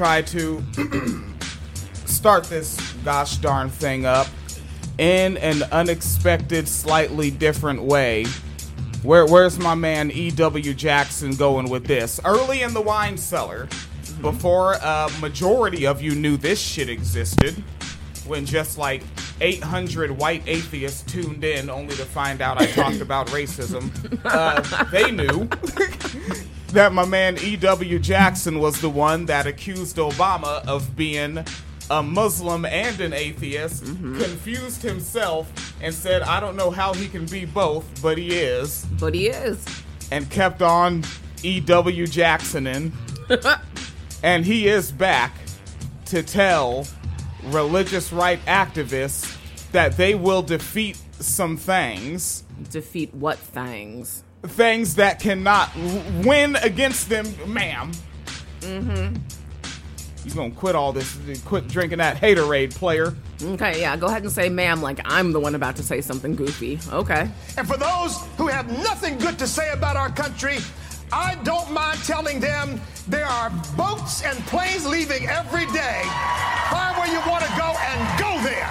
try 0.00 0.22
to 0.22 0.64
start 2.06 2.44
this 2.44 2.80
gosh 3.04 3.36
darn 3.36 3.68
thing 3.68 4.06
up 4.06 4.26
in 4.96 5.36
an 5.36 5.62
unexpected, 5.72 6.66
slightly 6.66 7.30
different 7.30 7.82
way. 7.82 8.24
Where, 9.02 9.26
where's 9.26 9.58
my 9.58 9.74
man 9.74 10.10
E.W. 10.10 10.72
Jackson 10.72 11.34
going 11.34 11.68
with 11.68 11.84
this? 11.84 12.18
Early 12.24 12.62
in 12.62 12.72
the 12.72 12.80
wine 12.80 13.18
cellar, 13.18 13.68
before 14.22 14.78
a 14.82 15.10
majority 15.20 15.86
of 15.86 16.00
you 16.00 16.14
knew 16.14 16.38
this 16.38 16.58
shit 16.58 16.88
existed, 16.88 17.62
when 18.26 18.46
just 18.46 18.78
like 18.78 19.02
800 19.42 20.12
white 20.12 20.42
atheists 20.46 21.02
tuned 21.12 21.44
in 21.44 21.68
only 21.68 21.94
to 21.96 22.06
find 22.06 22.40
out 22.40 22.58
I 22.58 22.68
talked 22.68 23.02
about 23.02 23.26
racism, 23.26 23.90
uh, 24.24 24.62
they 24.84 25.10
knew 25.10 25.46
that 26.72 26.92
my 26.92 27.04
man 27.04 27.36
E.W. 27.40 27.98
Jackson 27.98 28.58
was 28.58 28.80
the 28.80 28.90
one 28.90 29.26
that 29.26 29.46
accused 29.46 29.96
Obama 29.96 30.64
of 30.66 30.96
being 30.96 31.44
a 31.90 32.02
Muslim 32.02 32.64
and 32.64 33.00
an 33.00 33.12
atheist, 33.12 33.84
mm-hmm. 33.84 34.20
confused 34.20 34.82
himself, 34.82 35.52
and 35.82 35.92
said, 35.92 36.22
I 36.22 36.38
don't 36.38 36.56
know 36.56 36.70
how 36.70 36.94
he 36.94 37.08
can 37.08 37.26
be 37.26 37.44
both, 37.44 37.84
but 38.00 38.16
he 38.16 38.28
is, 38.36 38.86
But 39.00 39.14
he 39.14 39.28
is. 39.28 39.64
and 40.12 40.30
kept 40.30 40.62
on 40.62 41.02
E.W. 41.42 42.06
Jacksoning. 42.06 42.92
and 44.22 44.44
he 44.44 44.68
is 44.68 44.92
back 44.92 45.34
to 46.06 46.22
tell 46.22 46.86
religious 47.44 48.12
right 48.12 48.44
activists 48.46 49.36
that 49.72 49.96
they 49.96 50.14
will 50.14 50.42
defeat 50.42 50.96
some 51.18 51.56
things 51.56 52.44
Defeat 52.70 53.14
what 53.14 53.38
things? 53.38 54.22
Things 54.42 54.94
that 54.96 55.20
cannot 55.20 55.72
w- 55.74 56.28
win 56.28 56.56
against 56.56 57.08
them, 57.08 57.26
ma'am. 57.46 57.92
Mm-hmm. 58.60 59.16
You 60.24 60.34
gonna 60.34 60.50
quit 60.50 60.74
all 60.74 60.92
this? 60.92 61.18
Quit 61.44 61.66
drinking 61.68 61.98
that 61.98 62.16
haterade, 62.16 62.74
player. 62.74 63.14
Okay, 63.42 63.80
yeah, 63.80 63.96
go 63.96 64.06
ahead 64.06 64.22
and 64.22 64.30
say 64.30 64.50
ma'am 64.50 64.82
like 64.82 65.00
I'm 65.04 65.32
the 65.32 65.40
one 65.40 65.54
about 65.54 65.76
to 65.76 65.82
say 65.82 66.02
something 66.02 66.36
goofy. 66.36 66.78
Okay. 66.92 67.30
And 67.56 67.66
for 67.66 67.78
those 67.78 68.18
who 68.36 68.46
have 68.48 68.70
nothing 68.82 69.16
good 69.18 69.38
to 69.38 69.46
say 69.46 69.70
about 69.72 69.96
our 69.96 70.10
country, 70.10 70.58
I 71.10 71.36
don't 71.42 71.72
mind 71.72 72.00
telling 72.04 72.38
them 72.38 72.80
there 73.08 73.26
are 73.26 73.50
boats 73.76 74.22
and 74.22 74.38
planes 74.46 74.86
leaving 74.86 75.26
every 75.26 75.66
day. 75.66 76.02
Find 76.70 76.96
where 76.98 77.08
you 77.08 77.20
want 77.28 77.42
to 77.44 77.50
go 77.56 77.74
and 77.80 78.20
go 78.20 78.42
there. 78.42 78.70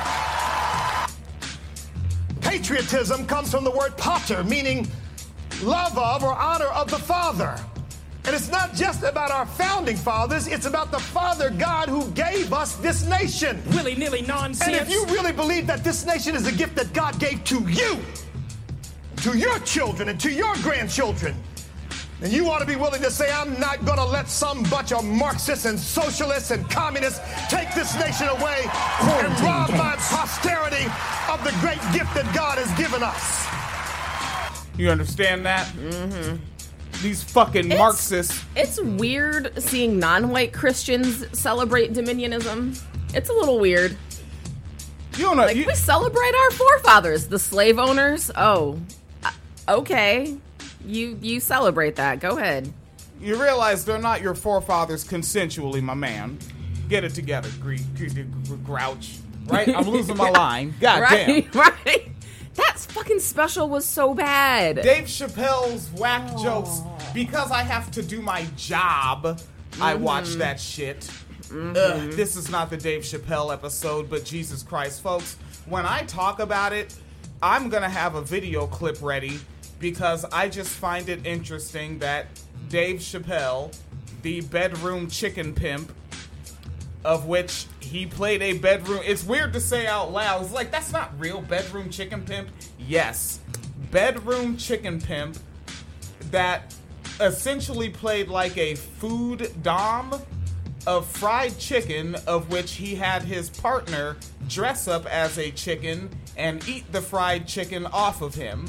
Patriotism 2.42 3.26
comes 3.26 3.52
from 3.52 3.64
the 3.64 3.72
word 3.72 3.98
pater, 3.98 4.44
meaning 4.44 4.88
love 5.62 5.98
of 5.98 6.24
or 6.24 6.34
honor 6.34 6.68
of 6.68 6.90
the 6.90 7.00
Father. 7.00 7.56
And 8.26 8.36
it's 8.36 8.50
not 8.50 8.76
just 8.76 9.04
about 9.04 9.32
our 9.32 9.46
founding 9.46 9.96
fathers, 9.96 10.48
it's 10.48 10.66
about 10.66 10.92
the 10.92 11.00
Father 11.00 11.50
God 11.50 11.90
who 11.90 12.10
gave 12.12 12.54
us 12.54 12.76
this 12.76 13.08
nation. 13.08 13.62
Willy 13.70 13.96
nilly 13.96 14.22
nonsense. 14.22 14.68
And 14.68 14.76
if 14.76 14.92
you 14.92 15.06
really 15.06 15.32
believe 15.32 15.66
that 15.68 15.84
this 15.84 16.06
nation 16.06 16.36
is 16.36 16.46
a 16.46 16.52
gift 16.52 16.76
that 16.76 16.94
God 16.94 17.20
gave 17.20 17.44
to 17.46 17.62
you, 17.68 17.98
to 19.24 19.38
your 19.38 19.58
children, 19.60 20.10
and 20.10 20.20
to 20.20 20.32
your 20.32 20.54
grandchildren, 20.58 21.36
then 22.20 22.32
you 22.32 22.50
ought 22.50 22.60
to 22.60 22.66
be 22.66 22.76
willing 22.76 23.02
to 23.02 23.10
say, 23.10 23.32
I'm 23.32 23.58
not 23.60 23.86
going 23.86 23.98
to 23.98 24.06
let 24.06 24.28
some 24.28 24.64
bunch 24.64 24.92
of 24.92 25.06
Marxists 25.06 25.66
and 25.66 25.80
socialists 25.80 26.52
and 26.52 26.70
communists 26.70 27.22
take 27.50 27.74
this 27.74 27.98
nation 27.98 28.28
away 28.28 28.66
and 28.66 29.40
rob 29.40 29.70
my 29.72 29.96
posterity 29.98 30.86
of 31.32 31.42
the 31.46 31.56
great 31.62 31.80
gift 31.94 32.14
that 32.16 32.30
God 32.36 32.58
has 32.58 32.72
given 32.78 33.02
us. 33.02 33.59
You 34.80 34.90
understand 34.90 35.46
that? 35.46 35.68
Mm-hmm. 35.74 36.38
These 37.04 37.22
fucking 37.22 37.68
Marxists. 37.68 38.46
It's 38.56 38.80
weird 38.82 39.62
seeing 39.62 40.00
non-white 40.00 40.54
Christians 40.54 41.26
celebrate 41.38 41.92
dominionism. 41.92 42.82
It's 43.14 43.30
a 43.30 43.34
little 43.34 43.60
weird. 43.60 43.98
You 45.18 45.26
don't 45.26 45.36
know. 45.36 45.44
Like 45.48 45.58
you, 45.58 45.66
we 45.66 45.76
celebrate 45.76 46.34
our 46.34 46.52
forefathers, 46.52 47.28
the 47.28 47.38
slave 47.38 47.78
owners. 47.78 48.32
Oh, 48.38 48.80
uh, 49.22 49.32
okay. 49.68 50.38
You 50.86 51.20
you 51.22 51.42
celebrate 51.42 51.98
that. 51.98 52.22
Go 52.22 52.38
ahead. 52.38 52.72
you 53.20 53.36
realize 53.36 53.84
they're 53.84 54.00
not 54.00 54.22
your 54.22 54.34
forefathers 54.34 55.04
consensually, 55.04 55.82
my 55.82 55.94
man. 55.94 56.40
Get 56.88 57.04
it 57.04 57.14
together, 57.14 57.50
grouch. 58.64 59.18
Right? 59.46 59.68
I'm 59.76 59.90
losing 59.90 60.16
my 60.16 60.30
line. 60.46 60.74
God 60.80 61.06
damn. 61.10 61.44
Right, 61.54 61.86
right. 61.86 62.12
That 62.56 62.78
fucking 62.78 63.20
special 63.20 63.70
was 63.70 63.86
so 63.86 64.14
bad. 64.14 64.82
Dave 64.82 65.06
Chappelle's 65.06 65.90
whack 66.00 66.36
jokes 66.38 66.82
because 67.14 67.52
I 67.52 67.64
have 67.64 67.92
to 67.92 68.02
do 68.02 68.22
my 68.22 68.46
job. 68.56 69.40
I 69.80 69.94
mm-hmm. 69.94 70.04
watch 70.04 70.30
that 70.36 70.60
shit. 70.60 71.02
Mm-hmm. 71.50 71.74
Ugh, 71.76 72.12
this 72.12 72.36
is 72.36 72.50
not 72.50 72.70
the 72.70 72.78
Dave 72.78 73.02
Chappelle 73.02 73.52
episode, 73.52 74.10
but 74.10 74.24
Jesus 74.24 74.62
Christ, 74.62 75.02
folks, 75.02 75.38
when 75.66 75.86
I 75.86 76.04
talk 76.04 76.40
about 76.40 76.74
it, 76.74 76.94
I'm 77.42 77.70
gonna 77.70 77.90
have 77.90 78.16
a 78.16 78.22
video 78.22 78.68
clip 78.68 79.02
ready 79.02 79.40
because 79.80 80.26
I 80.26 80.50
just 80.50 80.70
find 80.70 81.08
it 81.10 81.26
interesting 81.26 82.00
that 82.00 82.28
Dave 82.68 83.00
Chappelle, 83.00 83.76
the 84.22 84.42
bedroom 84.42 85.10
chicken 85.10 85.54
pimp, 85.54 85.92
of 87.04 87.26
which 87.26 87.66
he 87.80 88.06
played 88.06 88.42
a 88.42 88.54
bedroom. 88.58 89.02
It's 89.04 89.24
weird 89.24 89.54
to 89.54 89.60
say 89.60 89.88
out 89.88 90.12
loud. 90.12 90.44
It's 90.44 90.54
like 90.54 90.72
that's 90.72 90.92
not 90.92 91.18
real 91.20 91.42
bedroom 91.42 91.90
chicken 91.90 92.24
pimp. 92.24 92.50
Yes, 92.78 93.40
bedroom 93.92 94.58
chicken 94.58 95.00
pimp 95.00 95.38
that 96.32 96.76
essentially 97.20 97.90
played 97.90 98.30
like 98.30 98.58
a 98.58 98.76
food 98.76 99.52
dom 99.62 100.22
of 100.88 101.06
fried 101.06 101.58
chicken, 101.58 102.16
of 102.28 102.52
which 102.52 102.74
he 102.74 102.96
had 102.96 103.22
his 103.24 103.50
partner 103.50 104.18
dress 104.48 104.88
up 104.88 105.06
as 105.06 105.38
a 105.38 105.52
chicken 105.52 106.10
and 106.38 106.68
eat 106.68 106.92
the 106.92 107.02
fried 107.02 107.48
chicken 107.48 107.86
off 107.88 108.22
of 108.22 108.36
him. 108.36 108.68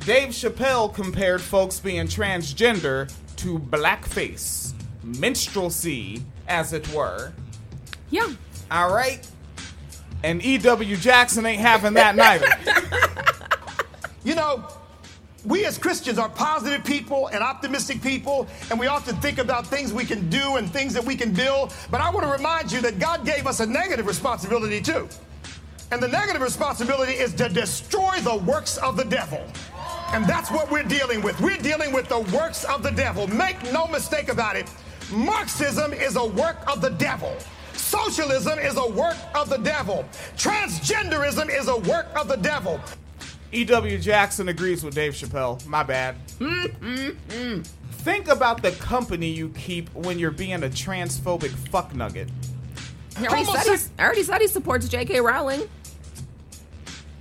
Dave 0.00 0.28
Chappelle 0.28 0.92
compared 0.92 1.40
folks 1.40 1.80
being 1.80 2.06
transgender 2.06 3.12
to 3.36 3.58
blackface, 3.58 4.72
minstrelsy, 5.02 6.22
as 6.48 6.72
it 6.72 6.86
were. 6.92 7.32
Yeah. 8.10 8.32
All 8.70 8.92
right. 8.94 9.26
And 10.22 10.44
E.W. 10.44 10.96
Jackson 10.96 11.46
ain't 11.46 11.60
having 11.60 11.94
that 11.94 12.16
neither. 12.16 12.48
You 14.24 14.34
know, 14.34 14.66
we 15.44 15.64
as 15.66 15.78
Christians 15.78 16.18
are 16.18 16.28
positive 16.28 16.84
people 16.84 17.28
and 17.28 17.44
optimistic 17.44 18.02
people, 18.02 18.48
and 18.70 18.80
we 18.80 18.88
often 18.88 19.14
think 19.16 19.38
about 19.38 19.66
things 19.66 19.92
we 19.92 20.04
can 20.04 20.28
do 20.28 20.56
and 20.56 20.68
things 20.68 20.92
that 20.94 21.04
we 21.04 21.14
can 21.14 21.32
build. 21.32 21.72
But 21.90 22.00
I 22.00 22.10
want 22.10 22.26
to 22.26 22.32
remind 22.32 22.72
you 22.72 22.80
that 22.80 22.98
God 22.98 23.24
gave 23.24 23.46
us 23.46 23.60
a 23.60 23.66
negative 23.66 24.06
responsibility 24.06 24.80
too. 24.80 25.08
And 25.92 26.02
the 26.02 26.08
negative 26.08 26.42
responsibility 26.42 27.12
is 27.12 27.32
to 27.34 27.48
destroy 27.48 28.18
the 28.22 28.34
works 28.34 28.78
of 28.78 28.96
the 28.96 29.04
devil. 29.04 29.40
And 30.08 30.26
that's 30.26 30.50
what 30.50 30.70
we're 30.70 30.82
dealing 30.82 31.22
with. 31.22 31.40
We're 31.40 31.58
dealing 31.58 31.92
with 31.92 32.08
the 32.08 32.20
works 32.36 32.64
of 32.64 32.82
the 32.82 32.90
devil. 32.90 33.28
Make 33.28 33.62
no 33.72 33.86
mistake 33.86 34.28
about 34.28 34.56
it. 34.56 34.68
Marxism 35.12 35.92
is 35.92 36.16
a 36.16 36.26
work 36.26 36.56
of 36.66 36.80
the 36.80 36.90
devil. 36.90 37.36
Socialism 37.76 38.58
is 38.58 38.76
a 38.76 38.88
work 38.88 39.16
of 39.34 39.48
the 39.48 39.58
devil. 39.58 40.04
Transgenderism 40.36 41.48
is 41.50 41.68
a 41.68 41.76
work 41.76 42.06
of 42.16 42.28
the 42.28 42.36
devil. 42.36 42.80
E.W. 43.52 43.98
Jackson 43.98 44.48
agrees 44.48 44.82
with 44.84 44.94
Dave 44.94 45.12
Chappelle. 45.12 45.64
My 45.66 45.82
bad. 45.82 46.16
Mm-hmm. 46.38 47.62
Think 47.90 48.28
about 48.28 48.62
the 48.62 48.72
company 48.72 49.28
you 49.30 49.48
keep 49.50 49.92
when 49.94 50.18
you're 50.18 50.30
being 50.30 50.62
a 50.62 50.68
transphobic 50.68 51.50
fuck 51.50 51.94
nugget. 51.94 52.28
I 53.16 53.26
already, 53.26 53.44
said 53.44 53.66
Homose- 53.66 53.88
I 53.98 54.04
already 54.04 54.22
said 54.22 54.40
he 54.40 54.48
supports 54.48 54.88
J.K. 54.88 55.20
Rowling. 55.20 55.62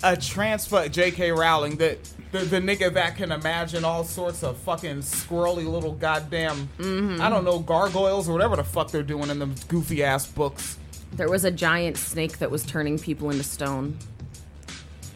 A 0.04 0.12
transpho 0.12 0.92
J.K. 0.92 1.32
Rowling, 1.32 1.78
the, 1.78 1.98
the 2.35 2.46
the 2.46 2.59
nigga 2.59 2.94
that 2.94 3.16
can 3.16 3.31
imagine 3.31 3.85
all 3.85 4.03
sorts 4.03 4.44
of 4.44 4.57
fucking 4.57 4.98
squirrely 4.98 5.65
little 5.65 5.94
goddamn 5.94 6.69
mm-hmm. 6.77 7.21
I 7.21 7.30
don't 7.30 7.45
know 7.45 7.60
gargoyles 7.60 8.27
or 8.27 8.33
whatever 8.33 8.56
the 8.56 8.63
fuck 8.63 8.92
they're 8.92 9.04
doing 9.04 9.30
in 9.30 9.39
them 9.39 9.56
goofy 9.68 10.04
ass 10.04 10.27
books. 10.27 10.77
There 11.13 11.30
was 11.30 11.45
a 11.45 11.51
giant 11.51 11.98
snake 11.98 12.39
that 12.39 12.51
was 12.51 12.63
turning 12.63 13.00
people 13.00 13.30
into 13.30 13.44
stone. 13.44 13.98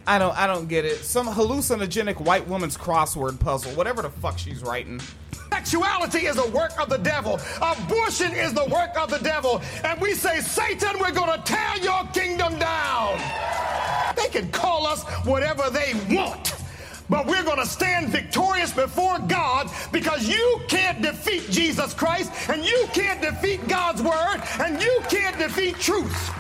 I 0.08 0.18
don't 0.18 0.36
I 0.38 0.48
don't 0.48 0.68
get 0.68 0.86
it. 0.86 0.98
Some 0.98 1.28
hallucinogenic 1.28 2.22
white 2.22 2.48
woman's 2.48 2.78
crossword 2.78 3.40
puzzle, 3.40 3.72
whatever 3.74 4.02
the 4.02 4.10
fuck 4.10 4.40
she's 4.40 4.62
writing. 4.62 5.02
Sexuality 5.52 6.26
is 6.26 6.38
a 6.38 6.48
work 6.52 6.80
of 6.80 6.90
the 6.90 6.98
devil. 6.98 7.40
Abortion 7.62 8.32
is 8.32 8.54
the 8.54 8.66
work 8.66 8.96
of 8.98 9.10
the 9.10 9.18
devil. 9.18 9.62
And 9.84 10.00
we 10.00 10.14
say, 10.14 10.40
Satan, 10.40 10.98
we're 11.00 11.12
going 11.12 11.38
to 11.38 11.44
tear 11.44 11.78
your 11.82 12.06
kingdom 12.14 12.58
down. 12.60 13.20
They 14.16 14.28
can 14.30 14.50
call 14.52 14.88
us 14.88 15.04
whatever 15.26 15.70
they 15.70 15.94
want. 16.16 16.54
But 17.10 17.26
we're 17.26 17.44
going 17.44 17.58
to 17.58 17.66
stand 17.66 18.10
victorious 18.10 18.72
before 18.72 19.20
God 19.20 19.70
because 19.92 20.28
you 20.28 20.62
can't 20.68 21.02
defeat 21.02 21.50
Jesus 21.50 21.94
Christ 21.94 22.32
and 22.50 22.64
you 22.64 22.88
can't 22.94 23.22
defeat 23.22 23.68
God's 23.68 24.02
word 24.02 24.42
and 24.60 24.82
you 24.82 25.02
can't 25.10 25.38
defeat 25.38 25.76
truth. 25.80 26.32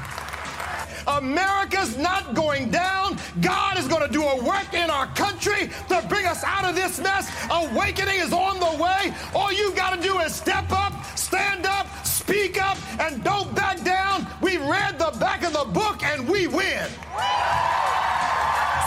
America's 1.07 1.97
not 1.97 2.35
going 2.35 2.69
down. 2.69 3.17
God 3.41 3.79
is 3.79 3.87
going 3.87 4.05
to 4.05 4.11
do 4.11 4.23
a 4.23 4.43
work 4.43 4.73
in 4.73 4.89
our 4.89 5.07
country 5.07 5.69
to 5.87 6.05
bring 6.07 6.25
us 6.25 6.43
out 6.43 6.65
of 6.65 6.75
this 6.75 6.99
mess. 6.99 7.31
Awakening 7.49 8.19
is 8.19 8.31
on 8.31 8.59
the 8.59 8.83
way. 8.83 9.13
All 9.33 9.51
you 9.51 9.73
got 9.73 9.95
to 9.95 10.01
do 10.01 10.19
is 10.19 10.35
step 10.35 10.71
up, 10.71 10.93
stand 11.17 11.65
up, 11.65 11.87
speak 12.05 12.61
up 12.61 12.77
and 12.99 13.23
don't 13.23 13.53
back 13.55 13.83
down. 13.83 14.27
We 14.41 14.57
read 14.57 14.99
the 14.99 15.17
back 15.19 15.43
of 15.43 15.53
the 15.53 15.65
book 15.65 16.03
and 16.03 16.29
we 16.29 16.47
win. 16.47 16.87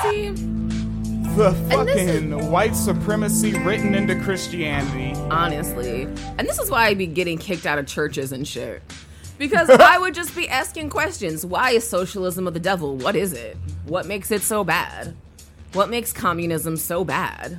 See, 0.03 0.52
The 1.37 1.51
this 1.51 1.97
is- 1.97 2.11
fucking 2.21 2.51
white 2.51 2.75
supremacy 2.77 3.53
written 3.61 3.95
into 3.95 4.15
Christianity. 4.21 5.13
honestly, 5.31 6.03
and 6.03 6.47
this 6.47 6.59
is 6.59 6.71
why 6.71 6.87
I'd 6.87 6.99
be 6.99 7.07
getting 7.07 7.39
kicked 7.39 7.65
out 7.67 7.79
of 7.79 7.87
churches 7.87 8.33
and 8.33 8.47
shit. 8.47 8.83
Because 9.39 9.71
I 9.71 9.97
would 9.99 10.15
just 10.15 10.37
be 10.37 10.49
asking 10.49 10.91
questions. 10.91 11.47
Why 11.47 11.71
is 11.71 11.89
socialism 11.89 12.47
of 12.47 12.53
the 12.55 12.61
devil? 12.61 12.97
What 12.97 13.17
is 13.17 13.33
it? 13.33 13.57
What 13.87 14.07
makes 14.07 14.31
it 14.31 14.43
so 14.43 14.63
bad? 14.63 15.17
What 15.73 15.89
makes 15.89 16.13
communism 16.13 16.77
so 16.77 17.03
bad? 17.05 17.59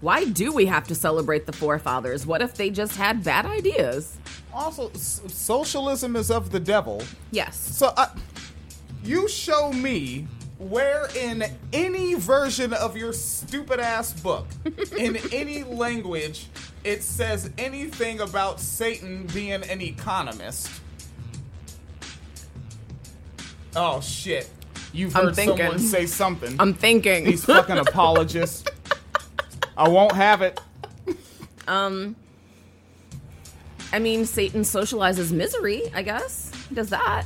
Why 0.00 0.24
do 0.24 0.52
we 0.52 0.66
have 0.66 0.86
to 0.88 0.94
celebrate 0.94 1.46
the 1.46 1.52
forefathers? 1.52 2.24
What 2.24 2.40
if 2.40 2.54
they 2.54 2.70
just 2.70 2.96
had 2.96 3.24
bad 3.24 3.46
ideas? 3.46 4.16
Also, 4.54 4.90
s- 4.90 5.20
socialism 5.26 6.14
is 6.16 6.30
of 6.30 6.50
the 6.50 6.60
devil. 6.60 7.02
Yes. 7.32 7.56
So, 7.56 7.88
uh, 7.96 8.08
you 9.04 9.28
show 9.28 9.72
me 9.72 10.26
where 10.70 11.08
in 11.16 11.44
any 11.72 12.14
version 12.14 12.72
of 12.72 12.96
your 12.96 13.12
stupid 13.12 13.80
ass 13.80 14.12
book, 14.12 14.46
in 14.96 15.16
any 15.32 15.64
language, 15.64 16.46
it 16.84 17.02
says 17.02 17.50
anything 17.58 18.20
about 18.20 18.60
Satan 18.60 19.26
being 19.34 19.62
an 19.64 19.80
economist. 19.80 20.70
Oh 23.74 24.00
shit. 24.00 24.48
You've 24.92 25.14
heard 25.14 25.34
someone 25.34 25.78
say 25.78 26.06
something. 26.06 26.56
I'm 26.58 26.74
thinking. 26.74 27.24
These 27.24 27.46
fucking 27.46 27.78
apologists. 27.78 28.64
I 29.76 29.88
won't 29.88 30.12
have 30.12 30.42
it. 30.42 30.60
Um, 31.66 32.14
I 33.92 33.98
mean, 33.98 34.26
Satan 34.26 34.62
socializes 34.62 35.32
misery. 35.32 35.82
I 35.94 36.02
guess 36.02 36.52
he 36.68 36.74
does 36.74 36.90
that. 36.90 37.24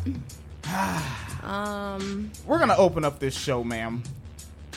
um, 1.47 2.31
We're 2.47 2.59
gonna 2.59 2.77
open 2.77 3.05
up 3.05 3.19
this 3.19 3.37
show, 3.37 3.63
ma'am. 3.65 4.03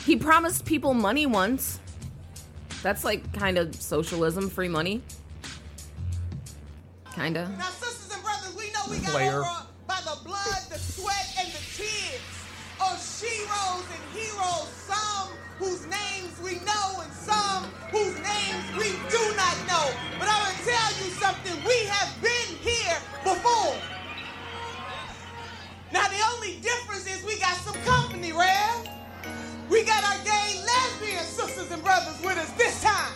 he 0.06 0.16
promised 0.16 0.64
people 0.64 0.94
money 0.94 1.26
once. 1.26 1.80
That's 2.82 3.04
like 3.04 3.32
kind 3.32 3.58
of 3.58 3.74
socialism, 3.74 4.48
free 4.48 4.68
money. 4.68 5.02
Kinda. 7.14 7.52
Now, 7.58 7.64
sisters 7.70 8.14
and 8.14 8.22
brothers, 8.22 8.54
we 8.56 8.70
know 8.72 8.80
we 8.88 8.98
got 9.00 9.10
Player. 9.10 9.40
over 9.40 9.66
by 9.86 10.00
the 10.04 10.16
blood, 10.24 10.62
the 10.70 10.78
sweat, 10.78 11.26
and 11.38 11.48
the 11.48 11.62
tears 11.76 12.22
of 12.80 12.96
sheroes 12.96 13.84
and 13.90 14.02
heroes. 14.16 14.68
Some 14.86 15.28
whose 15.58 15.84
names 15.86 16.32
we 16.42 16.54
know, 16.64 17.02
and 17.02 17.12
some 17.12 17.64
whose 17.90 18.14
names 18.22 18.64
we 18.78 18.90
do 19.10 19.22
not 19.36 19.56
know. 19.66 19.90
But 20.18 20.28
I'm 20.30 20.40
gonna 20.40 20.64
tell 20.64 20.90
you 21.04 21.10
something: 21.18 21.56
we 21.66 21.84
have 21.90 22.10
been 22.22 22.56
here 22.62 22.96
before. 23.24 23.74
Now, 25.92 26.06
the 26.06 26.22
only 26.34 26.60
difference 26.60 27.06
is 27.06 27.24
we 27.24 27.38
got 27.40 27.56
some 27.56 27.74
company, 27.82 28.32
Rev. 28.32 28.88
We 29.68 29.84
got 29.84 30.04
our 30.04 30.24
gay 30.24 30.62
lesbian 30.62 31.24
sisters 31.24 31.70
and 31.72 31.82
brothers 31.82 32.20
with 32.22 32.38
us 32.38 32.50
this 32.52 32.80
time. 32.82 33.12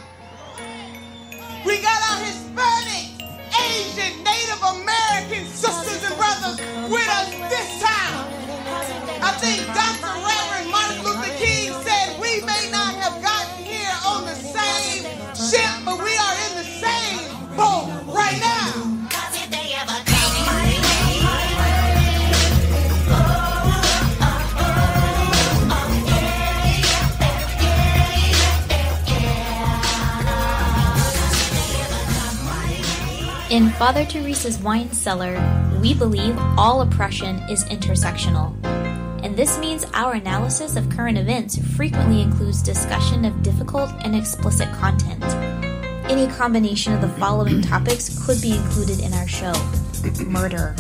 We 1.65 1.81
got 1.83 2.01
our 2.11 2.25
Hispanic, 2.25 3.15
Asian, 3.55 4.25
Native 4.25 4.63
American 4.63 5.47
sisters 5.47 6.03
and 6.03 6.17
brothers 6.19 6.59
with 6.91 7.09
us 7.09 7.31
this 7.49 7.81
time. 7.81 8.27
I 9.23 9.31
think 9.39 9.63
Dr. 9.71 10.11
Reverend 10.27 10.71
Martin 10.71 11.05
Luther 11.05 11.35
King 11.39 11.73
said 11.87 12.21
we 12.21 12.43
may 12.43 12.71
not 12.73 12.95
have 12.97 13.23
gotten 13.23 13.65
here 13.65 13.95
on 14.05 14.25
the 14.27 14.35
same 14.35 15.05
ship, 15.39 15.71
but 15.85 16.03
we 16.03 16.11
are 16.11 16.37
in 16.51 16.53
the 16.59 16.69
same 16.83 17.57
boat 17.57 17.87
right 18.11 18.39
now. 18.41 18.64
In 33.55 33.71
Father 33.71 34.05
Teresa's 34.05 34.59
Wine 34.59 34.91
Cellar, 34.91 35.39
we 35.81 35.95
believe 35.95 36.37
all 36.59 36.81
oppression 36.81 37.37
is 37.49 37.65
intersectional. 37.67 38.53
And 39.23 39.37
this 39.37 39.61
means 39.61 39.87
our 39.95 40.15
analysis 40.15 40.75
of 40.75 40.91
current 40.91 41.17
events 41.19 41.57
frequently 41.77 42.21
includes 42.21 42.65
discussion 42.65 43.25
of 43.25 43.45
difficult 43.45 43.93
and 44.05 44.17
explicit 44.17 44.69
content. 44.73 45.23
Any 46.11 46.27
combination 46.35 46.95
of 46.95 47.01
the 47.01 47.09
following 47.11 47.63
topics 47.71 48.27
could 48.27 48.43
be 48.43 48.57
included 48.57 48.99
in 48.99 49.13
our 49.13 49.29
show 49.29 49.53
murder, 50.27 50.75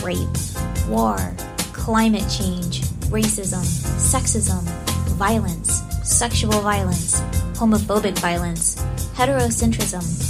rape, 0.00 0.28
war, 0.88 1.34
climate 1.72 2.30
change, 2.30 2.82
racism, 3.10 3.64
sexism, 3.98 4.62
violence, 5.18 5.82
sexual 6.04 6.60
violence, 6.60 7.20
homophobic 7.58 8.16
violence, 8.20 8.76
heterocentrism, 9.16 10.29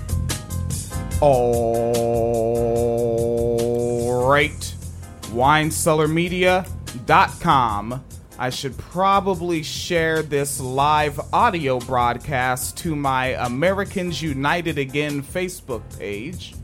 All 1.21 1.93
right. 4.27 4.75
WineCellarMedia.com. 5.31 8.03
I 8.39 8.49
should 8.49 8.75
probably 8.77 9.61
share 9.61 10.23
this 10.23 10.59
live 10.59 11.19
audio 11.31 11.77
broadcast 11.79 12.75
to 12.77 12.95
my 12.95 13.35
Americans 13.45 14.19
United 14.19 14.79
Again 14.79 15.21
Facebook 15.21 15.83
page. 15.99 16.55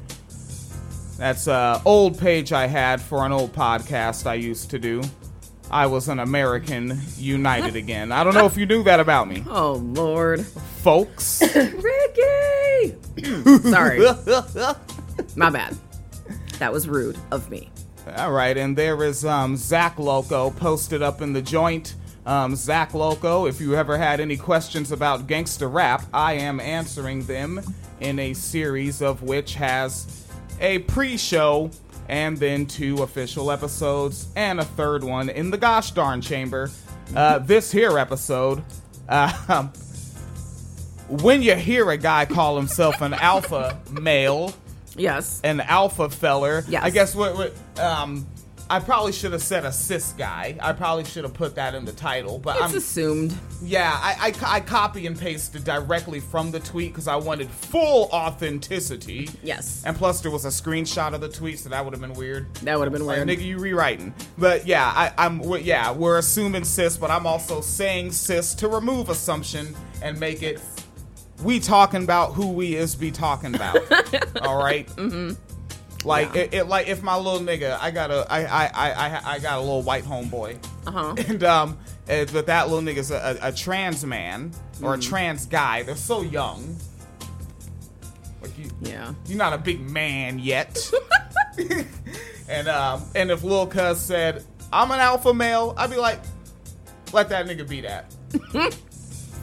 That's 1.19 1.45
a 1.45 1.79
old 1.85 2.17
page 2.17 2.51
I 2.51 2.65
had 2.65 2.99
for 2.99 3.27
an 3.27 3.31
old 3.31 3.53
podcast 3.53 4.25
I 4.25 4.33
used 4.33 4.71
to 4.71 4.79
do. 4.79 5.03
I 5.69 5.87
was 5.87 6.07
an 6.07 6.19
American 6.19 6.99
United 7.17 7.75
Again. 7.75 8.11
I 8.11 8.23
don't 8.23 8.33
know 8.33 8.45
if 8.45 8.57
you 8.57 8.65
knew 8.65 8.83
that 8.83 8.99
about 8.99 9.27
me, 9.27 9.43
Oh 9.49 9.73
Lord, 9.73 10.45
folks. 10.45 11.41
Ricky. 11.55 12.95
Sorry, 13.69 13.99
my 15.35 15.49
bad. 15.49 15.77
That 16.59 16.71
was 16.71 16.87
rude 16.87 17.17
of 17.31 17.49
me. 17.49 17.69
All 18.17 18.31
right, 18.31 18.57
and 18.57 18.77
there 18.77 19.03
is 19.03 19.25
um, 19.25 19.57
Zach 19.57 19.99
Loco 19.99 20.51
posted 20.51 21.01
up 21.01 21.21
in 21.21 21.33
the 21.33 21.41
joint. 21.41 21.95
Um, 22.25 22.55
Zach 22.55 22.93
Loco, 22.93 23.45
if 23.45 23.59
you 23.61 23.75
ever 23.75 23.97
had 23.97 24.19
any 24.19 24.37
questions 24.37 24.91
about 24.91 25.27
gangster 25.27 25.67
rap, 25.69 26.03
I 26.13 26.33
am 26.33 26.59
answering 26.59 27.25
them 27.25 27.61
in 27.99 28.19
a 28.19 28.33
series 28.33 29.01
of 29.01 29.23
which 29.23 29.55
has 29.55 30.25
a 30.59 30.79
pre 30.79 31.17
show 31.17 31.71
and 32.09 32.37
then 32.37 32.65
two 32.65 33.03
official 33.03 33.51
episodes 33.51 34.27
and 34.35 34.59
a 34.59 34.65
third 34.65 35.03
one 35.03 35.29
in 35.29 35.51
the 35.51 35.57
gosh 35.57 35.91
darn 35.91 36.21
chamber. 36.21 36.69
Uh, 37.15 37.39
this 37.39 37.71
here 37.71 37.97
episode, 37.97 38.63
uh, 39.07 39.63
when 41.09 41.41
you 41.41 41.55
hear 41.55 41.89
a 41.91 41.97
guy 41.97 42.25
call 42.25 42.57
himself 42.57 43.01
an 43.01 43.13
alpha 43.13 43.79
male, 43.89 44.53
Yes. 44.95 45.39
an 45.43 45.61
alpha 45.61 46.09
feller. 46.09 46.63
Yes. 46.67 46.83
I 46.83 46.89
guess 46.89 47.15
what, 47.15 47.35
what 47.37 47.79
um 47.79 48.25
I 48.69 48.79
probably 48.79 49.13
should 49.13 49.31
have 49.31 49.41
said 49.41 49.65
a 49.65 49.71
cis 49.71 50.11
guy. 50.17 50.57
I 50.59 50.73
probably 50.73 51.05
should 51.05 51.23
have 51.23 51.33
put 51.33 51.55
that 51.55 51.73
in 51.73 51.85
the 51.85 51.93
title, 51.93 52.37
but 52.37 52.55
It's 52.57 52.65
I'm 52.65 52.75
assumed. 52.77 53.33
yeah, 53.61 53.91
I, 53.95 54.33
I, 54.43 54.55
I 54.57 54.59
copy 54.59 55.07
and 55.07 55.17
pasted 55.17 55.63
directly 55.63 56.19
from 56.19 56.51
the 56.51 56.59
tweet 56.59 56.91
because 56.91 57.07
I 57.07 57.15
wanted 57.15 57.49
full 57.49 58.09
authenticity. 58.11 59.29
Yes. 59.43 59.83
And 59.85 59.95
plus, 59.95 60.21
there 60.21 60.31
was 60.31 60.45
a 60.45 60.49
screenshot 60.49 61.13
of 61.13 61.21
the 61.21 61.29
tweet, 61.29 61.59
so 61.59 61.69
that 61.69 61.83
would 61.83 61.93
have 61.93 62.01
been 62.01 62.13
weird. 62.13 62.53
That 62.55 62.77
would 62.77 62.85
have 62.85 62.93
been 62.93 63.05
Like, 63.05 63.25
weird. 63.25 63.29
nigga, 63.39 63.43
you 63.45 63.59
rewriting. 63.59 64.13
But 64.37 64.65
yeah, 64.67 64.85
I, 64.85 65.13
I'm 65.17 65.41
yeah, 65.61 65.91
we're 65.91 66.17
assuming 66.17 66.63
cis, 66.63 66.97
but 66.97 67.09
I'm 67.09 67.25
also 67.25 67.61
saying 67.61 68.11
cis 68.11 68.53
to 68.55 68.67
remove 68.67 69.09
assumption 69.09 69.75
and 70.01 70.19
make 70.19 70.43
it 70.43 70.59
we 71.43 71.59
talking 71.59 72.03
about 72.03 72.33
who 72.33 72.51
we 72.51 72.75
is 72.75 72.95
be 72.95 73.11
talking 73.11 73.53
about. 73.55 73.77
all 74.41 74.57
right? 74.57 74.87
mm-hmm. 74.87 75.33
Like 76.05 76.33
Yeah. 76.35 76.41
it, 76.41 76.53
it, 76.53 76.63
like 76.67 76.87
if 76.87 77.01
my 77.03 77.15
little 77.17 77.39
nigga, 77.39 77.77
I 77.81 77.91
got 77.91 78.11
a 78.11 78.25
I 78.31 78.45
I 78.45 78.65
I 78.67 79.21
I, 79.33 79.39
got 79.39 79.57
a 79.57 79.61
little 79.61 79.81
white 79.81 80.03
homeboy. 80.03 80.57
Uh 80.85 80.91
huh. 80.91 81.15
And 81.27 81.43
um, 81.43 81.77
eh, 82.07 82.25
but 82.31 82.45
that 82.45 82.69
little 82.69 82.83
nigga's 82.83 83.11
a, 83.11 83.37
a, 83.41 83.49
a 83.49 83.51
trans 83.51 84.05
man 84.05 84.51
or 84.81 84.95
Mm. 84.95 84.99
a 84.99 85.01
trans 85.01 85.45
guy. 85.45 85.83
They're 85.83 85.95
so 85.95 86.21
young. 86.21 86.77
Like 88.41 88.57
you, 88.57 88.69
Yeah. 88.81 89.13
you're 89.25 89.37
not 89.37 89.53
a 89.53 89.57
big 89.57 89.79
man 89.89 90.39
yet. 90.39 90.77
And 92.49 92.69
um, 92.69 93.03
and 93.13 93.29
if 93.29 93.43
Lil 93.43 93.67
Cuz 93.67 93.99
said, 93.99 94.45
I'm 94.71 94.89
an 94.91 94.99
alpha 95.01 95.33
male, 95.33 95.73
I'd 95.77 95.89
be 95.89 95.97
like, 95.97 96.21
let 97.11 97.27
that 97.29 97.45
nigga 97.45 97.67
be 97.67 97.81
that. 97.81 98.13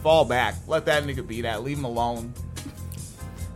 Fall 0.02 0.24
back. 0.24 0.54
Let 0.66 0.86
that 0.86 1.04
nigga 1.04 1.26
be 1.26 1.42
that. 1.42 1.62
Leave 1.64 1.76
him 1.78 1.84
alone. 1.84 2.32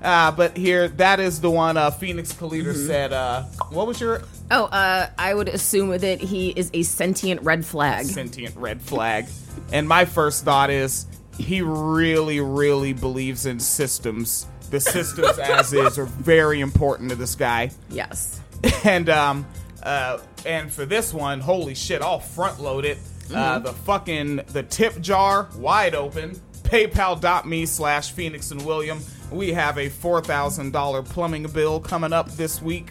Uh, 0.02 0.30
but 0.30 0.56
here, 0.56 0.88
that 0.88 1.18
is 1.20 1.40
the 1.40 1.50
one 1.50 1.76
uh, 1.76 1.90
Phoenix 1.90 2.32
Calida 2.32 2.74
said. 2.74 3.12
Uh, 3.12 3.42
what 3.70 3.86
was 3.86 4.00
your 4.00 4.22
Oh, 4.50 4.64
uh, 4.64 5.10
I 5.18 5.34
would 5.34 5.48
assume 5.48 5.90
that 5.98 6.20
he 6.20 6.50
is 6.50 6.70
a 6.72 6.82
sentient 6.82 7.42
red 7.42 7.64
flag. 7.66 8.06
sentient 8.06 8.56
red 8.56 8.80
flag? 8.80 9.26
And 9.72 9.88
my 9.88 10.04
first 10.04 10.44
thought 10.44 10.70
is 10.70 11.06
he 11.36 11.62
really, 11.62 12.40
really 12.40 12.92
believes 12.92 13.44
in 13.46 13.60
systems. 13.60 14.46
The 14.70 14.80
systems 14.80 15.38
as 15.38 15.72
is 15.72 15.98
are 15.98 16.06
very 16.06 16.60
important 16.60 17.10
to 17.10 17.16
this 17.16 17.34
guy. 17.34 17.70
Yes. 17.90 18.40
and 18.84 19.08
um 19.08 19.46
uh 19.84 20.18
and 20.44 20.72
for 20.72 20.84
this 20.84 21.14
one 21.14 21.38
holy 21.38 21.76
shit 21.76 22.02
i'll 22.02 22.18
front 22.18 22.60
load 22.60 22.84
it 22.84 22.98
uh 23.32 23.60
the 23.60 23.72
fucking 23.72 24.36
the 24.48 24.64
tip 24.64 25.00
jar 25.00 25.48
wide 25.56 25.94
open 25.94 26.34
paypal.me 26.62 27.64
slash 27.66 28.10
phoenix 28.10 28.50
and 28.50 28.60
william 28.66 28.98
we 29.30 29.52
have 29.52 29.78
a 29.78 29.88
$4000 29.88 31.04
plumbing 31.06 31.46
bill 31.48 31.80
coming 31.80 32.12
up 32.12 32.30
this 32.32 32.62
week. 32.62 32.90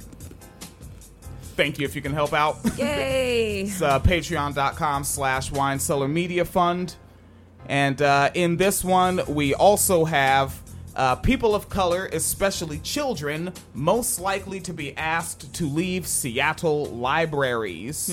Thank 1.55 1.79
you 1.79 1.85
if 1.85 1.95
you 1.95 2.01
can 2.01 2.13
help 2.13 2.33
out. 2.33 2.57
Yay. 2.77 3.61
it's 3.63 3.81
uh, 3.81 3.99
patreon.com 3.99 5.03
slash 5.03 5.51
wine 5.51 5.79
cellar 5.79 6.07
media 6.07 6.45
fund. 6.45 6.95
And 7.67 8.01
uh, 8.01 8.29
in 8.33 8.57
this 8.57 8.83
one 8.83 9.21
we 9.27 9.53
also 9.53 10.05
have 10.05 10.61
uh, 10.95 11.15
people 11.15 11.53
of 11.53 11.69
color 11.69 12.09
especially 12.13 12.79
children 12.79 13.53
most 13.73 14.19
likely 14.19 14.59
to 14.61 14.73
be 14.73 14.95
asked 14.97 15.53
to 15.55 15.65
leave 15.67 16.07
seattle 16.07 16.85
libraries. 16.85 18.09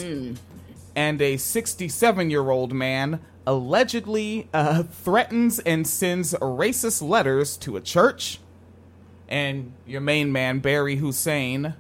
And 0.97 1.21
a 1.21 1.37
67 1.37 2.31
year 2.31 2.50
old 2.50 2.73
man 2.73 3.21
allegedly 3.47 4.49
uh, 4.55 4.83
threatens 4.83 5.59
and 5.61 5.87
sends 5.87 6.33
racist 6.35 7.03
letters 7.07 7.57
to 7.59 7.77
a 7.77 7.81
church 7.81 8.39
and 9.29 9.73
your 9.87 10.01
main 10.01 10.33
man 10.33 10.59
barry 10.61 10.97
hussein 10.97 11.75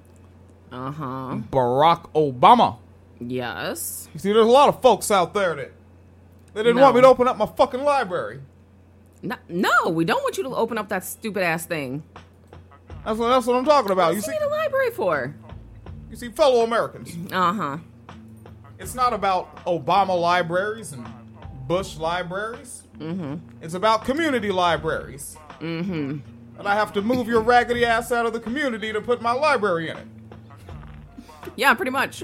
Uh 0.72 0.90
huh. 0.90 1.36
barack 1.50 2.10
obama 2.14 2.76
Yes. 3.20 4.08
you 4.12 4.20
see, 4.20 4.32
there's 4.32 4.46
a 4.46 4.50
lot 4.50 4.68
of 4.68 4.82
folks 4.82 5.10
out 5.10 5.32
there 5.34 5.54
that 5.54 5.72
they 6.52 6.62
didn't 6.62 6.76
No. 6.76 6.82
want 6.82 6.96
me 6.96 7.00
to 7.02 7.06
open 7.08 7.26
up 7.28 7.36
my 7.38 7.46
fucking 7.46 7.82
library. 7.82 8.40
No, 9.22 9.36
no, 9.48 9.88
we 9.90 10.04
don't 10.04 10.22
want 10.22 10.36
you 10.36 10.42
to 10.44 10.50
open 10.54 10.76
up 10.76 10.88
that 10.90 11.04
stupid 11.04 11.42
ass 11.42 11.64
thing. 11.64 12.02
That's 13.04 13.18
what 13.18 13.28
that's 13.28 13.46
what 13.46 13.56
I'm 13.56 13.64
talking 13.64 13.92
about. 13.92 14.14
You 14.14 14.20
see, 14.20 14.32
need 14.32 14.42
a 14.42 14.48
library 14.48 14.90
for? 14.90 15.34
you 16.10 16.16
see, 16.16 16.28
fellow 16.28 16.64
Americans, 16.64 17.16
Uh 17.32 17.52
huh. 17.52 17.76
it's 18.78 18.94
not 18.94 19.12
about 19.14 19.64
Obama 19.64 20.20
libraries 20.20 20.92
and 20.92 21.06
Bush 21.66 21.96
libraries. 21.96 22.82
Mm-hmm. 22.98 23.36
It's 23.62 23.74
about 23.74 24.04
community 24.04 24.50
libraries. 24.50 25.36
Mm-hmm. 25.60 26.18
And 26.58 26.68
I 26.68 26.74
have 26.74 26.92
to 26.92 27.02
move 27.02 27.26
your 27.26 27.40
raggedy 27.40 27.84
ass 27.84 28.12
out 28.12 28.26
of 28.26 28.32
the 28.32 28.40
community 28.40 28.92
to 28.92 29.00
put 29.00 29.20
my 29.20 29.32
library 29.32 29.88
in 29.88 29.96
it. 29.96 30.06
Yeah, 31.56 31.74
pretty 31.74 31.90
much. 31.90 32.22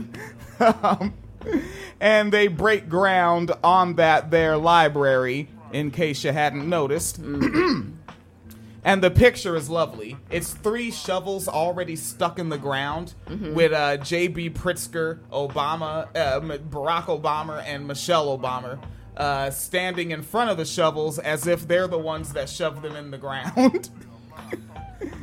and 2.00 2.32
they 2.32 2.49
break 2.49 2.88
ground 2.88 3.52
on 3.62 3.97
that 3.97 4.30
there 4.30 4.56
library 4.56 5.49
in 5.73 5.90
case 5.90 6.25
you 6.25 6.32
hadn't 6.32 6.68
noticed 6.68 7.18
and 8.85 9.02
the 9.02 9.11
picture 9.11 9.56
is 9.56 9.70
lovely 9.70 10.16
it's 10.30 10.52
three 10.52 10.90
shovels 10.90 11.49
already 11.49 11.97
stuck 11.97 12.38
in 12.38 12.49
the 12.49 12.59
ground 12.59 13.14
with 13.54 13.73
uh, 13.73 13.97
j.b 13.99 14.50
pritzker 14.50 15.20
obama 15.30 16.09
uh, 16.16 16.40
barack 16.40 17.04
obama 17.04 17.62
and 17.64 17.87
michelle 17.87 18.37
obama 18.37 18.78
uh, 19.20 19.50
standing 19.50 20.10
in 20.10 20.22
front 20.22 20.50
of 20.50 20.56
the 20.56 20.64
shovels 20.64 21.18
as 21.18 21.46
if 21.46 21.68
they're 21.68 21.88
the 21.88 21.98
ones 21.98 22.32
that 22.32 22.48
shoved 22.48 22.82
them 22.82 22.96
in 22.96 23.10
the 23.10 23.18
ground 23.18 23.90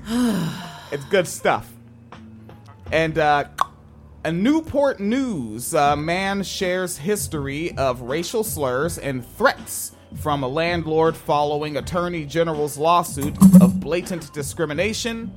it's 0.92 1.06
good 1.06 1.28
stuff 1.28 1.72
and 2.92 3.18
uh, 3.18 3.46
a 4.24 4.32
Newport 4.32 5.00
News 5.00 5.74
uh, 5.74 5.96
man 5.96 6.44
shares 6.44 6.98
history 6.98 7.76
of 7.78 8.02
racial 8.02 8.44
slurs 8.44 8.98
and 8.98 9.26
threats 9.38 9.96
from 10.16 10.44
a 10.44 10.48
landlord 10.48 11.16
following 11.16 11.78
Attorney 11.78 12.26
General's 12.26 12.78
lawsuit 12.78 13.36
of 13.62 13.80
blatant 13.80 14.32
discrimination. 14.34 15.34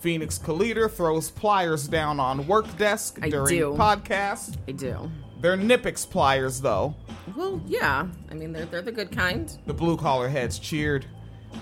Phoenix 0.00 0.38
Calida 0.38 0.88
throws 0.88 1.30
pliers 1.30 1.88
down 1.88 2.20
on 2.20 2.46
work 2.46 2.66
desk 2.76 3.18
I 3.22 3.30
during 3.30 3.58
do. 3.58 3.74
podcast. 3.78 4.58
I 4.68 4.72
do. 4.72 5.10
They're 5.44 5.58
Knipex 5.58 6.08
pliers, 6.08 6.62
though. 6.62 6.94
Well, 7.36 7.60
yeah. 7.66 8.06
I 8.30 8.34
mean, 8.34 8.54
they're, 8.54 8.64
they're 8.64 8.80
the 8.80 8.90
good 8.90 9.12
kind. 9.12 9.54
The 9.66 9.74
blue 9.74 9.98
collar 9.98 10.26
heads 10.26 10.58
cheered. 10.58 11.04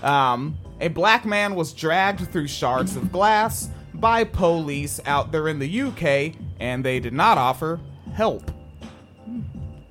Um, 0.01 0.57
a 0.79 0.87
black 0.87 1.25
man 1.25 1.53
was 1.53 1.73
dragged 1.73 2.31
through 2.31 2.47
shards 2.47 2.95
of 2.95 3.11
glass 3.11 3.69
by 3.93 4.23
police 4.23 5.01
out 5.05 5.33
there 5.33 5.49
in 5.49 5.59
the 5.59 5.81
UK, 5.81 6.33
and 6.61 6.81
they 6.81 7.01
did 7.01 7.11
not 7.11 7.37
offer 7.37 7.81
help. 8.13 8.51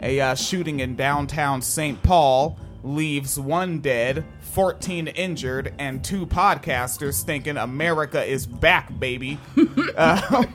A 0.01 0.19
uh, 0.23 0.35
shooting 0.37 0.81
in 0.81 0.97
downtown 0.97 1.61
St. 1.61 2.03
Paul 2.03 2.59
leaves 2.83 3.39
one 3.39 3.81
dead, 3.81 4.25
14 4.41 5.09
injured, 5.09 5.75
and 5.79 6.03
two 6.03 6.25
podcasters 6.25 7.23
thinking 7.25 7.59
America 7.59 8.25
is 8.25 8.47
back, 8.47 8.99
baby. 8.99 9.39
Uh, 9.95 10.47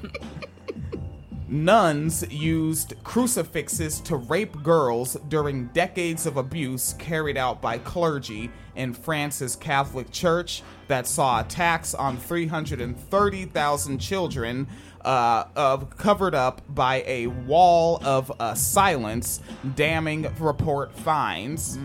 Nuns 1.49 2.29
used 2.29 2.93
crucifixes 3.03 4.01
to 4.01 4.17
rape 4.17 4.61
girls 4.63 5.15
during 5.29 5.67
decades 5.67 6.25
of 6.25 6.35
abuse 6.35 6.93
carried 6.99 7.37
out 7.37 7.61
by 7.61 7.77
clergy 7.77 8.51
in 8.75 8.93
France's 8.93 9.55
Catholic 9.55 10.11
Church 10.11 10.61
that 10.87 11.07
saw 11.07 11.39
attacks 11.39 11.93
on 11.93 12.17
330,000 12.17 13.97
children 13.99 14.67
uh, 15.05 15.45
of 15.55 15.89
covered 15.97 16.35
up 16.35 16.61
by 16.67 17.01
a 17.07 17.27
wall 17.27 18.01
of 18.03 18.29
uh, 18.39 18.53
silence, 18.53 19.39
damning 19.75 20.27
report 20.39 20.93
finds. 20.93 21.79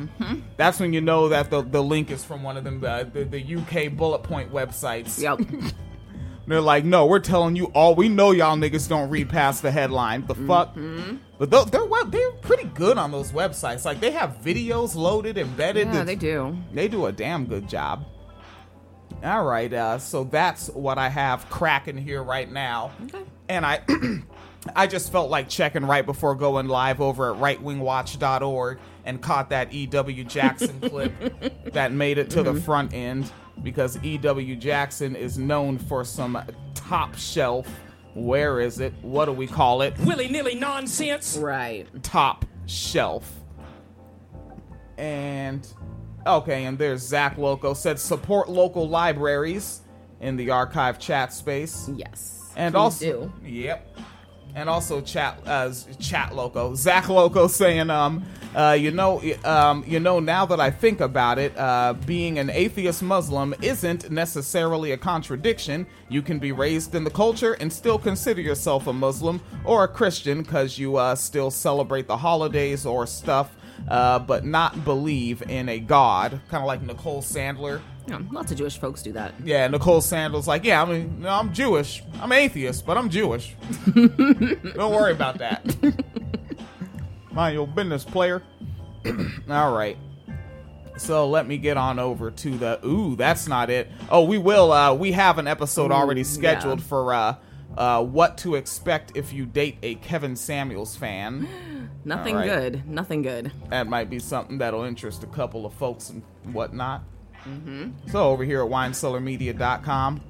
That's 0.57 0.81
when 0.81 0.93
you 0.93 1.01
know 1.01 1.29
that 1.29 1.51
the, 1.51 1.63
the 1.63 1.83
link 1.83 2.11
is 2.11 2.25
from 2.25 2.43
one 2.43 2.57
of 2.57 2.65
them, 2.65 2.83
uh, 2.85 3.05
the, 3.05 3.25
the 3.25 3.57
UK 3.57 3.93
bullet 3.97 4.25
point 4.25 4.53
websites. 4.53 5.21
Yep. 5.21 5.41
They're 6.47 6.61
like, 6.61 6.85
no, 6.85 7.07
we're 7.07 7.21
telling 7.21 7.55
you 7.57 7.67
all. 7.67 7.95
We 7.95 8.09
know 8.09 8.33
y'all 8.33 8.57
niggas 8.57 8.89
don't 8.89 9.11
read 9.11 9.29
past 9.29 9.63
the 9.63 9.71
headline. 9.71 10.27
The 10.27 10.35
fuck? 10.35 10.77
But 11.39 11.51
they're, 11.51 11.65
they're 11.65 11.85
well, 11.85 12.05
they're 12.07 12.33
pretty 12.33 12.65
good 12.65 12.99
on 12.99 13.13
those 13.13 13.33
websites. 13.33 13.85
Like 13.85 14.01
they 14.01 14.11
have 14.11 14.39
videos 14.43 14.95
loaded, 14.97 15.39
embedded. 15.39 15.89
yeah, 15.89 16.05
they 16.05 16.17
do. 16.17 16.57
They 16.73 16.89
do 16.89 17.07
a 17.07 17.13
damn 17.13 17.47
good 17.47 17.69
job. 17.69 18.07
All 19.23 19.45
right, 19.45 19.73
uh, 19.73 19.99
so 19.99 20.25
that's 20.25 20.69
what 20.71 20.99
I 20.99 21.09
have 21.09 21.49
cracking 21.49 21.97
here 21.97 22.23
right 22.23 22.51
now. 22.51 22.91
Okay. 23.05 23.23
And 23.49 23.65
I, 23.65 23.81
I 24.75 24.89
just 24.89 25.13
felt 25.13 25.31
like 25.31 25.49
checking 25.49 25.85
right 25.85 26.05
before 26.05 26.35
going 26.35 26.67
live 26.67 27.01
over 27.01 27.33
at 27.33 27.41
rightwingwatch.org 27.41 28.79
and 29.05 29.21
caught 29.21 29.51
that 29.51 29.73
E.W. 29.73 30.25
Jackson 30.25 30.81
clip 30.81 31.13
that 31.73 31.93
made 31.93 32.19
it 32.19 32.31
to 32.31 32.43
the 32.43 32.55
front 32.55 32.95
end 32.95 33.31
because 33.63 33.99
E.W. 34.03 34.57
Jackson 34.57 35.17
is 35.17 35.39
known 35.39 35.79
for 35.79 36.05
some 36.05 36.43
top 36.75 37.15
shelf. 37.17 37.69
Where 38.15 38.61
is 38.61 38.81
it? 38.81 38.93
What 39.03 39.25
do 39.27 39.33
we 39.33 39.47
call 39.47 39.83
it? 39.83 39.99
willy 40.01 40.29
nilly 40.29 40.55
nonsense. 40.55 41.37
Right. 41.37 41.87
top 42.03 42.45
shelf. 42.67 43.41
And 44.99 45.67
okay, 46.27 46.65
and 46.67 46.79
there's 46.79 47.01
Zach 47.01 47.39
Loco 47.39 47.75
said 47.75 47.99
support 47.99 48.49
local 48.49 48.89
libraries 48.89 49.81
in 50.21 50.37
the 50.37 50.51
archive 50.51 50.99
chat 50.99 51.33
space. 51.33 51.91
Yes. 51.97 52.53
And 52.57 52.75
also 52.75 53.33
do. 53.43 53.49
Yep. 53.49 53.99
And 54.55 54.69
also 54.69 55.01
chat 55.01 55.39
uh 55.47 55.73
chat 55.99 56.35
loco. 56.35 56.75
Zach 56.75 57.09
Loco 57.09 57.47
saying 57.47 57.89
um 57.89 58.23
uh 58.55 58.77
you 58.79 58.91
know 58.91 59.23
um 59.45 59.83
you 59.87 59.99
know 59.99 60.21
now 60.21 60.45
that 60.45 60.61
I 60.61 60.71
think 60.71 61.01
about 61.01 61.39
it, 61.39 61.57
uh 61.57 61.95
being 62.05 62.39
an 62.39 62.51
atheist 62.51 63.03
Muslim 63.03 63.55
isn't 63.63 64.11
necessarily 64.11 64.93
a 64.93 64.99
contradiction. 64.99 65.87
You 66.11 66.21
can 66.21 66.39
be 66.39 66.53
raised 66.53 66.95
in 66.95 67.05
the 67.05 67.11
culture 67.11 67.55
and 67.55 67.73
still 67.73 67.99
consider 67.99 68.43
yourself 68.43 68.87
a 68.87 68.93
Muslim 68.93 69.41
or 69.65 69.85
a 69.85 69.89
Christian 69.89 70.45
cuz 70.45 70.79
you 70.79 70.97
uh 70.97 71.15
still 71.15 71.51
celebrate 71.51 72.07
the 72.07 72.19
holidays 72.19 72.85
or 72.85 73.07
stuff 73.07 73.57
uh 73.89 74.19
but 74.19 74.45
not 74.45 74.85
believe 74.85 75.43
in 75.49 75.69
a 75.71 75.79
god, 75.79 76.41
kind 76.51 76.63
of 76.63 76.67
like 76.67 76.83
Nicole 76.83 77.23
Sandler. 77.23 77.81
Lots 78.31 78.51
of 78.51 78.59
Jewish 78.59 78.79
folks 78.79 79.03
do 79.03 79.13
that. 79.13 79.35
Yeah, 79.45 79.69
Nicole 79.69 80.01
Sandler's 80.01 80.49
like, 80.49 80.65
yeah, 80.65 80.83
I 80.83 80.85
mean, 80.85 81.21
no, 81.21 81.29
I'm 81.29 81.53
Jewish. 81.53 82.03
I'm 82.21 82.33
atheist, 82.33 82.85
but 82.85 82.99
I'm 82.99 83.09
Jewish. 83.09 83.55
Don't 83.95 84.93
worry 84.93 85.13
about 85.13 85.39
that. 85.39 85.65
Mind 87.33 87.55
your 87.55 87.67
business, 87.67 88.05
player. 88.05 88.43
All 89.51 89.73
right. 89.73 89.97
So 90.99 91.29
let 91.29 91.47
me 91.47 91.57
get 91.57 91.77
on 91.77 91.99
over 91.99 92.31
to 92.31 92.51
the. 92.59 92.87
Ooh, 92.87 93.17
that's 93.17 93.49
not 93.49 93.71
it. 93.71 93.91
Oh, 94.11 94.25
we 94.25 94.39
will. 94.39 94.73
Uh, 94.73 94.95
we 94.95 95.13
have 95.13 95.39
an 95.39 95.47
episode 95.47 95.91
already 95.91 96.23
scheduled 96.23 96.81
yeah. 96.81 96.87
for 96.87 97.15
uh, 97.15 97.37
uh, 97.77 98.05
what 98.05 98.39
to 98.39 98.57
expect 98.57 99.17
if 99.17 99.33
you 99.33 99.47
date 99.47 99.79
a 99.83 99.95
Kevin 99.97 100.37
Samuels 100.37 100.95
fan. 100.97 101.49
Nothing 102.05 102.37
right. 102.37 102.47
good. 102.47 102.89
Nothing 102.89 103.23
good. 103.23 103.53
That 103.71 103.87
might 103.87 104.11
be 104.11 104.19
something 104.19 104.59
that'll 104.59 104.83
interest 104.83 105.23
a 105.23 105.29
couple 105.29 105.65
of 105.65 105.73
folks 105.75 106.11
and 106.11 106.23
whatnot. 106.53 107.05
Mm-hmm. 107.49 108.09
So 108.11 108.31
over 108.31 108.45
here 108.45 108.63
at 108.63 108.71
winecellarmedia.com. 108.71 110.21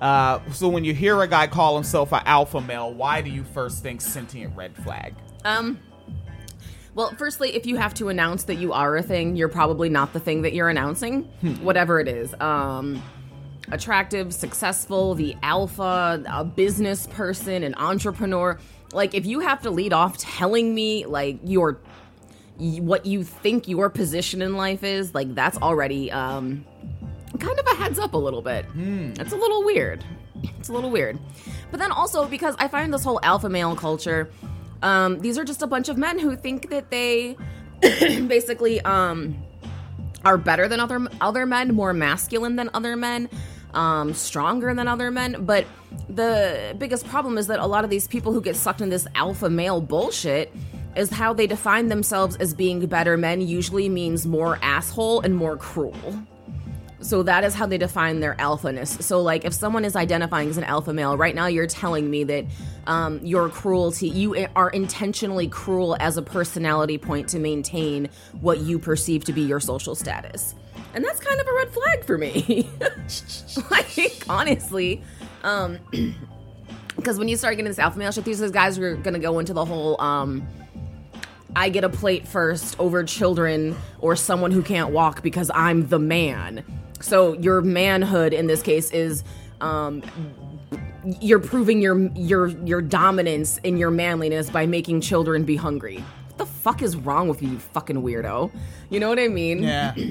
Uh, 0.00 0.40
so 0.52 0.68
when 0.68 0.84
you 0.84 0.92
hear 0.92 1.22
a 1.22 1.28
guy 1.28 1.46
call 1.46 1.74
himself 1.74 2.12
an 2.12 2.20
alpha 2.26 2.60
male, 2.60 2.92
why 2.92 3.22
do 3.22 3.30
you 3.30 3.42
first 3.42 3.82
think 3.82 4.00
sentient 4.00 4.54
red 4.56 4.76
flag? 4.76 5.14
Um. 5.44 5.78
Well, 6.94 7.12
firstly, 7.18 7.56
if 7.56 7.66
you 7.66 7.76
have 7.76 7.92
to 7.94 8.08
announce 8.08 8.44
that 8.44 8.54
you 8.56 8.72
are 8.72 8.96
a 8.96 9.02
thing, 9.02 9.34
you're 9.34 9.48
probably 9.48 9.88
not 9.88 10.12
the 10.12 10.20
thing 10.20 10.42
that 10.42 10.52
you're 10.52 10.68
announcing, 10.68 11.22
whatever 11.62 11.98
it 11.98 12.06
is. 12.06 12.32
Um, 12.40 13.02
attractive, 13.72 14.32
successful, 14.32 15.14
the 15.14 15.34
alpha, 15.42 16.22
a 16.28 16.44
business 16.44 17.08
person, 17.08 17.64
an 17.64 17.74
entrepreneur. 17.74 18.60
Like, 18.92 19.14
if 19.14 19.26
you 19.26 19.40
have 19.40 19.62
to 19.62 19.70
lead 19.70 19.92
off 19.92 20.18
telling 20.18 20.72
me 20.72 21.04
like 21.04 21.40
your 21.42 21.80
y- 22.58 22.80
what 22.80 23.06
you 23.06 23.22
think 23.24 23.68
your 23.68 23.90
position 23.90 24.42
in 24.42 24.56
life 24.56 24.82
is, 24.84 25.14
like 25.14 25.34
that's 25.34 25.58
already 25.58 26.10
um 26.10 26.64
kind 27.38 27.58
of 27.58 27.66
a 27.66 27.74
heads 27.74 27.98
up 27.98 28.14
a 28.14 28.18
little 28.18 28.42
bit. 28.42 28.64
It's 29.20 29.32
a 29.32 29.36
little 29.36 29.64
weird. 29.64 30.04
It's 30.58 30.68
a 30.68 30.72
little 30.72 30.90
weird. 30.90 31.18
But 31.70 31.80
then 31.80 31.90
also 31.90 32.26
because 32.26 32.54
I 32.58 32.68
find 32.68 32.92
this 32.92 33.02
whole 33.04 33.18
alpha 33.22 33.48
male 33.48 33.74
culture, 33.74 34.30
um, 34.82 35.18
these 35.20 35.38
are 35.38 35.44
just 35.44 35.62
a 35.62 35.66
bunch 35.66 35.88
of 35.88 35.96
men 35.98 36.18
who 36.18 36.36
think 36.36 36.70
that 36.70 36.90
they 36.90 37.36
basically 37.82 38.80
um, 38.82 39.36
are 40.24 40.38
better 40.38 40.68
than 40.68 40.80
other 40.80 41.06
other 41.20 41.46
men, 41.46 41.74
more 41.74 41.92
masculine 41.92 42.56
than 42.56 42.70
other 42.74 42.96
men, 42.96 43.28
um, 43.72 44.14
stronger 44.14 44.74
than 44.74 44.86
other 44.88 45.10
men. 45.10 45.44
But 45.44 45.64
the 46.08 46.74
biggest 46.78 47.06
problem 47.08 47.38
is 47.38 47.46
that 47.48 47.58
a 47.58 47.66
lot 47.66 47.84
of 47.84 47.90
these 47.90 48.06
people 48.06 48.32
who 48.32 48.40
get 48.40 48.56
sucked 48.56 48.80
in 48.80 48.90
this 48.90 49.06
alpha 49.14 49.50
male 49.50 49.80
bullshit 49.80 50.54
is 50.96 51.10
how 51.10 51.32
they 51.32 51.46
define 51.46 51.88
themselves 51.88 52.36
as 52.36 52.54
being 52.54 52.86
better 52.86 53.16
men 53.16 53.40
usually 53.40 53.88
means 53.88 54.26
more 54.26 54.58
asshole 54.62 55.20
and 55.20 55.34
more 55.36 55.56
cruel. 55.56 55.94
So 57.04 57.22
that 57.24 57.44
is 57.44 57.54
how 57.54 57.66
they 57.66 57.76
define 57.76 58.20
their 58.20 58.34
alphaness. 58.36 59.02
So, 59.02 59.20
like, 59.20 59.44
if 59.44 59.52
someone 59.52 59.84
is 59.84 59.94
identifying 59.94 60.48
as 60.48 60.56
an 60.56 60.64
alpha 60.64 60.94
male, 60.94 61.18
right 61.18 61.34
now 61.34 61.46
you're 61.48 61.66
telling 61.66 62.10
me 62.10 62.24
that 62.24 62.46
um, 62.86 63.20
your 63.22 63.50
cruelty, 63.50 64.08
you 64.08 64.46
are 64.56 64.70
intentionally 64.70 65.46
cruel 65.46 65.98
as 66.00 66.16
a 66.16 66.22
personality 66.22 66.96
point 66.96 67.28
to 67.28 67.38
maintain 67.38 68.08
what 68.40 68.60
you 68.60 68.78
perceive 68.78 69.22
to 69.24 69.34
be 69.34 69.42
your 69.42 69.60
social 69.60 69.94
status. 69.94 70.54
And 70.94 71.04
that's 71.04 71.20
kind 71.20 71.38
of 71.38 71.46
a 71.46 71.52
red 71.52 71.70
flag 71.70 72.04
for 72.04 72.16
me. 72.16 72.70
like, 73.70 74.24
honestly. 74.26 75.02
Um, 75.42 75.78
because 76.96 77.18
when 77.18 77.28
you 77.28 77.36
start 77.36 77.56
getting 77.56 77.68
this 77.68 77.78
alpha 77.78 77.98
male 77.98 78.12
shit, 78.12 78.24
these 78.24 78.40
guys 78.50 78.78
are 78.78 78.96
gonna 78.96 79.18
go 79.18 79.40
into 79.40 79.52
the 79.52 79.64
whole 79.64 80.00
um, 80.00 80.46
I 81.56 81.68
get 81.68 81.84
a 81.84 81.88
plate 81.88 82.26
first 82.26 82.78
over 82.78 83.04
children 83.04 83.76
or 84.00 84.16
someone 84.16 84.50
who 84.50 84.62
can't 84.62 84.90
walk 84.90 85.22
because 85.22 85.50
I'm 85.54 85.88
the 85.88 85.98
man. 85.98 86.64
So 87.00 87.34
your 87.34 87.60
manhood 87.60 88.32
in 88.32 88.46
this 88.46 88.62
case 88.62 88.90
is 88.90 89.22
um, 89.60 90.02
you're 91.20 91.38
proving 91.38 91.80
your 91.80 91.98
your 92.14 92.48
your 92.48 92.80
dominance 92.80 93.60
and 93.64 93.78
your 93.78 93.90
manliness 93.90 94.50
by 94.50 94.66
making 94.66 95.00
children 95.00 95.44
be 95.44 95.56
hungry. 95.56 95.98
What 96.28 96.38
the 96.38 96.46
fuck 96.46 96.82
is 96.82 96.96
wrong 96.96 97.28
with 97.28 97.42
you, 97.42 97.50
you 97.50 97.58
fucking 97.58 98.02
weirdo? 98.02 98.50
You 98.90 99.00
know 99.00 99.08
what 99.08 99.18
I 99.18 99.28
mean? 99.28 99.62
Yeah. 99.62 99.94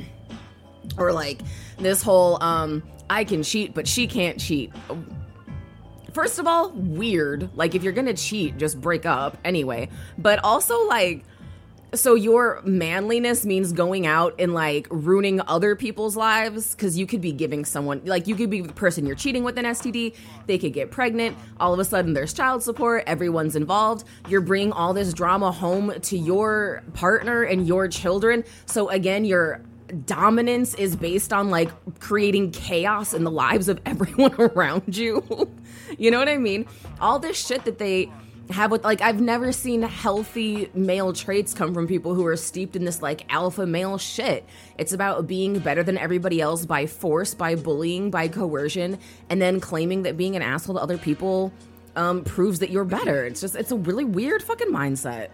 Or 0.98 1.14
like 1.14 1.42
this 1.78 2.04
whole 2.04 2.44
um, 2.44 2.84
I 3.10 3.24
can 3.24 3.42
cheat 3.42 3.74
but 3.74 3.88
she 3.88 4.06
can't 4.06 4.38
cheat. 4.38 4.72
First 6.12 6.40
of 6.40 6.46
all, 6.46 6.72
weird. 6.72 7.50
Like 7.56 7.74
if 7.74 7.84
you're 7.84 7.94
gonna 7.94 8.14
cheat, 8.14 8.58
just 8.58 8.80
break 8.80 9.06
up 9.06 9.38
anyway. 9.46 9.90
But 10.18 10.44
also 10.44 10.86
like 10.88 11.24
so 11.94 12.16
your 12.16 12.62
manliness 12.66 13.46
means 13.46 13.72
going 13.72 14.08
out 14.08 14.34
and 14.40 14.54
like 14.54 14.88
ruining 14.90 15.42
other 15.42 15.76
people's 15.76 16.16
lives 16.16 16.74
because 16.74 16.98
you 16.98 17.06
could 17.06 17.22
be 17.22 17.32
giving 17.32 17.66
someone 17.66 18.02
like 18.06 18.28
you 18.28 18.36
could 18.36 18.50
be 18.50 18.62
the 18.62 18.74
person 18.74 19.06
you're 19.06 19.16
cheating 19.16 19.44
with 19.44 19.58
an 19.58 19.66
STD. 19.66 20.16
They 20.48 20.58
could 20.58 20.74
get 20.74 20.92
pregnant. 20.92 21.38
All 21.60 21.74
of 21.74 21.80
a 21.80 21.86
sudden, 21.86 22.14
there's 22.14 22.34
child 22.34 22.64
support. 22.64 23.04
Everyone's 23.06 23.56
involved. 23.56 24.06
You're 24.28 24.42
bringing 24.42 24.72
all 24.72 24.94
this 24.94 25.14
drama 25.14 25.52
home 25.52 25.94
to 26.02 26.18
your 26.18 26.84
partner 26.94 27.44
and 27.44 27.68
your 27.68 27.88
children. 27.88 28.44
So 28.66 28.90
again, 28.90 29.26
your 29.26 29.62
dominance 30.06 30.74
is 30.76 30.96
based 30.96 31.32
on 31.32 31.50
like 31.50 31.70
creating 32.00 32.52
chaos 32.52 33.14
in 33.14 33.24
the 33.24 33.32
lives 33.32 33.70
of 33.70 33.80
everyone 33.86 34.34
around 34.40 34.98
you. 34.98 35.24
you 35.98 36.12
know 36.12 36.20
what 36.20 36.30
I 36.30 36.38
mean? 36.38 36.66
All 37.00 37.20
this 37.20 37.46
shit 37.46 37.66
that 37.66 37.78
they 37.78 38.12
have 38.54 38.72
with 38.72 38.84
like 38.84 39.02
I've 39.02 39.20
never 39.20 39.52
seen 39.52 39.82
healthy 39.82 40.70
male 40.74 41.12
traits 41.12 41.54
come 41.54 41.74
from 41.74 41.88
people 41.88 42.14
who 42.14 42.26
are 42.26 42.38
steeped 42.38 42.76
in 42.76 42.86
this 42.86 43.02
like 43.02 43.26
alpha 43.30 43.66
male 43.66 43.98
shit. 43.98 44.46
It's 44.78 44.94
about 44.94 45.28
being 45.28 45.60
better 45.60 45.84
than 45.84 45.98
everybody 45.98 46.40
else 46.40 46.66
by 46.66 46.86
force, 46.86 47.34
by 47.34 47.56
bullying, 47.56 48.12
by 48.12 48.28
coercion, 48.28 49.00
and 49.30 49.42
then 49.42 49.60
claiming 49.60 50.04
that 50.04 50.18
being 50.18 50.36
an 50.36 50.42
asshole 50.42 50.76
to 50.76 50.82
other 50.82 50.98
people 50.98 51.52
um, 51.96 52.24
proves 52.24 52.60
that 52.60 52.70
you're 52.70 52.86
better. 52.86 53.26
It's 53.26 53.42
just 53.42 53.56
it's 53.56 53.72
a 53.72 53.78
really 53.78 54.06
weird 54.06 54.44
fucking 54.44 54.72
mindset. 54.72 55.30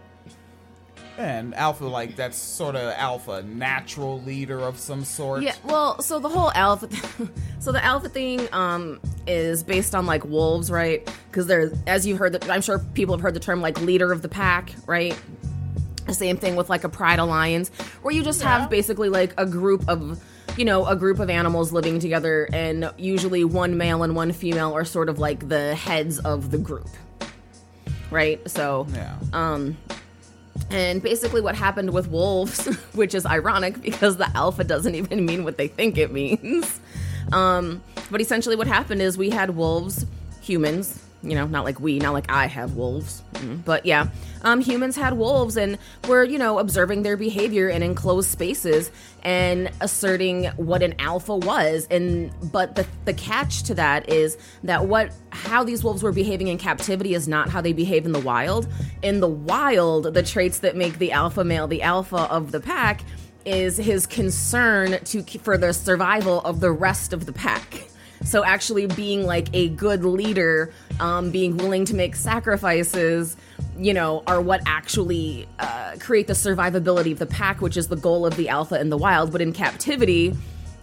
And 1.19 1.53
alpha, 1.53 1.83
like 1.83 2.15
that's 2.15 2.37
sort 2.37 2.77
of 2.77 2.93
alpha, 2.95 3.43
natural 3.43 4.21
leader 4.21 4.59
of 4.61 4.79
some 4.79 5.03
sort. 5.03 5.43
Yeah, 5.43 5.53
well, 5.65 6.01
so 6.01 6.17
the 6.17 6.29
whole 6.29 6.49
alpha, 6.55 6.87
so 7.59 7.73
the 7.73 7.83
alpha 7.83 8.07
thing 8.07 8.47
um, 8.53 9.01
is 9.27 9.61
based 9.61 9.93
on 9.93 10.05
like 10.05 10.23
wolves, 10.23 10.71
right? 10.71 11.05
Because 11.29 11.45
they're, 11.45 11.71
as 11.85 12.07
you've 12.07 12.19
heard, 12.19 12.31
the, 12.31 12.49
I'm 12.49 12.61
sure 12.61 12.79
people 12.93 13.13
have 13.15 13.21
heard 13.21 13.33
the 13.33 13.41
term 13.41 13.59
like 13.61 13.81
leader 13.81 14.13
of 14.13 14.21
the 14.21 14.29
pack, 14.29 14.73
right? 14.87 15.13
The 16.05 16.13
same 16.13 16.37
thing 16.37 16.55
with 16.55 16.69
like 16.69 16.85
a 16.85 16.89
pride 16.89 17.19
of 17.19 17.27
lions, 17.27 17.67
where 18.01 18.13
you 18.15 18.23
just 18.23 18.41
have 18.41 18.69
basically 18.69 19.09
like 19.09 19.33
a 19.37 19.45
group 19.45 19.83
of, 19.89 20.23
you 20.57 20.63
know, 20.63 20.85
a 20.85 20.95
group 20.95 21.19
of 21.19 21.29
animals 21.29 21.73
living 21.73 21.99
together, 21.99 22.47
and 22.53 22.93
usually 22.97 23.43
one 23.43 23.75
male 23.77 24.03
and 24.03 24.15
one 24.15 24.31
female 24.31 24.73
are 24.73 24.85
sort 24.85 25.09
of 25.09 25.19
like 25.19 25.49
the 25.49 25.75
heads 25.75 26.17
of 26.19 26.49
the 26.49 26.57
group, 26.57 26.87
right? 28.09 28.39
So, 28.49 28.87
Yeah. 28.93 29.15
um, 29.33 29.75
and 30.69 31.01
basically, 31.01 31.41
what 31.41 31.55
happened 31.55 31.91
with 31.91 32.09
wolves, 32.09 32.65
which 32.93 33.15
is 33.15 33.25
ironic 33.25 33.81
because 33.81 34.17
the 34.17 34.29
alpha 34.35 34.63
doesn't 34.63 34.95
even 34.95 35.25
mean 35.25 35.43
what 35.43 35.57
they 35.57 35.67
think 35.67 35.97
it 35.97 36.11
means. 36.11 36.79
Um, 37.31 37.83
but 38.11 38.21
essentially, 38.21 38.55
what 38.55 38.67
happened 38.67 39.01
is 39.01 39.17
we 39.17 39.29
had 39.29 39.51
wolves, 39.51 40.05
humans, 40.41 41.03
you 41.21 41.35
know, 41.35 41.45
not 41.45 41.65
like 41.65 41.79
we, 41.79 41.99
not 41.99 42.13
like 42.13 42.29
I 42.31 42.47
have 42.47 42.75
wolves, 42.75 43.23
But 43.65 43.85
yeah, 43.85 44.09
um, 44.41 44.61
humans 44.61 44.95
had 44.95 45.13
wolves 45.13 45.57
and 45.57 45.77
were, 46.07 46.23
you 46.23 46.37
know, 46.37 46.59
observing 46.59 47.03
their 47.03 47.17
behavior 47.17 47.69
in 47.69 47.83
enclosed 47.83 48.29
spaces 48.29 48.91
and 49.23 49.69
asserting 49.81 50.45
what 50.55 50.81
an 50.81 50.95
alpha 50.99 51.35
was. 51.35 51.87
And 51.91 52.31
but 52.51 52.75
the 52.75 52.87
the 53.05 53.13
catch 53.13 53.63
to 53.63 53.75
that 53.75 54.09
is 54.09 54.37
that 54.63 54.85
what 54.85 55.13
how 55.31 55.63
these 55.63 55.83
wolves 55.83 56.03
were 56.03 56.11
behaving 56.11 56.47
in 56.47 56.57
captivity 56.57 57.13
is 57.13 57.27
not 57.27 57.49
how 57.49 57.61
they 57.61 57.73
behave 57.73 58.05
in 58.05 58.11
the 58.11 58.19
wild. 58.19 58.67
In 59.01 59.19
the 59.19 59.27
wild, 59.27 60.13
the 60.13 60.23
traits 60.23 60.59
that 60.59 60.75
make 60.75 60.99
the 60.99 61.11
alpha 61.11 61.43
male 61.43 61.67
the 61.67 61.81
alpha 61.81 62.17
of 62.17 62.51
the 62.51 62.59
pack 62.59 63.03
is 63.45 63.77
his 63.77 64.05
concern 64.05 64.99
to 65.05 65.23
for 65.39 65.57
the 65.57 65.73
survival 65.73 66.41
of 66.41 66.59
the 66.59 66.71
rest 66.71 67.13
of 67.13 67.25
the 67.25 67.33
pack. 67.33 67.88
So 68.23 68.43
actually 68.43 68.87
being 68.87 69.25
like 69.25 69.47
a 69.53 69.69
good 69.69 70.03
leader, 70.03 70.71
um, 70.99 71.31
being 71.31 71.57
willing 71.57 71.85
to 71.85 71.95
make 71.95 72.15
sacrifices, 72.15 73.37
you 73.77 73.93
know, 73.93 74.23
are 74.27 74.41
what 74.41 74.61
actually 74.65 75.47
uh, 75.59 75.95
create 75.99 76.27
the 76.27 76.33
survivability 76.33 77.11
of 77.11 77.19
the 77.19 77.25
pack, 77.25 77.61
which 77.61 77.77
is 77.77 77.87
the 77.87 77.95
goal 77.95 78.25
of 78.25 78.35
the 78.35 78.49
alpha 78.49 78.79
in 78.79 78.89
the 78.89 78.97
wild. 78.97 79.31
But 79.31 79.41
in 79.41 79.53
captivity, 79.53 80.35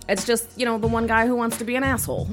it's 0.08 0.24
just 0.24 0.48
you 0.56 0.64
know 0.64 0.78
the 0.78 0.86
one 0.86 1.06
guy 1.06 1.26
who 1.26 1.36
wants 1.36 1.58
to 1.58 1.64
be 1.64 1.76
an 1.76 1.84
asshole. 1.84 2.28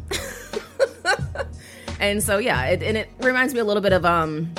and 1.99 2.23
so 2.23 2.37
yeah, 2.37 2.65
it, 2.65 2.83
and 2.83 2.97
it 2.97 3.09
reminds 3.19 3.53
me 3.53 3.59
a 3.59 3.65
little 3.65 3.81
bit 3.81 3.93
of 3.93 4.05
um 4.05 4.53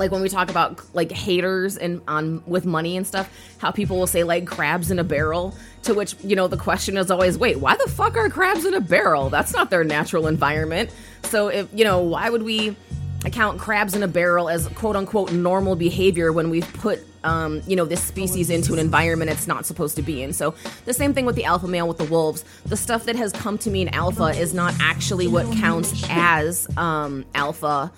like 0.00 0.10
when 0.10 0.22
we 0.22 0.28
talk 0.28 0.50
about 0.50 0.80
like 0.94 1.12
haters 1.12 1.76
and 1.76 2.02
on 2.08 2.42
with 2.46 2.66
money 2.66 2.96
and 2.96 3.06
stuff 3.06 3.32
how 3.58 3.70
people 3.70 3.98
will 3.98 4.08
say 4.08 4.24
like 4.24 4.46
crabs 4.46 4.90
in 4.90 4.98
a 4.98 5.04
barrel 5.04 5.54
to 5.82 5.94
which 5.94 6.16
you 6.24 6.34
know 6.34 6.48
the 6.48 6.56
question 6.56 6.96
is 6.96 7.10
always 7.10 7.38
wait 7.38 7.58
why 7.58 7.76
the 7.76 7.88
fuck 7.88 8.16
are 8.16 8.28
crabs 8.28 8.64
in 8.64 8.74
a 8.74 8.80
barrel? 8.80 9.30
That's 9.30 9.52
not 9.52 9.70
their 9.70 9.84
natural 9.84 10.26
environment. 10.26 10.90
So 11.24 11.48
if 11.48 11.68
you 11.72 11.84
know 11.84 12.00
why 12.00 12.30
would 12.30 12.42
we 12.42 12.76
account 13.24 13.60
crabs 13.60 13.94
in 13.94 14.02
a 14.02 14.08
barrel 14.08 14.48
as 14.48 14.66
quote 14.68 14.96
unquote 14.96 15.32
normal 15.32 15.76
behavior 15.76 16.32
when 16.32 16.48
we've 16.48 16.70
put 16.74 17.00
um, 17.22 17.60
you 17.66 17.76
know 17.76 17.84
this 17.84 18.02
species 18.02 18.48
into 18.48 18.72
an 18.72 18.78
environment 18.78 19.30
it's 19.30 19.46
not 19.46 19.66
supposed 19.66 19.96
to 19.96 20.02
be 20.02 20.22
in? 20.22 20.32
So 20.32 20.54
the 20.84 20.94
same 20.94 21.12
thing 21.14 21.26
with 21.26 21.36
the 21.36 21.44
alpha 21.44 21.68
male 21.68 21.86
with 21.86 21.98
the 21.98 22.04
wolves. 22.04 22.44
The 22.66 22.76
stuff 22.76 23.04
that 23.04 23.16
has 23.16 23.32
come 23.32 23.58
to 23.58 23.70
mean 23.70 23.88
alpha 23.88 24.28
is 24.28 24.54
not 24.54 24.74
actually 24.80 25.28
what 25.28 25.46
counts 25.56 26.04
as 26.08 26.66
um, 26.76 27.24
alpha 27.34 27.92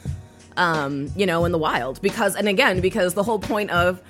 um, 0.56 1.10
you 1.16 1.26
know, 1.26 1.44
in 1.44 1.52
the 1.52 1.58
wild. 1.58 2.00
Because, 2.02 2.36
and 2.36 2.48
again, 2.48 2.80
because 2.80 3.14
the 3.14 3.22
whole 3.22 3.38
point 3.38 3.70
of 3.70 4.00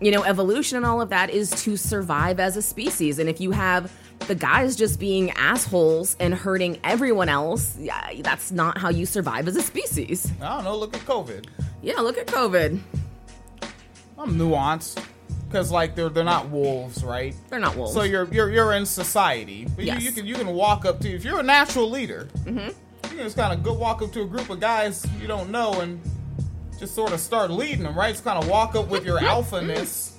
you 0.00 0.10
know, 0.10 0.24
evolution 0.24 0.76
and 0.76 0.84
all 0.84 1.00
of 1.00 1.10
that 1.10 1.30
is 1.30 1.48
to 1.62 1.76
survive 1.76 2.40
as 2.40 2.56
a 2.56 2.62
species. 2.62 3.20
And 3.20 3.28
if 3.28 3.40
you 3.40 3.52
have 3.52 3.92
the 4.26 4.34
guys 4.34 4.74
just 4.74 4.98
being 4.98 5.30
assholes 5.32 6.16
and 6.18 6.34
hurting 6.34 6.80
everyone 6.82 7.28
else, 7.28 7.76
yeah, 7.78 8.10
that's 8.20 8.50
not 8.50 8.78
how 8.78 8.88
you 8.90 9.06
survive 9.06 9.46
as 9.46 9.54
a 9.54 9.62
species. 9.62 10.28
I 10.42 10.56
don't 10.56 10.64
know. 10.64 10.76
Look 10.76 10.96
at 10.96 11.02
COVID. 11.02 11.46
Yeah, 11.82 12.00
look 12.00 12.18
at 12.18 12.26
COVID. 12.26 12.80
I'm 14.18 14.36
nuanced 14.38 15.02
because 15.48 15.70
like 15.70 15.94
they're 15.94 16.08
they're 16.08 16.24
not 16.24 16.48
wolves, 16.48 17.04
right? 17.04 17.34
They're 17.48 17.58
not 17.60 17.76
wolves. 17.76 17.92
So 17.94 18.02
you're 18.02 18.24
you're 18.32 18.50
you're 18.50 18.72
in 18.72 18.86
society, 18.86 19.66
but 19.76 19.84
Yes. 19.84 20.00
you, 20.02 20.08
you 20.08 20.12
can 20.12 20.26
you 20.26 20.34
can 20.34 20.48
walk 20.48 20.84
up 20.84 21.00
to 21.00 21.08
if 21.08 21.24
you're 21.24 21.40
a 21.40 21.44
natural 21.44 21.88
leader, 21.88 22.28
Mm-hmm. 22.44 22.70
You 23.04 23.10
can 23.10 23.18
just 23.18 23.36
kind 23.36 23.52
of 23.52 23.62
go 23.62 23.72
walk 23.72 24.02
up 24.02 24.12
to 24.12 24.22
a 24.22 24.26
group 24.26 24.48
of 24.50 24.60
guys 24.60 25.06
you 25.20 25.26
don't 25.26 25.50
know 25.50 25.80
and 25.80 26.00
just 26.78 26.94
sort 26.94 27.12
of 27.12 27.20
start 27.20 27.50
leading 27.50 27.84
them, 27.84 27.96
right? 27.96 28.12
Just 28.12 28.24
kind 28.24 28.42
of 28.42 28.48
walk 28.48 28.74
up 28.74 28.88
with 28.88 29.04
your 29.04 29.18
alphaness 29.20 30.12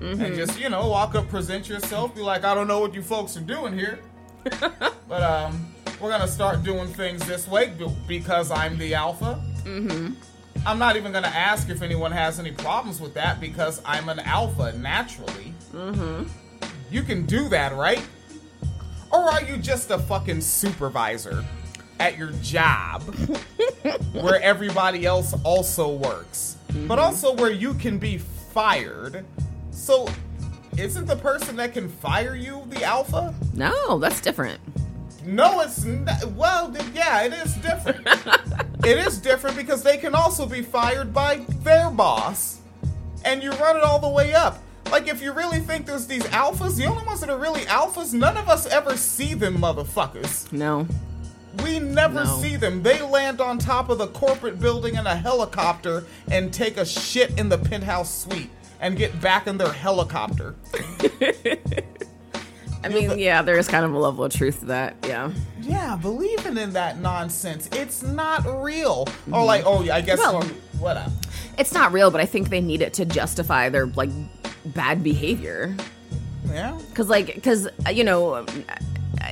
Mm-hmm. 0.00 0.22
and 0.22 0.34
just 0.34 0.58
you 0.58 0.68
know 0.68 0.88
walk 0.88 1.14
up, 1.14 1.28
present 1.28 1.68
yourself, 1.68 2.14
be 2.14 2.20
like, 2.20 2.44
I 2.44 2.54
don't 2.54 2.68
know 2.68 2.80
what 2.80 2.94
you 2.94 3.02
folks 3.02 3.36
are 3.36 3.42
doing 3.42 3.72
here, 3.72 3.98
but 5.08 5.22
um, 5.22 5.66
we're 6.00 6.10
gonna 6.10 6.28
start 6.28 6.62
doing 6.62 6.88
things 6.88 7.26
this 7.26 7.46
way 7.48 7.72
because 8.06 8.50
I'm 8.50 8.76
the 8.78 8.94
alpha. 8.94 9.42
Mm-hmm. 9.64 10.12
I'm 10.66 10.78
not 10.78 10.96
even 10.96 11.12
gonna 11.12 11.28
ask 11.28 11.68
if 11.70 11.80
anyone 11.82 12.12
has 12.12 12.38
any 12.38 12.50
problems 12.52 13.00
with 13.00 13.14
that 13.14 13.40
because 13.40 13.80
I'm 13.84 14.08
an 14.10 14.20
alpha 14.20 14.72
naturally. 14.78 15.54
You 16.90 17.02
can 17.02 17.24
do 17.24 17.48
that, 17.50 17.74
right? 17.74 18.06
Or 19.10 19.30
are 19.30 19.42
you 19.42 19.56
just 19.56 19.90
a 19.90 19.98
fucking 19.98 20.40
supervisor 20.40 21.44
at 22.00 22.16
your 22.16 22.32
job 22.42 23.02
where 24.12 24.40
everybody 24.42 25.04
else 25.04 25.34
also 25.44 25.90
works, 25.92 26.56
but 26.66 26.74
mm-hmm. 26.74 26.92
also 26.92 27.34
where 27.34 27.52
you 27.52 27.74
can 27.74 27.98
be 27.98 28.18
fired? 28.18 29.24
So, 29.70 30.08
isn't 30.76 31.06
the 31.06 31.16
person 31.16 31.56
that 31.56 31.74
can 31.74 31.88
fire 31.88 32.34
you 32.34 32.64
the 32.70 32.82
alpha? 32.82 33.34
no, 33.54 33.98
that's 33.98 34.20
different. 34.20 34.60
No, 35.24 35.60
it's 35.60 35.84
not. 35.84 36.24
Well, 36.32 36.74
yeah, 36.94 37.22
it 37.24 37.34
is 37.34 37.54
different. 37.56 38.06
it 38.84 38.98
is 38.98 39.18
different 39.18 39.56
because 39.56 39.82
they 39.82 39.98
can 39.98 40.14
also 40.14 40.46
be 40.46 40.62
fired 40.62 41.12
by 41.12 41.44
their 41.62 41.90
boss, 41.90 42.60
and 43.24 43.42
you 43.42 43.50
run 43.52 43.76
it 43.76 43.82
all 43.82 43.98
the 43.98 44.08
way 44.08 44.32
up. 44.32 44.62
Like, 44.90 45.06
if 45.06 45.22
you 45.22 45.32
really 45.32 45.60
think 45.60 45.86
there's 45.86 46.06
these 46.06 46.24
alphas, 46.24 46.76
the 46.76 46.86
only 46.86 47.04
ones 47.04 47.20
that 47.20 47.28
are 47.28 47.38
really 47.38 47.60
alphas, 47.62 48.14
none 48.14 48.36
of 48.38 48.48
us 48.48 48.66
ever 48.66 48.96
see 48.96 49.34
them, 49.34 49.58
motherfuckers. 49.58 50.50
No. 50.52 50.86
We 51.64 51.78
never 51.78 52.24
No. 52.24 52.40
see 52.40 52.56
them. 52.56 52.82
They 52.82 53.02
land 53.02 53.40
on 53.40 53.58
top 53.58 53.88
of 53.88 53.98
the 53.98 54.06
corporate 54.08 54.60
building 54.60 54.94
in 54.94 55.06
a 55.06 55.16
helicopter 55.16 56.04
and 56.30 56.52
take 56.52 56.76
a 56.76 56.84
shit 56.84 57.38
in 57.38 57.48
the 57.48 57.58
penthouse 57.58 58.22
suite 58.22 58.50
and 58.80 58.96
get 58.96 59.20
back 59.20 59.46
in 59.46 59.58
their 59.58 59.72
helicopter. 59.72 60.54
I 62.82 62.88
mean, 62.88 63.18
yeah, 63.18 63.42
there 63.42 63.58
is 63.58 63.68
kind 63.68 63.84
of 63.84 63.92
a 63.92 63.98
level 63.98 64.24
of 64.24 64.32
truth 64.32 64.60
to 64.60 64.66
that. 64.66 64.96
Yeah. 65.06 65.30
Yeah, 65.60 65.96
believing 65.96 66.56
in 66.56 66.72
that 66.72 66.98
nonsense. 66.98 67.68
It's 67.72 68.02
not 68.02 68.46
real. 68.62 69.02
Or 69.02 69.06
mm-hmm. 69.06 69.32
like, 69.32 69.64
oh, 69.66 69.82
yeah, 69.82 69.96
I 69.96 70.00
guess 70.00 70.18
Well- 70.18 70.42
you, 70.44 70.54
whatever. 70.78 71.12
It's 71.58 71.74
not 71.74 71.92
real, 71.92 72.10
but 72.10 72.22
I 72.22 72.26
think 72.26 72.48
they 72.48 72.62
need 72.62 72.80
it 72.80 72.94
to 72.94 73.04
justify 73.04 73.68
their 73.68 73.86
like 73.86 74.08
bad 74.64 75.02
behavior. 75.04 75.76
Yeah. 76.48 76.78
Because, 76.88 77.08
like, 77.10 77.34
because 77.34 77.68
uh, 77.86 77.90
you 77.90 78.02
know, 78.02 78.46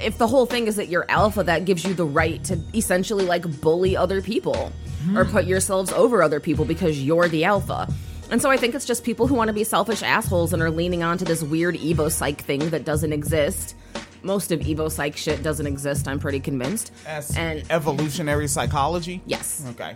if 0.03 0.19
the 0.19 0.27
whole 0.27 0.47
thing 0.47 0.67
is 0.67 0.77
that 0.77 0.89
you're 0.89 1.07
alpha, 1.09 1.43
that 1.45 1.65
gives 1.65 1.85
you 1.85 1.95
the 1.95 2.05
right 2.07 2.43
to 2.45 2.59
essentially 2.75 3.25
like 3.25 3.61
bully 3.61 3.97
other 3.97 4.21
people 4.23 4.73
or 5.15 5.25
put 5.25 5.47
yourselves 5.47 5.93
over 5.93 6.23
other 6.23 6.41
people 6.41 6.65
because 6.65 7.03
you're 7.03 7.29
the 7.29 7.45
alpha. 7.45 7.89
And 8.31 8.43
so 8.43 8.51
I 8.51 8.57
think 8.59 8.75
it's 8.75 8.85
just 8.85 9.05
people 9.05 9.27
who 9.27 9.35
want 9.35 9.49
to 9.49 9.55
be 9.55 9.65
selfish 9.65 10.03
assholes 10.03 10.53
and 10.53 10.63
are 10.63 10.71
leaning 10.71 11.03
onto 11.03 11.25
this 11.25 11.43
weird 11.43 11.77
Evo 11.77 12.11
psych 12.13 12.43
thing 12.43 12.69
that 12.71 12.85
doesn't 12.85 13.13
exist. 13.13 13.75
Most 14.23 14.53
of 14.53 14.61
Evo 14.61 14.91
psych 14.91 15.17
shit 15.17 15.43
doesn't 15.43 15.67
exist, 15.67 16.07
I'm 16.09 16.19
pretty 16.19 16.41
convinced. 16.41 16.93
And 17.37 17.65
evolutionary 17.71 18.49
psychology. 18.49 19.23
yes. 19.25 19.65
Okay. 19.71 19.95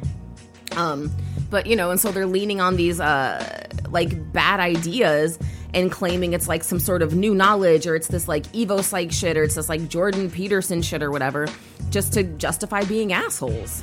Um, 0.76 1.10
but 1.50 1.66
you 1.66 1.76
know, 1.76 1.90
and 1.90 2.00
so 2.00 2.10
they're 2.10 2.26
leaning 2.26 2.60
on 2.60 2.76
these 2.76 3.00
uh 3.00 3.66
like 3.90 4.32
bad 4.32 4.58
ideas 4.60 5.38
and 5.74 5.90
claiming 5.90 6.32
it's 6.32 6.48
like 6.48 6.64
some 6.64 6.78
sort 6.78 7.02
of 7.02 7.14
new 7.14 7.34
knowledge 7.34 7.86
or 7.86 7.94
it's 7.94 8.08
this 8.08 8.28
like 8.28 8.44
Evo 8.48 8.82
psych 8.82 9.12
shit 9.12 9.36
or 9.36 9.42
it's 9.44 9.54
this 9.54 9.68
like 9.68 9.88
Jordan 9.88 10.30
Peterson 10.30 10.82
shit 10.82 11.02
or 11.02 11.10
whatever, 11.10 11.48
just 11.90 12.12
to 12.14 12.22
justify 12.22 12.84
being 12.84 13.12
assholes. 13.12 13.82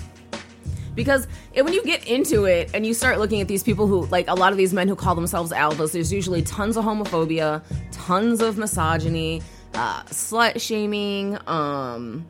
Because 0.96 1.28
when 1.54 1.72
you 1.72 1.84
get 1.84 2.06
into 2.08 2.46
it 2.46 2.72
and 2.74 2.86
you 2.86 2.94
start 2.94 3.20
looking 3.20 3.40
at 3.40 3.48
these 3.48 3.64
people 3.64 3.88
who, 3.88 4.06
like 4.08 4.28
a 4.28 4.34
lot 4.34 4.52
of 4.52 4.58
these 4.58 4.74
men 4.74 4.88
who 4.88 4.96
call 4.96 5.16
themselves 5.16 5.52
alphas, 5.52 5.94
there's 5.94 6.12
usually 6.12 6.42
tons 6.42 6.76
of 6.76 6.84
homophobia, 6.84 7.64
tons 7.92 8.42
of 8.42 8.58
misogyny, 8.58 9.42
uh, 9.76 10.04
slut 10.04 10.60
shaming, 10.60 11.38
um, 11.48 12.26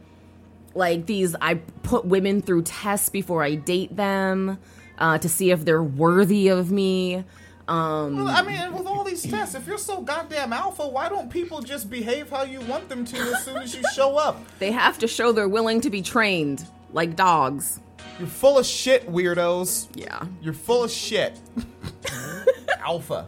like 0.76 1.06
these 1.06 1.36
i 1.42 1.56
put 1.84 2.06
women 2.06 2.42
through 2.42 2.62
tests 2.64 3.10
before 3.10 3.44
i 3.44 3.56
date 3.56 3.96
them 3.96 4.58
uh, 5.00 5.18
to 5.18 5.30
see 5.30 5.50
if 5.52 5.64
they're 5.66 5.82
worthy 5.84 6.48
of 6.50 6.72
me 6.72 7.24
um, 7.68 8.18
Well, 8.26 8.28
I 8.28 8.42
mean, 8.42 8.74
with 8.76 8.88
all 8.88 9.04
these 9.04 9.22
tests, 9.22 9.54
if 9.54 9.68
you're 9.68 9.78
so 9.78 10.02
goddamn 10.02 10.52
alpha, 10.54 10.88
why 10.88 11.08
don't 11.08 11.30
people 11.30 11.62
just 11.62 11.88
behave 11.90 12.32
how 12.32 12.42
you 12.42 12.60
want 12.62 12.90
them 12.90 13.06
to 13.06 13.16
as 13.18 13.46
soon 13.46 13.58
as 13.58 13.76
you 13.76 13.84
show 13.94 14.18
up? 14.18 14.42
they 14.58 14.72
have 14.72 14.98
to 15.00 15.08
show 15.08 15.32
they're 15.32 15.48
willing 15.48 15.80
to 15.82 15.90
be 15.92 16.02
trained 16.02 16.66
like 16.94 17.16
dogs 17.16 17.80
You're 18.18 18.28
full 18.28 18.58
of 18.58 18.66
shit, 18.66 19.08
weirdos. 19.12 19.88
yeah 19.94 20.24
You're 20.42 20.54
full 20.56 20.84
of 20.84 20.90
shit. 20.92 21.40
alpha. 22.80 23.28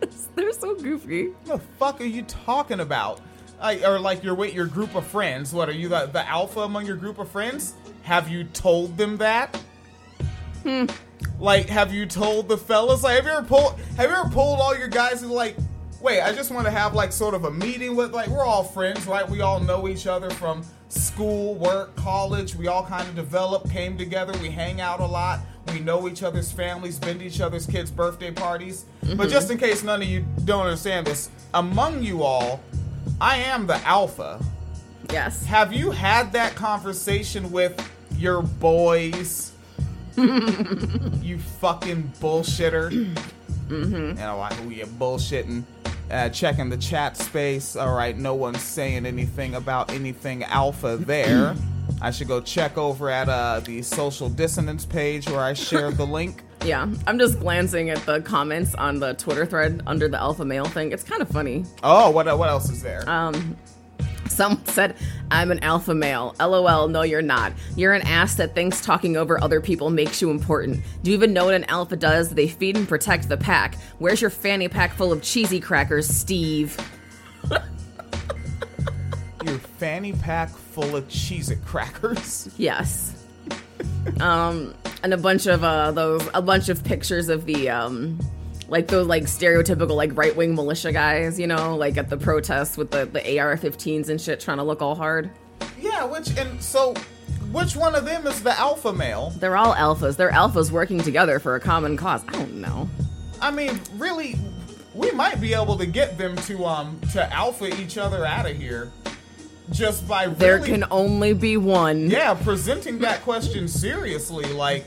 they're 0.36 0.52
so 0.52 0.74
goofy 0.74 1.26
What 1.44 1.44
the 1.46 1.58
fuck 1.78 2.00
are 2.00 2.04
you 2.04 2.22
talking 2.22 2.80
about? 2.80 3.20
I, 3.60 3.84
or 3.84 3.98
like 3.98 4.22
you're 4.22 4.34
with 4.34 4.54
your 4.54 4.66
group 4.66 4.94
of 4.94 5.06
friends. 5.06 5.52
What 5.52 5.68
are 5.68 5.72
you 5.72 5.88
the, 5.88 6.06
the 6.06 6.26
alpha 6.28 6.60
among 6.60 6.86
your 6.86 6.96
group 6.96 7.18
of 7.18 7.30
friends? 7.30 7.74
Have 8.02 8.28
you 8.28 8.44
told 8.44 8.96
them 8.96 9.16
that? 9.18 9.56
Hmm. 10.62 10.86
Like, 11.38 11.68
have 11.68 11.92
you 11.92 12.06
told 12.06 12.48
the 12.48 12.56
fellas? 12.56 13.02
Like, 13.02 13.16
have 13.16 13.24
you 13.24 13.30
ever 13.30 13.46
pulled? 13.46 13.78
Have 13.96 14.10
you 14.10 14.16
ever 14.16 14.28
pulled 14.30 14.60
all 14.60 14.76
your 14.76 14.88
guys 14.88 15.22
and 15.22 15.30
like, 15.30 15.56
wait, 16.00 16.22
I 16.22 16.32
just 16.32 16.50
want 16.50 16.66
to 16.66 16.70
have 16.70 16.94
like 16.94 17.12
sort 17.12 17.34
of 17.34 17.44
a 17.44 17.50
meeting 17.50 17.96
with 17.96 18.12
like 18.12 18.28
we're 18.28 18.44
all 18.44 18.64
friends, 18.64 19.06
right? 19.06 19.28
We 19.28 19.40
all 19.40 19.60
know 19.60 19.88
each 19.88 20.06
other 20.06 20.30
from 20.30 20.62
school, 20.88 21.54
work, 21.54 21.96
college. 21.96 22.54
We 22.54 22.68
all 22.68 22.84
kind 22.84 23.08
of 23.08 23.14
developed, 23.14 23.70
came 23.70 23.98
together. 23.98 24.32
We 24.40 24.50
hang 24.50 24.80
out 24.80 25.00
a 25.00 25.06
lot. 25.06 25.40
We 25.72 25.80
know 25.80 26.08
each 26.08 26.22
other's 26.22 26.52
families, 26.52 26.98
been 26.98 27.18
to 27.18 27.24
each 27.24 27.40
other's 27.40 27.66
kids' 27.66 27.90
birthday 27.90 28.30
parties. 28.30 28.84
But 29.00 29.08
mm-hmm. 29.08 29.28
just 29.28 29.50
in 29.50 29.58
case 29.58 29.82
none 29.82 30.00
of 30.00 30.08
you 30.08 30.24
don't 30.44 30.64
understand 30.64 31.06
this, 31.06 31.28
among 31.54 32.02
you 32.02 32.22
all, 32.22 32.60
I 33.20 33.38
am 33.38 33.66
the 33.66 33.76
alpha. 33.86 34.40
yes 35.12 35.44
Have 35.46 35.72
you 35.72 35.90
had 35.90 36.32
that 36.32 36.54
conversation 36.54 37.50
with 37.50 37.78
your 38.16 38.42
boys? 38.42 39.52
you 40.16 41.38
fucking 41.60 42.12
bullshitter. 42.20 42.90
mm-hmm. 43.68 43.94
You 43.94 44.14
know, 44.14 44.38
like, 44.38 44.54
who 44.54 44.70
you 44.70 44.86
bullshitting? 44.86 45.62
Uh, 46.10 46.28
checking 46.30 46.70
the 46.70 46.76
chat 46.76 47.16
space. 47.16 47.76
All 47.76 47.94
right, 47.94 48.16
no 48.16 48.34
one's 48.34 48.62
saying 48.62 49.06
anything 49.06 49.56
about 49.56 49.90
anything 49.92 50.44
alpha 50.44 50.96
there. 50.96 51.54
I 52.02 52.10
should 52.10 52.28
go 52.28 52.40
check 52.40 52.76
over 52.78 53.10
at 53.10 53.28
uh, 53.28 53.60
the 53.60 53.82
social 53.82 54.28
dissonance 54.28 54.84
page 54.84 55.28
where 55.28 55.40
I 55.40 55.52
shared 55.54 55.96
the 55.96 56.06
link. 56.18 56.42
yeah 56.64 56.86
i'm 57.06 57.18
just 57.18 57.38
glancing 57.38 57.90
at 57.90 57.98
the 58.06 58.20
comments 58.22 58.74
on 58.74 58.98
the 58.98 59.12
twitter 59.14 59.44
thread 59.46 59.82
under 59.86 60.08
the 60.08 60.18
alpha 60.18 60.44
male 60.44 60.64
thing 60.64 60.90
it's 60.90 61.04
kind 61.04 61.20
of 61.22 61.28
funny 61.28 61.64
Oh, 61.82 62.10
what 62.10 62.26
what 62.38 62.48
else 62.48 62.70
is 62.70 62.82
there? 62.82 63.08
Um, 63.08 63.56
Someone 64.28 64.66
said, 64.66 64.96
I'm 65.30 65.50
an 65.52 65.60
alpha 65.62 65.94
male. 65.94 66.34
LOL, 66.40 66.88
no, 66.88 67.02
you're 67.02 67.22
not. 67.22 67.52
You're 67.76 67.94
an 67.94 68.02
ass 68.02 68.34
that 68.34 68.54
thinks 68.56 68.80
talking 68.82 69.16
over 69.16 69.42
other 69.42 69.60
people 69.60 69.88
makes 69.88 70.20
you 70.20 70.30
important. 70.30 70.82
Do 71.02 71.10
you 71.10 71.16
even 71.16 71.32
know 71.32 71.44
what 71.46 71.54
an 71.54 71.64
alpha 71.64 71.96
does? 71.96 72.30
They 72.30 72.48
feed 72.48 72.76
and 72.76 72.88
protect 72.88 73.28
the 73.28 73.36
pack. 73.36 73.76
Where's 73.98 74.20
your 74.20 74.30
fanny 74.30 74.68
pack 74.68 74.92
full 74.94 75.12
of 75.12 75.22
cheesy 75.22 75.60
crackers, 75.60 76.06
Steve? 76.08 76.76
Your 79.46 79.58
fanny 79.58 80.12
pack 80.12 80.48
full 80.50 80.96
of 80.96 81.08
cheese 81.08 81.50
It 81.50 81.64
crackers. 81.64 82.48
Yes. 82.56 83.24
um, 84.20 84.74
and 85.02 85.14
a 85.14 85.16
bunch 85.16 85.46
of 85.46 85.62
uh 85.62 85.92
those 85.92 86.28
a 86.34 86.42
bunch 86.42 86.68
of 86.68 86.82
pictures 86.82 87.28
of 87.28 87.46
the 87.46 87.68
um 87.68 88.18
like 88.68 88.88
those 88.88 89.06
like 89.06 89.24
stereotypical 89.24 89.94
like 89.94 90.16
right 90.16 90.34
wing 90.34 90.54
militia 90.56 90.90
guys, 90.90 91.38
you 91.38 91.46
know, 91.46 91.76
like 91.76 91.96
at 91.96 92.10
the 92.10 92.16
protests 92.16 92.76
with 92.76 92.90
the, 92.90 93.06
the 93.06 93.38
AR 93.38 93.56
fifteens 93.56 94.08
and 94.08 94.20
shit 94.20 94.40
trying 94.40 94.56
to 94.56 94.64
look 94.64 94.82
all 94.82 94.96
hard. 94.96 95.30
Yeah, 95.78 96.04
which 96.04 96.36
and 96.36 96.60
so 96.60 96.94
which 97.52 97.76
one 97.76 97.94
of 97.94 98.04
them 98.04 98.26
is 98.26 98.42
the 98.42 98.58
alpha 98.58 98.92
male? 98.92 99.30
They're 99.38 99.56
all 99.56 99.74
alphas. 99.74 100.16
They're 100.16 100.32
alphas 100.32 100.72
working 100.72 101.00
together 101.00 101.38
for 101.38 101.54
a 101.54 101.60
common 101.60 101.96
cause. 101.96 102.24
I 102.26 102.32
don't 102.32 102.54
know. 102.60 102.90
I 103.40 103.52
mean, 103.52 103.78
really 103.96 104.36
we 104.92 105.12
might 105.12 105.40
be 105.40 105.54
able 105.54 105.76
to 105.78 105.86
get 105.86 106.18
them 106.18 106.34
to 106.36 106.64
um 106.64 106.98
to 107.12 107.32
alpha 107.32 107.80
each 107.80 107.96
other 107.98 108.24
out 108.26 108.50
of 108.50 108.56
here 108.56 108.90
just 109.70 110.06
by 110.06 110.24
really 110.24 110.36
There 110.36 110.58
can 110.60 110.84
only 110.90 111.32
be 111.32 111.56
one. 111.56 112.10
Yeah, 112.10 112.34
presenting 112.34 112.98
that 113.00 113.22
question 113.22 113.68
seriously 113.68 114.46
like 114.52 114.86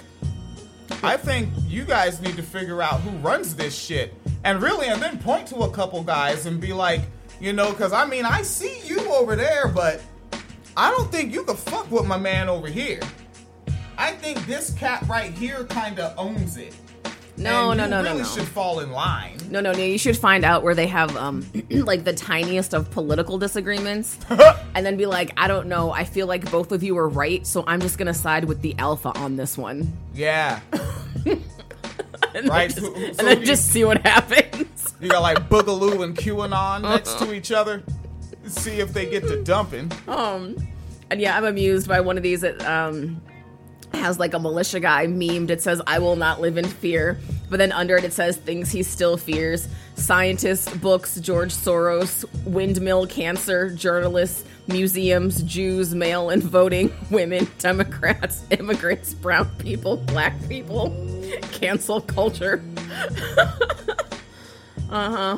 I 1.03 1.15
think 1.15 1.49
you 1.67 1.85
guys 1.85 2.21
need 2.21 2.35
to 2.35 2.43
figure 2.43 2.81
out 2.81 2.99
who 3.01 3.11
runs 3.19 3.55
this 3.55 3.77
shit 3.77 4.13
and 4.43 4.61
really, 4.61 4.87
and 4.87 5.01
then 5.01 5.17
point 5.19 5.47
to 5.47 5.57
a 5.57 5.71
couple 5.71 6.03
guys 6.03 6.45
and 6.45 6.59
be 6.59 6.73
like, 6.73 7.01
you 7.39 7.53
know, 7.53 7.71
because 7.71 7.93
I 7.93 8.05
mean, 8.05 8.25
I 8.25 8.41
see 8.41 8.81
you 8.83 8.99
over 9.13 9.35
there, 9.35 9.67
but 9.67 10.01
I 10.75 10.91
don't 10.91 11.11
think 11.11 11.33
you 11.33 11.43
could 11.43 11.57
fuck 11.57 11.89
with 11.91 12.05
my 12.05 12.17
man 12.17 12.49
over 12.49 12.67
here. 12.67 13.01
I 13.97 14.11
think 14.11 14.45
this 14.45 14.71
cat 14.73 15.03
right 15.07 15.31
here 15.31 15.65
kind 15.65 15.99
of 15.99 16.17
owns 16.17 16.57
it. 16.57 16.75
No, 17.39 17.73
no, 17.73 17.87
no, 17.87 18.01
no, 18.01 18.09
really 18.09 18.21
no. 18.23 18.27
should 18.27 18.47
fall 18.47 18.79
in 18.81 18.91
line. 18.91 19.37
No, 19.49 19.61
no, 19.61 19.71
no. 19.71 19.79
You 19.79 19.97
should 19.97 20.17
find 20.17 20.43
out 20.45 20.61
where 20.63 20.75
they 20.75 20.87
have 20.87 21.15
um 21.17 21.45
like 21.69 22.03
the 22.03 22.13
tiniest 22.13 22.73
of 22.73 22.91
political 22.91 23.37
disagreements, 23.37 24.17
and 24.75 24.85
then 24.85 24.97
be 24.97 25.05
like, 25.05 25.31
I 25.37 25.47
don't 25.47 25.67
know. 25.67 25.91
I 25.91 26.03
feel 26.03 26.27
like 26.27 26.49
both 26.51 26.71
of 26.71 26.83
you 26.83 26.97
are 26.97 27.07
right, 27.09 27.45
so 27.47 27.63
I'm 27.67 27.79
just 27.81 27.97
gonna 27.97 28.13
side 28.13 28.45
with 28.45 28.61
the 28.61 28.75
alpha 28.77 29.09
on 29.17 29.35
this 29.37 29.57
one, 29.57 29.91
Yeah. 30.13 30.59
and 31.25 32.47
Right, 32.47 32.69
Then 32.69 32.69
just, 32.69 32.79
so- 32.81 32.93
and 32.95 33.15
then 33.27 33.39
you- 33.39 33.45
just 33.45 33.67
see 33.69 33.83
what 33.83 34.05
happens. 34.05 34.65
You 35.01 35.07
got 35.07 35.21
like 35.21 35.47
Boogaloo 35.47 36.03
and 36.03 36.13
QAnon 36.13 36.81
next 36.81 37.19
to 37.19 37.33
each 37.33 37.53
other. 37.53 37.83
See 38.47 38.81
if 38.81 38.91
they 38.93 39.09
get 39.09 39.23
to 39.29 39.41
dumping. 39.41 39.89
Um, 40.09 40.57
and 41.09 41.21
yeah, 41.21 41.37
I'm 41.37 41.45
amused 41.45 41.87
by 41.87 42.01
one 42.01 42.17
of 42.17 42.23
these 42.23 42.41
that 42.41 42.61
um 42.65 43.21
has 43.93 44.19
like 44.19 44.33
a 44.33 44.39
militia 44.39 44.79
guy 44.79 45.07
memed. 45.07 45.49
It 45.49 45.61
says, 45.61 45.81
"I 45.87 45.99
will 45.99 46.15
not 46.15 46.41
live 46.41 46.57
in 46.57 46.65
fear," 46.65 47.19
but 47.49 47.57
then 47.57 47.71
under 47.71 47.97
it 47.97 48.03
it 48.03 48.13
says 48.13 48.37
things 48.37 48.71
he 48.71 48.83
still 48.83 49.17
fears: 49.17 49.67
scientists, 49.95 50.73
books, 50.77 51.19
George 51.19 51.53
Soros, 51.53 52.25
windmill 52.45 53.07
cancer, 53.07 53.69
journalists, 53.69 54.43
museums, 54.67 55.41
Jews, 55.43 55.93
mail 55.95 56.29
and 56.29 56.43
voting, 56.43 56.93
women, 57.09 57.47
Democrats, 57.59 58.43
immigrants, 58.51 59.13
brown 59.13 59.49
people, 59.57 59.97
black 59.97 60.33
people, 60.47 60.93
cancel 61.51 62.01
culture. 62.01 62.63
Uh 64.89 65.37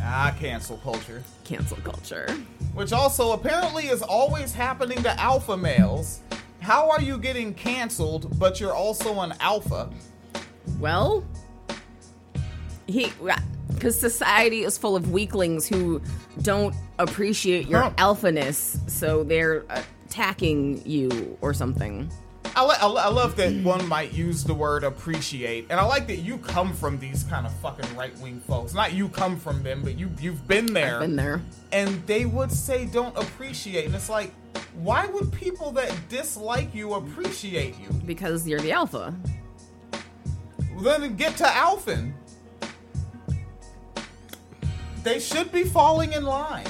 Ah, 0.00 0.34
cancel 0.38 0.78
culture. 0.78 1.22
Cancel 1.44 1.76
culture. 1.78 2.26
Which 2.74 2.92
also 2.92 3.32
apparently 3.32 3.84
is 3.86 4.02
always 4.02 4.52
happening 4.52 5.02
to 5.02 5.20
alpha 5.20 5.56
males. 5.56 6.20
How 6.62 6.88
are 6.90 7.00
you 7.02 7.18
getting 7.18 7.54
canceled, 7.54 8.38
but 8.38 8.60
you're 8.60 8.72
also 8.72 9.20
an 9.20 9.34
alpha? 9.40 9.90
Well, 10.78 11.24
he 12.86 13.12
because 13.74 13.98
society 13.98 14.62
is 14.62 14.78
full 14.78 14.94
of 14.94 15.10
weaklings 15.10 15.66
who 15.66 16.00
don't 16.42 16.72
appreciate 17.00 17.66
your 17.66 17.80
Huh. 17.82 17.90
alphaness, 17.98 18.78
so 18.88 19.24
they're 19.24 19.64
attacking 20.06 20.82
you 20.86 21.36
or 21.40 21.52
something. 21.52 22.08
I, 22.54 22.64
I, 22.64 22.86
I 22.86 23.08
love 23.08 23.36
that 23.36 23.52
one 23.62 23.86
might 23.88 24.12
use 24.12 24.44
the 24.44 24.54
word 24.54 24.84
appreciate, 24.84 25.66
and 25.70 25.80
I 25.80 25.84
like 25.84 26.06
that 26.08 26.18
you 26.18 26.38
come 26.38 26.72
from 26.72 26.98
these 26.98 27.24
kind 27.24 27.46
of 27.46 27.52
fucking 27.56 27.96
right 27.96 28.16
wing 28.18 28.40
folks. 28.40 28.74
Not 28.74 28.92
you 28.92 29.08
come 29.08 29.38
from 29.38 29.62
them, 29.62 29.82
but 29.82 29.98
you 29.98 30.10
you've 30.20 30.46
been 30.46 30.66
there. 30.66 31.00
Been 31.00 31.16
there. 31.16 31.40
and 31.72 32.06
they 32.06 32.26
would 32.26 32.52
say 32.52 32.84
don't 32.86 33.16
appreciate, 33.16 33.86
and 33.86 33.94
it's 33.94 34.10
like, 34.10 34.32
why 34.74 35.06
would 35.06 35.32
people 35.32 35.70
that 35.72 35.94
dislike 36.08 36.74
you 36.74 36.94
appreciate 36.94 37.78
you? 37.78 37.88
because 38.04 38.46
you're 38.46 38.60
the 38.60 38.72
alpha. 38.72 39.14
Well 40.74 40.98
then 40.98 41.16
get 41.16 41.36
to 41.36 41.44
Alphen. 41.44 42.12
They 45.02 45.18
should 45.18 45.50
be 45.52 45.64
falling 45.64 46.12
in 46.12 46.24
line. 46.24 46.66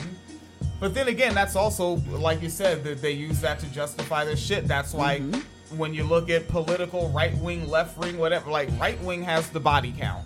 But 0.81 0.95
then 0.95 1.09
again, 1.09 1.35
that's 1.35 1.55
also, 1.55 1.97
like 2.11 2.43
you 2.43 2.49
said, 2.49 2.83
that 2.85 3.01
they 3.01 3.13
use 3.13 3.41
that 3.41 3.61
to 3.61 3.67
justify 3.67 4.25
their 4.25 4.37
shit. 4.37 4.67
That's 4.67 4.93
why 4.93 5.21
mm-hmm. 5.21 5.41
When 5.77 5.95
you 5.95 6.05
look 6.05 6.31
at 6.31 6.49
political 6.49 7.09
right 7.11 7.37
wing, 7.39 7.69
left 7.69 7.99
wing, 7.99 8.19
whatever, 8.19 8.51
like 8.51 8.69
right 8.79 9.01
wing 9.03 9.23
has 9.23 9.49
the 9.51 9.61
body 9.61 9.95
count. 9.99 10.25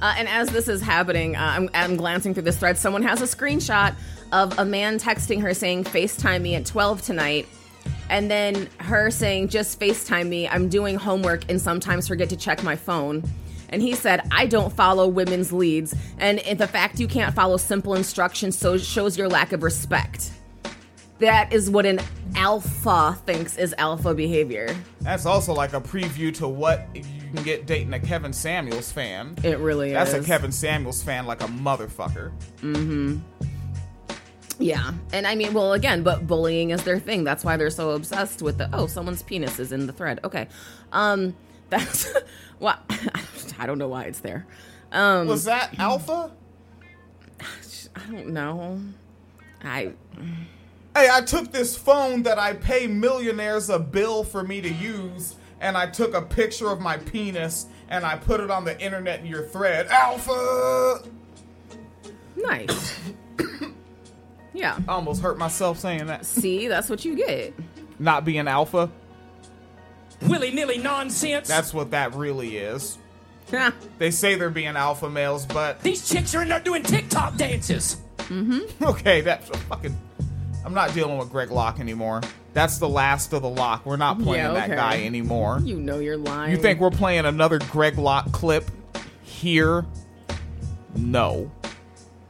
Uh, 0.00 0.14
and 0.16 0.28
as 0.28 0.48
this 0.50 0.68
is 0.68 0.80
happening, 0.80 1.34
uh, 1.36 1.40
I'm, 1.40 1.70
I'm 1.74 1.96
glancing 1.96 2.34
through 2.34 2.44
this 2.44 2.58
thread. 2.58 2.78
Someone 2.78 3.02
has 3.02 3.20
a 3.20 3.24
screenshot 3.24 3.94
of 4.32 4.58
a 4.58 4.64
man 4.64 4.98
texting 4.98 5.40
her 5.42 5.54
saying, 5.54 5.84
FaceTime 5.84 6.42
me 6.42 6.54
at 6.54 6.66
12 6.66 7.02
tonight. 7.02 7.48
And 8.10 8.30
then 8.30 8.68
her 8.78 9.10
saying, 9.10 9.48
just 9.48 9.80
FaceTime 9.80 10.28
me. 10.28 10.48
I'm 10.48 10.68
doing 10.68 10.96
homework 10.96 11.50
and 11.50 11.60
sometimes 11.60 12.06
forget 12.08 12.28
to 12.30 12.36
check 12.36 12.62
my 12.62 12.76
phone. 12.76 13.24
And 13.70 13.82
he 13.82 13.94
said, 13.94 14.20
I 14.30 14.46
don't 14.46 14.72
follow 14.72 15.08
women's 15.08 15.52
leads. 15.52 15.94
And 16.18 16.38
the 16.38 16.68
fact 16.68 17.00
you 17.00 17.08
can't 17.08 17.34
follow 17.34 17.56
simple 17.56 17.94
instructions 17.94 18.56
so 18.56 18.78
shows 18.78 19.18
your 19.18 19.28
lack 19.28 19.52
of 19.52 19.62
respect. 19.62 20.30
That 21.24 21.52
is 21.52 21.70
what 21.70 21.86
an 21.86 22.00
alpha 22.36 23.18
thinks 23.24 23.56
is 23.56 23.74
alpha 23.78 24.14
behavior. 24.14 24.76
That's 25.00 25.26
also 25.26 25.54
like 25.54 25.72
a 25.72 25.80
preview 25.80 26.34
to 26.34 26.48
what 26.48 26.86
you 26.94 27.02
can 27.32 27.42
get 27.42 27.66
dating 27.66 27.92
a 27.94 28.00
Kevin 28.00 28.32
Samuels 28.32 28.92
fan. 28.92 29.36
It 29.42 29.58
really 29.58 29.92
That's 29.92 30.10
is. 30.10 30.14
That's 30.16 30.26
a 30.26 30.28
Kevin 30.28 30.52
Samuels 30.52 31.02
fan 31.02 31.26
like 31.26 31.42
a 31.42 31.46
motherfucker. 31.46 32.32
Mm-hmm. 32.60 33.18
Yeah. 34.58 34.92
And 35.12 35.26
I 35.26 35.34
mean, 35.34 35.52
well, 35.52 35.72
again, 35.72 36.02
but 36.02 36.26
bullying 36.26 36.70
is 36.70 36.84
their 36.84 36.98
thing. 36.98 37.24
That's 37.24 37.44
why 37.44 37.56
they're 37.56 37.70
so 37.70 37.90
obsessed 37.92 38.42
with 38.42 38.58
the, 38.58 38.68
oh, 38.72 38.86
someone's 38.86 39.22
penis 39.22 39.58
is 39.58 39.72
in 39.72 39.86
the 39.86 39.92
thread. 39.92 40.20
Okay. 40.24 40.48
Um, 40.92 41.34
that's, 41.70 42.12
why 42.58 42.78
I 43.58 43.66
don't 43.66 43.78
know 43.78 43.88
why 43.88 44.04
it's 44.04 44.20
there. 44.20 44.46
Um, 44.92 45.26
Was 45.26 45.44
that 45.44 45.78
Alpha? 45.78 46.30
I 47.40 48.10
don't 48.10 48.28
know. 48.28 48.80
I, 49.62 49.92
Hey, 50.96 51.08
I 51.10 51.22
took 51.22 51.50
this 51.50 51.76
phone 51.76 52.22
that 52.22 52.38
I 52.38 52.52
pay 52.52 52.86
millionaires 52.86 53.68
a 53.68 53.80
bill 53.80 54.22
for 54.22 54.44
me 54.44 54.60
to 54.60 54.72
use, 54.72 55.34
and 55.60 55.76
I 55.76 55.86
took 55.88 56.14
a 56.14 56.22
picture 56.22 56.68
of 56.68 56.80
my 56.80 56.98
penis 56.98 57.66
and 57.88 58.04
I 58.04 58.16
put 58.16 58.40
it 58.40 58.50
on 58.50 58.64
the 58.64 58.80
internet 58.80 59.20
in 59.20 59.26
your 59.26 59.42
thread. 59.42 59.88
Alpha! 59.88 61.02
nice. 62.36 62.98
yeah. 64.54 64.78
I 64.88 64.92
almost 64.92 65.20
hurt 65.20 65.38
myself 65.38 65.78
saying 65.78 66.06
that. 66.06 66.26
See, 66.26 66.68
that's 66.68 66.88
what 66.88 67.04
you 67.04 67.16
get. 67.16 67.54
Not 67.98 68.24
being 68.24 68.48
alpha, 68.48 68.90
willy 70.22 70.50
nilly 70.50 70.78
nonsense. 70.78 71.46
that's 71.46 71.72
what 71.74 71.90
that 71.92 72.14
really 72.14 72.56
is. 72.56 72.98
They 73.98 74.10
say 74.10 74.34
they're 74.34 74.50
being 74.50 74.76
alpha 74.76 75.08
males, 75.08 75.46
but 75.46 75.80
These 75.82 76.08
chicks 76.08 76.34
are 76.34 76.42
in 76.42 76.48
there 76.48 76.60
doing 76.60 76.82
TikTok 76.82 77.36
dances. 77.36 77.98
Mm-hmm. 78.18 78.84
Okay, 78.84 79.20
that's 79.20 79.50
a 79.50 79.56
fucking. 79.58 79.96
I'm 80.64 80.74
not 80.74 80.94
dealing 80.94 81.18
with 81.18 81.30
Greg 81.30 81.50
Locke 81.50 81.78
anymore. 81.80 82.22
That's 82.54 82.78
the 82.78 82.88
last 82.88 83.32
of 83.32 83.42
the 83.42 83.48
lock. 83.48 83.84
We're 83.84 83.96
not 83.96 84.18
playing 84.20 84.44
Yeah, 84.44 84.52
that 84.52 84.70
guy 84.70 85.04
anymore. 85.04 85.60
you 85.62 85.76
know 85.78 85.98
you're 85.98 86.16
lying. 86.16 86.52
You 86.52 86.56
think 86.56 86.80
we're 86.80 86.90
playing 86.90 87.26
another 87.26 87.58
Greg 87.70 87.98
Locke 87.98 88.30
clip 88.32 88.70
here? 89.22 89.84
No. 90.96 91.50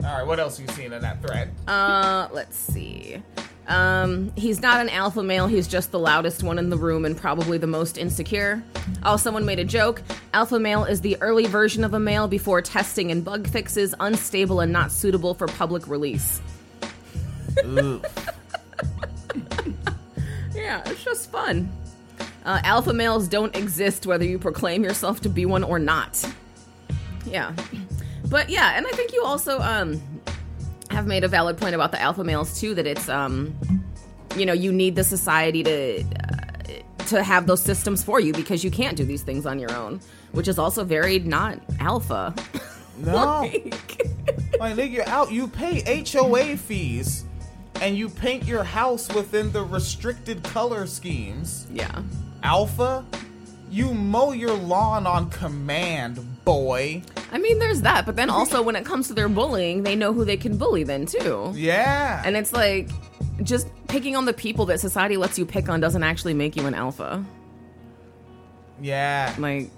All 0.03 0.19
right, 0.19 0.27
what 0.27 0.41
else 0.41 0.59
are 0.59 0.63
you 0.63 0.69
seen 0.69 0.93
in 0.93 1.03
that 1.03 1.23
thread? 1.23 1.55
Uh, 1.69 2.29
let's 2.33 2.57
see. 2.57 3.23
Um, 3.67 4.33
he's 4.37 4.61
not 4.61 4.81
an 4.81 4.89
alpha 4.91 5.23
male. 5.23 5.47
He's 5.47 5.67
just 5.69 5.91
the 5.91 5.99
loudest 5.99 6.43
one 6.43 6.59
in 6.59 6.69
the 6.69 6.77
room 6.77 7.05
and 7.07 7.17
probably 7.17 7.57
the 7.57 7.67
most 7.67 7.97
insecure. 7.97 8.63
Oh, 9.05 9.17
someone 9.17 9.47
made 9.47 9.59
a 9.59 9.65
joke. 9.65 10.03
Alpha 10.35 10.59
male 10.59 10.85
is 10.85 11.01
the 11.01 11.17
early 11.23 11.47
version 11.47 11.85
of 11.85 11.95
a 11.95 12.01
male 12.01 12.29
before 12.29 12.61
testing 12.61 13.11
and 13.11 13.25
bug 13.25 13.47
fixes, 13.49 13.95
unstable 14.01 14.61
and 14.61 14.73
not 14.73 14.93
suitable 14.93 15.33
for 15.35 15.47
public 15.47 15.87
release. 15.89 16.43
yeah, 20.55 20.83
it's 20.87 21.05
just 21.05 21.31
fun. 21.31 21.71
Uh, 22.45 22.61
alpha 22.65 22.93
males 22.93 23.27
don't 23.29 23.55
exist 23.57 24.07
whether 24.07 24.25
you 24.25 24.39
proclaim 24.39 24.85
yourself 24.85 25.21
to 25.23 25.29
be 25.29 25.47
one 25.47 25.65
or 25.65 25.79
not. 25.79 26.23
Yeah. 27.25 27.55
But 28.29 28.51
yeah, 28.51 28.77
and 28.77 28.87
I 28.87 28.91
think 28.91 29.13
you 29.13 29.23
also 29.25 29.59
um 29.61 30.01
have 30.91 31.07
made 31.07 31.25
a 31.25 31.29
valid 31.29 31.57
point 31.59 31.75
about 31.75 31.91
the 31.91 32.01
alpha 32.01 32.23
males 32.25 32.61
too 32.61 32.75
that 32.75 32.87
it's 32.87 33.09
um 33.09 33.55
you 34.37 34.45
know, 34.47 34.53
you 34.53 34.73
need 34.73 34.97
the 34.97 35.05
society 35.05 35.63
to 35.63 36.03
uh, 36.03 37.05
to 37.07 37.23
have 37.23 37.47
those 37.47 37.63
systems 37.63 38.03
for 38.03 38.19
you 38.21 38.33
because 38.33 38.65
you 38.65 38.71
can't 38.71 38.97
do 38.97 39.05
these 39.05 39.23
things 39.23 39.47
on 39.47 39.59
your 39.59 39.73
own, 39.75 40.01
which 40.33 40.49
is 40.49 40.59
also 40.59 40.85
very 40.85 41.19
not 41.21 41.59
alpha. 41.81 42.35
No. 42.99 43.13
Like- 43.53 43.75
like, 44.61 44.77
nigga, 44.77 44.91
you're 44.93 45.09
out. 45.09 45.33
You 45.33 45.49
pay 45.49 46.05
HOA 46.05 46.57
fees, 46.57 47.25
and 47.81 47.97
you 47.97 48.09
paint 48.09 48.45
your 48.45 48.65
house 48.65 49.13
within 49.15 49.53
the 49.53 49.63
restricted 49.65 50.43
color 50.45 50.87
schemes. 50.87 51.67
yeah. 51.73 52.03
Alpha, 52.43 53.05
you 53.71 53.95
mow 53.95 54.33
your 54.33 54.53
lawn 54.53 55.07
on 55.07 55.31
command, 55.31 56.45
boy. 56.45 57.03
I 57.33 57.39
mean, 57.39 57.59
there's 57.59 57.81
that, 57.83 58.05
but 58.05 58.17
then 58.17 58.29
also 58.29 58.63
when 58.63 58.77
it 58.77 58.85
comes 58.85 59.09
to 59.09 59.15
their 59.15 59.29
bullying, 59.31 59.83
they 59.83 59.97
know 59.97 60.13
who 60.13 60.25
they 60.27 60.37
can 60.37 60.57
bully 60.59 60.85
then 60.85 61.07
too. 61.07 61.51
Yeah. 61.55 62.23
And 62.25 62.37
it's 62.37 62.53
like 62.53 62.91
just 63.43 63.67
picking 63.89 64.15
on 64.15 64.27
the 64.27 64.35
people 64.35 64.67
that 64.67 64.79
society 64.79 65.17
lets 65.17 65.39
you 65.39 65.47
pick 65.47 65.69
on 65.71 65.81
doesn't 65.81 66.03
actually 66.03 66.35
make 66.35 66.55
you 66.55 66.67
an 66.67 66.75
alpha. 66.75 67.25
yeah. 68.81 69.35
Like 69.39 69.71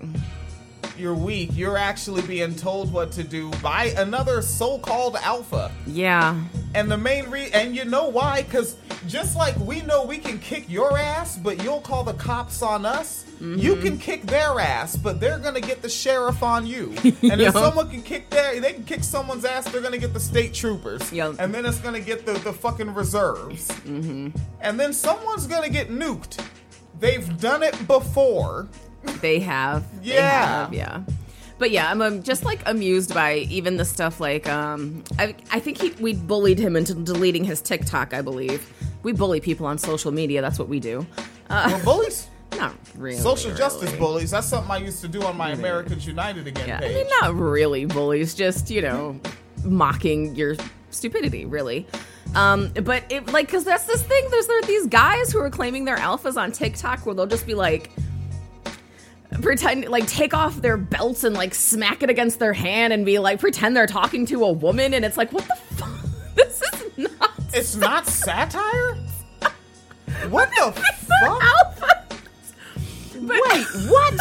you're 0.98 1.14
weak. 1.14 1.50
You're 1.52 1.76
actually 1.76 2.22
being 2.22 2.54
told 2.54 2.92
what 2.92 3.12
to 3.12 3.24
do 3.24 3.50
by 3.62 3.86
another 3.96 4.42
so-called 4.42 5.16
alpha. 5.16 5.70
Yeah. 5.86 6.40
And 6.74 6.90
the 6.90 6.98
main 6.98 7.30
re 7.30 7.50
and 7.52 7.74
you 7.74 7.84
know 7.84 8.08
why? 8.08 8.42
Because 8.42 8.76
just 9.06 9.36
like 9.36 9.56
we 9.58 9.82
know 9.82 10.04
we 10.04 10.18
can 10.18 10.38
kick 10.38 10.68
your 10.68 10.98
ass, 10.98 11.36
but 11.36 11.62
you'll 11.62 11.80
call 11.80 12.04
the 12.04 12.14
cops 12.14 12.62
on 12.62 12.84
us. 12.84 13.24
You 13.38 13.76
can 13.76 13.98
kick 13.98 14.22
their 14.22 14.58
ass, 14.58 14.96
but 14.96 15.20
they're 15.20 15.38
gonna 15.38 15.60
get 15.60 15.82
the 15.82 15.90
sheriff 15.90 16.42
on 16.42 16.66
you. 16.66 16.94
And 17.04 17.40
Yup. 17.40 17.48
if 17.48 17.52
someone 17.52 17.90
can 17.90 18.02
kick 18.02 18.30
their, 18.30 18.58
they 18.60 18.72
can 18.72 18.84
kick 18.84 19.04
someone's 19.04 19.44
ass, 19.44 19.70
they're 19.70 19.82
gonna 19.82 19.98
get 19.98 20.14
the 20.14 20.20
state 20.20 20.54
troopers. 20.54 21.12
Yup. 21.12 21.36
And 21.38 21.52
then 21.52 21.66
it's 21.66 21.78
gonna 21.78 22.00
get 22.00 22.24
the 22.24 22.32
the 22.32 22.52
fucking 22.52 22.94
reserves. 22.94 23.68
Mm-hmm. 23.68 24.28
And 24.60 24.80
then 24.80 24.92
someone's 24.92 25.46
gonna 25.46 25.68
get 25.68 25.90
nuked. 25.90 26.42
They've 26.98 27.38
done 27.40 27.62
it 27.62 27.86
before. 27.86 28.68
They 29.20 29.40
have. 29.40 29.84
They 30.02 30.14
Yeah. 30.14 30.30
have, 30.64 30.74
yeah. 30.74 31.00
But 31.58 31.70
yeah, 31.70 31.90
I'm 31.90 32.02
um, 32.02 32.22
just 32.22 32.44
like 32.44 32.60
amused 32.66 33.14
by 33.14 33.36
even 33.50 33.78
the 33.78 33.84
stuff 33.84 34.20
like 34.20 34.46
um 34.48 35.02
I 35.18 35.34
I 35.50 35.58
think 35.60 35.80
he 35.80 35.90
we 36.02 36.12
bullied 36.14 36.58
him 36.58 36.76
into 36.76 36.94
deleting 36.94 37.44
his 37.44 37.60
TikTok, 37.62 38.12
I 38.12 38.20
believe. 38.22 38.70
We 39.02 39.12
bully 39.12 39.40
people 39.40 39.66
on 39.66 39.78
social 39.78 40.12
media, 40.12 40.42
that's 40.42 40.58
what 40.58 40.68
we 40.68 40.80
do. 40.80 41.06
Well, 41.48 41.80
bullies, 41.84 42.28
Not 42.58 42.74
really. 42.96 43.16
social 43.18 43.54
justice 43.54 43.92
bullies. 43.94 44.30
That's 44.32 44.46
something 44.48 44.70
I 44.70 44.78
used 44.78 45.00
to 45.02 45.08
do 45.08 45.22
on 45.22 45.36
my 45.36 45.50
Americans 45.52 46.06
United 46.06 46.46
again 46.46 46.68
Yeah. 46.68 46.76
I 46.78 46.80
page. 46.80 46.94
mean 46.96 47.06
not 47.20 47.34
really 47.34 47.84
bullies, 47.86 48.34
just, 48.34 48.68
you 48.70 48.82
know, 48.82 49.18
mocking 49.64 50.34
your 50.36 50.56
stupidity, 50.90 51.44
really. 51.46 51.86
Um, 52.34 52.70
but 52.82 53.04
it 53.08 53.28
like 53.32 53.46
because 53.46 53.64
that's 53.64 53.84
this 53.84 54.02
thing. 54.02 54.26
There's 54.30 54.46
there 54.46 54.58
are 54.58 54.62
these 54.66 54.86
guys 54.88 55.30
who 55.32 55.38
are 55.38 55.48
claiming 55.50 55.84
they're 55.86 55.96
alphas 55.96 56.36
on 56.36 56.52
TikTok 56.52 57.06
where 57.06 57.14
they'll 57.14 57.26
just 57.26 57.46
be 57.46 57.54
like 57.54 57.90
pretend 59.42 59.88
like 59.88 60.06
take 60.06 60.34
off 60.34 60.56
their 60.62 60.76
belts 60.76 61.24
and 61.24 61.34
like 61.34 61.54
smack 61.54 62.02
it 62.02 62.10
against 62.10 62.38
their 62.38 62.52
hand 62.52 62.92
and 62.92 63.04
be 63.04 63.18
like 63.18 63.40
pretend 63.40 63.76
they're 63.76 63.86
talking 63.86 64.24
to 64.26 64.44
a 64.44 64.52
woman 64.52 64.94
and 64.94 65.04
it's 65.04 65.16
like 65.16 65.32
what 65.32 65.46
the 65.48 65.56
fuck 65.74 65.90
this 66.34 66.62
is 66.62 66.98
not 66.98 67.30
It's 67.52 67.76
not 67.76 68.06
satire? 68.06 68.96
What 70.30 70.50
the 70.50 70.72
fuck? 71.20 71.42
alpha 71.42 72.04
Wait, 73.20 73.66
what? 73.90 74.14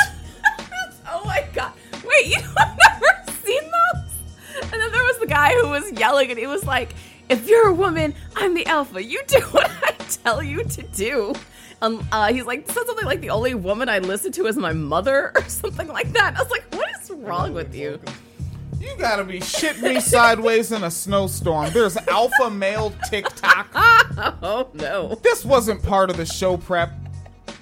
oh 1.07 1.21
my 1.25 1.45
god 1.53 1.71
wait 2.07 2.27
you 2.27 2.41
have 2.41 2.77
never 2.89 3.31
seen 3.43 3.61
those 3.63 4.63
and 4.63 4.71
then 4.81 4.91
there 4.91 5.03
was 5.03 5.19
the 5.19 5.27
guy 5.27 5.53
who 5.53 5.69
was 5.69 5.91
yelling 5.93 6.29
and 6.31 6.39
he 6.39 6.47
was 6.47 6.65
like 6.65 6.95
if 7.29 7.47
you're 7.47 7.67
a 7.67 7.73
woman 7.73 8.13
i'm 8.35 8.53
the 8.55 8.65
alpha 8.65 9.03
you 9.03 9.21
do 9.27 9.39
what 9.51 9.69
i 9.83 9.91
tell 10.23 10.41
you 10.41 10.63
to 10.63 10.81
do 10.83 11.33
um, 11.81 12.05
uh, 12.11 12.31
he's 12.33 12.45
like 12.45 12.67
said 12.69 12.85
something 12.85 13.05
like 13.05 13.21
the 13.21 13.29
only 13.29 13.53
woman 13.55 13.89
I 13.89 13.99
listen 13.99 14.31
to 14.33 14.45
is 14.47 14.57
my 14.57 14.73
mother 14.73 15.31
or 15.35 15.43
something 15.47 15.87
like 15.87 16.11
that. 16.13 16.35
I 16.37 16.41
was 16.41 16.51
like, 16.51 16.63
what 16.73 16.89
is 17.01 17.11
wrong 17.11 17.53
with 17.53 17.73
you? 17.75 17.99
You 18.79 18.91
gotta 18.99 19.23
be 19.23 19.39
shitting 19.39 19.81
me 19.81 19.99
sideways 19.99 20.71
in 20.71 20.83
a 20.83 20.91
snowstorm. 20.91 21.71
There's 21.71 21.97
alpha 21.97 22.49
male 22.49 22.93
TikTok. 23.09 23.67
Oh 24.41 24.69
no. 24.73 25.15
This 25.23 25.43
wasn't 25.43 25.83
part 25.83 26.09
of 26.09 26.15
the 26.17 26.25
show 26.25 26.55
prep. 26.55 26.91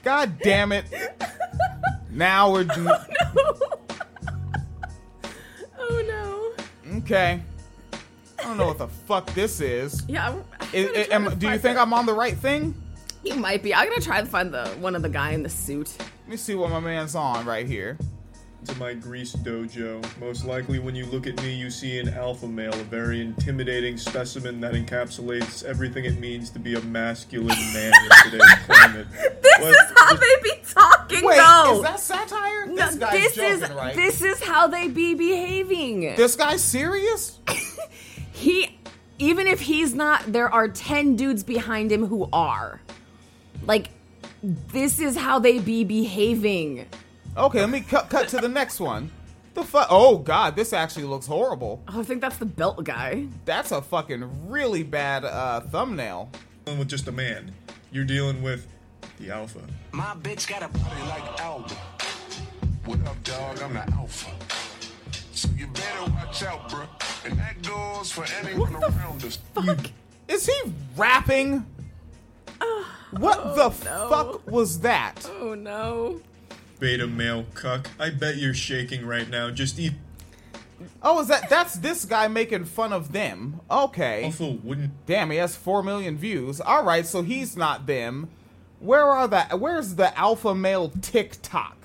God 0.03 0.37
damn 0.39 0.71
it. 0.71 0.85
Now 2.11 2.51
we're. 2.51 2.67
Oh 2.75 3.05
no. 6.07 6.53
oh 6.53 6.53
no! 6.87 6.97
Okay. 6.99 7.41
I 8.39 8.43
don't 8.43 8.57
know 8.57 8.67
what 8.67 8.77
the 8.77 8.87
fuck 8.87 9.33
this 9.33 9.61
is. 9.61 10.03
Yeah. 10.07 10.25
I'm- 10.29 10.43
I'm 10.61 10.61
I- 10.61 10.71
gonna 10.71 10.99
I- 10.99 11.03
try 11.05 11.15
am- 11.15 11.39
do 11.39 11.49
you 11.49 11.57
think 11.57 11.77
it. 11.77 11.81
I'm 11.81 11.93
on 11.93 12.05
the 12.05 12.13
right 12.13 12.37
thing? 12.37 12.75
You 13.23 13.35
might 13.35 13.63
be. 13.63 13.73
I'm 13.73 13.87
gonna 13.89 14.01
try 14.01 14.19
to 14.21 14.27
find 14.27 14.53
the 14.53 14.67
one 14.79 14.95
of 14.95 15.01
the 15.01 15.09
guy 15.09 15.31
in 15.31 15.43
the 15.43 15.49
suit. 15.49 15.93
Let 15.99 16.27
me 16.29 16.37
see 16.37 16.55
what 16.55 16.69
my 16.69 16.79
man's 16.79 17.15
on 17.15 17.45
right 17.45 17.65
here. 17.65 17.97
to 18.65 18.75
my 18.75 18.93
Grease 18.93 19.35
dojo. 19.35 20.01
Most 20.21 20.45
likely, 20.45 20.79
when 20.79 20.95
you 20.95 21.05
look 21.07 21.27
at 21.27 21.35
me, 21.43 21.53
you 21.53 21.69
see 21.69 21.99
an 21.99 22.07
alpha 22.09 22.47
male, 22.47 22.73
a 22.73 22.83
very 22.85 23.19
intimidating 23.21 23.97
specimen 23.97 24.61
that 24.61 24.73
encapsulates 24.73 25.63
everything 25.65 26.05
it 26.05 26.17
means 26.19 26.49
to 26.51 26.59
be 26.59 26.75
a 26.75 26.81
masculine 26.81 27.47
man 27.73 27.91
in 27.91 28.31
today's 28.31 28.53
climate. 28.65 29.07
This 29.41 29.59
What- 29.59 29.69
is 29.71 29.93
how 29.97 30.15
they 30.15 30.35
be 30.43 30.51
talking, 30.65 31.25
Wait, 31.25 31.37
though. 31.37 31.75
is 31.77 31.81
that 31.83 31.99
satire? 31.99 32.65
No, 32.67 32.75
This 32.87 32.95
guy's 32.95 33.11
this 33.21 33.35
joking, 33.35 33.51
is 33.63 33.69
right? 33.71 33.95
this 33.95 34.21
is 34.21 34.41
how 34.43 34.67
they 34.67 34.87
be 34.87 35.13
behaving. 35.13 36.15
this 36.15 36.37
guy's 36.37 36.63
serious? 36.63 37.39
he, 38.31 38.77
even 39.19 39.45
if 39.45 39.59
he's 39.61 39.93
not, 39.93 40.23
there 40.31 40.47
are 40.49 40.69
ten 40.69 41.17
dudes 41.17 41.43
behind 41.43 41.91
him 41.91 42.05
who 42.07 42.29
are. 42.31 42.79
Like, 43.65 43.89
this 44.41 44.99
is 44.99 45.15
how 45.15 45.39
they 45.39 45.59
be 45.59 45.83
behaving. 45.83 46.85
Okay, 47.35 47.59
let 47.61 47.69
me 47.69 47.81
cut 47.81 48.09
cut 48.09 48.27
to 48.29 48.37
the 48.37 48.49
next 48.49 48.79
one. 48.79 49.09
The 49.53 49.63
fuck? 49.63 49.87
Oh 49.89 50.17
god, 50.17 50.55
this 50.55 50.73
actually 50.73 51.05
looks 51.05 51.27
horrible. 51.27 51.81
Oh, 51.87 52.01
I 52.01 52.03
think 52.03 52.21
that's 52.21 52.37
the 52.37 52.45
belt 52.45 52.83
guy. 52.83 53.27
That's 53.45 53.71
a 53.71 53.81
fucking 53.81 54.49
really 54.49 54.83
bad 54.83 55.25
uh, 55.25 55.61
thumbnail. 55.61 56.29
dealing 56.65 56.79
with 56.79 56.89
just 56.89 57.07
a 57.07 57.11
man. 57.11 57.53
You're 57.91 58.05
dealing 58.05 58.41
with 58.41 58.67
the 59.19 59.31
alpha. 59.31 59.61
My 59.91 60.15
bitch 60.15 60.47
got 60.47 60.63
a 60.63 60.67
body 60.67 61.01
like 61.07 61.41
Alba. 61.41 61.75
What 62.85 62.99
up, 63.07 63.23
dog? 63.23 63.61
I'm 63.61 63.73
the 63.73 63.89
alpha. 63.93 64.31
So 65.31 65.47
you 65.55 65.67
better 65.67 66.11
watch 66.11 66.43
out, 66.43 66.69
bro. 66.69 66.83
And 67.25 67.37
that 67.39 67.61
goes 67.61 68.11
for 68.11 68.25
anyone 68.43 68.75
around 68.75 69.23
us. 69.23 69.39
Is 70.27 70.45
he 70.47 70.73
rapping? 70.97 71.65
What 73.11 73.39
oh, 73.43 73.55
the 73.55 73.85
no. 73.85 74.09
fuck 74.09 74.47
was 74.49 74.79
that? 74.79 75.29
Oh 75.39 75.53
no. 75.53 76.21
Beta 76.79 77.05
male 77.07 77.45
cuck. 77.53 77.89
I 77.99 78.09
bet 78.09 78.37
you're 78.37 78.53
shaking 78.53 79.05
right 79.05 79.29
now. 79.29 79.51
Just 79.51 79.79
eat 79.79 79.93
Oh, 81.01 81.21
is 81.21 81.27
that 81.27 81.49
that's 81.49 81.75
this 81.75 82.05
guy 82.05 82.27
making 82.27 82.65
fun 82.65 82.93
of 82.93 83.11
them? 83.11 83.61
Okay. 83.69 84.25
alpha 84.25 84.57
wouldn't. 84.63 85.05
Damn, 85.05 85.31
he 85.31 85.37
has 85.37 85.55
four 85.55 85.83
million 85.83 86.17
views. 86.17 86.61
All 86.61 86.83
right, 86.83 87.05
so 87.05 87.21
he's 87.21 87.55
not 87.57 87.85
them. 87.85 88.29
Where 88.79 89.05
are 89.05 89.27
the? 89.27 89.43
Where's 89.57 89.95
the 89.95 90.17
alpha 90.17 90.55
male 90.55 90.89
TikTok? 91.01 91.77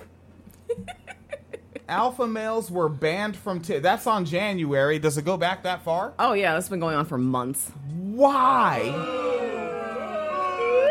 alpha 1.88 2.26
males 2.26 2.70
were 2.70 2.88
banned 2.88 3.36
from. 3.36 3.60
T- 3.60 3.78
that's 3.78 4.06
on 4.06 4.24
January. 4.24 4.98
Does 4.98 5.18
it 5.18 5.24
go 5.24 5.36
back 5.36 5.62
that 5.64 5.82
far? 5.82 6.14
Oh 6.18 6.32
yeah, 6.32 6.54
that's 6.54 6.68
been 6.68 6.80
going 6.80 6.96
on 6.96 7.06
for 7.06 7.18
months. 7.18 7.70
Why? 7.90 8.94
Oh. 9.60 9.67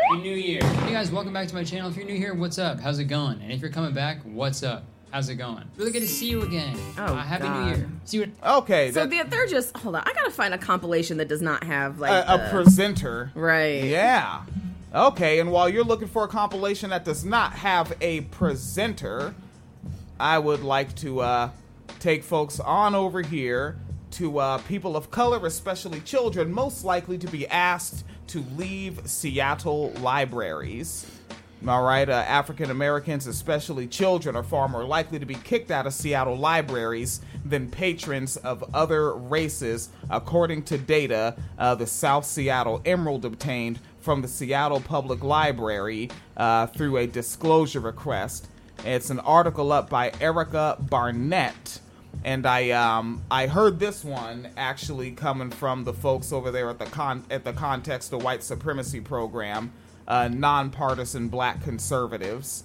Happy 0.08 0.22
New 0.22 0.34
Year. 0.34 0.62
Hey 0.62 0.92
guys, 0.92 1.10
welcome 1.10 1.32
back 1.32 1.48
to 1.48 1.54
my 1.54 1.64
channel. 1.64 1.90
If 1.90 1.96
you're 1.96 2.06
new 2.06 2.16
here, 2.16 2.32
what's 2.34 2.58
up? 2.58 2.80
How's 2.80 2.98
it 2.98 3.04
going? 3.04 3.40
And 3.42 3.52
if 3.52 3.60
you're 3.60 3.70
coming 3.70 3.92
back, 3.92 4.20
what's 4.24 4.62
up? 4.62 4.84
How's 5.10 5.28
it 5.28 5.34
going? 5.36 5.64
Really 5.76 5.90
good 5.90 6.00
to 6.00 6.08
see 6.08 6.28
you 6.30 6.42
again. 6.42 6.78
Oh, 6.96 7.04
uh, 7.04 7.16
Happy 7.22 7.42
God. 7.44 7.60
New 7.70 7.76
Year. 7.76 7.90
See 8.04 8.20
what 8.20 8.30
Okay, 8.62 8.90
So 8.92 9.00
that, 9.06 9.10
they, 9.10 9.22
they're 9.24 9.46
just 9.46 9.76
hold 9.76 9.96
on. 9.96 10.02
I 10.06 10.12
gotta 10.14 10.30
find 10.30 10.54
a 10.54 10.58
compilation 10.58 11.18
that 11.18 11.28
does 11.28 11.42
not 11.42 11.64
have 11.64 11.98
like 11.98 12.10
a, 12.10 12.34
a 12.34 12.38
the- 12.38 12.48
presenter. 12.50 13.30
right. 13.34 13.84
Yeah. 13.84 14.44
Okay, 14.94 15.40
and 15.40 15.52
while 15.52 15.68
you're 15.68 15.84
looking 15.84 16.08
for 16.08 16.24
a 16.24 16.28
compilation 16.28 16.88
that 16.90 17.04
does 17.04 17.24
not 17.24 17.52
have 17.52 17.92
a 18.00 18.22
presenter, 18.22 19.34
I 20.18 20.38
would 20.38 20.62
like 20.62 20.94
to 20.96 21.20
uh, 21.20 21.50
take 22.00 22.24
folks 22.24 22.58
on 22.60 22.94
over 22.94 23.20
here 23.20 23.76
to 24.12 24.38
uh, 24.38 24.58
people 24.58 24.96
of 24.96 25.10
color, 25.10 25.44
especially 25.46 26.00
children, 26.00 26.50
most 26.50 26.82
likely 26.84 27.18
to 27.18 27.26
be 27.26 27.46
asked 27.48 28.04
to 28.28 28.44
leave 28.56 29.00
Seattle 29.04 29.90
libraries. 30.00 31.06
All 31.66 31.82
right, 31.82 32.08
uh, 32.08 32.12
African 32.12 32.70
Americans, 32.70 33.26
especially 33.26 33.88
children, 33.88 34.36
are 34.36 34.44
far 34.44 34.68
more 34.68 34.84
likely 34.84 35.18
to 35.18 35.26
be 35.26 35.34
kicked 35.34 35.72
out 35.72 35.88
of 35.88 35.92
Seattle 35.92 36.36
libraries 36.36 37.20
than 37.44 37.68
patrons 37.68 38.36
of 38.36 38.62
other 38.72 39.12
races, 39.12 39.88
according 40.08 40.62
to 40.64 40.78
data 40.78 41.34
uh, 41.58 41.74
the 41.74 41.86
South 41.86 42.24
Seattle 42.24 42.80
Emerald 42.84 43.24
obtained 43.24 43.80
from 44.00 44.22
the 44.22 44.28
Seattle 44.28 44.80
Public 44.80 45.24
Library 45.24 46.10
uh, 46.36 46.68
through 46.68 46.98
a 46.98 47.08
disclosure 47.08 47.80
request. 47.80 48.48
It's 48.84 49.10
an 49.10 49.18
article 49.18 49.72
up 49.72 49.90
by 49.90 50.12
Erica 50.20 50.76
Barnett. 50.78 51.80
And 52.24 52.46
I 52.46 52.70
um 52.70 53.22
I 53.30 53.46
heard 53.46 53.78
this 53.78 54.04
one 54.04 54.48
actually 54.56 55.12
coming 55.12 55.50
from 55.50 55.84
the 55.84 55.92
folks 55.92 56.32
over 56.32 56.50
there 56.50 56.68
at 56.68 56.78
the 56.78 56.86
con 56.86 57.24
at 57.30 57.44
the 57.44 57.52
context 57.52 58.12
of 58.12 58.22
white 58.22 58.42
supremacy 58.42 59.00
program, 59.00 59.72
uh, 60.06 60.28
nonpartisan 60.28 61.28
black 61.28 61.62
conservatives. 61.62 62.64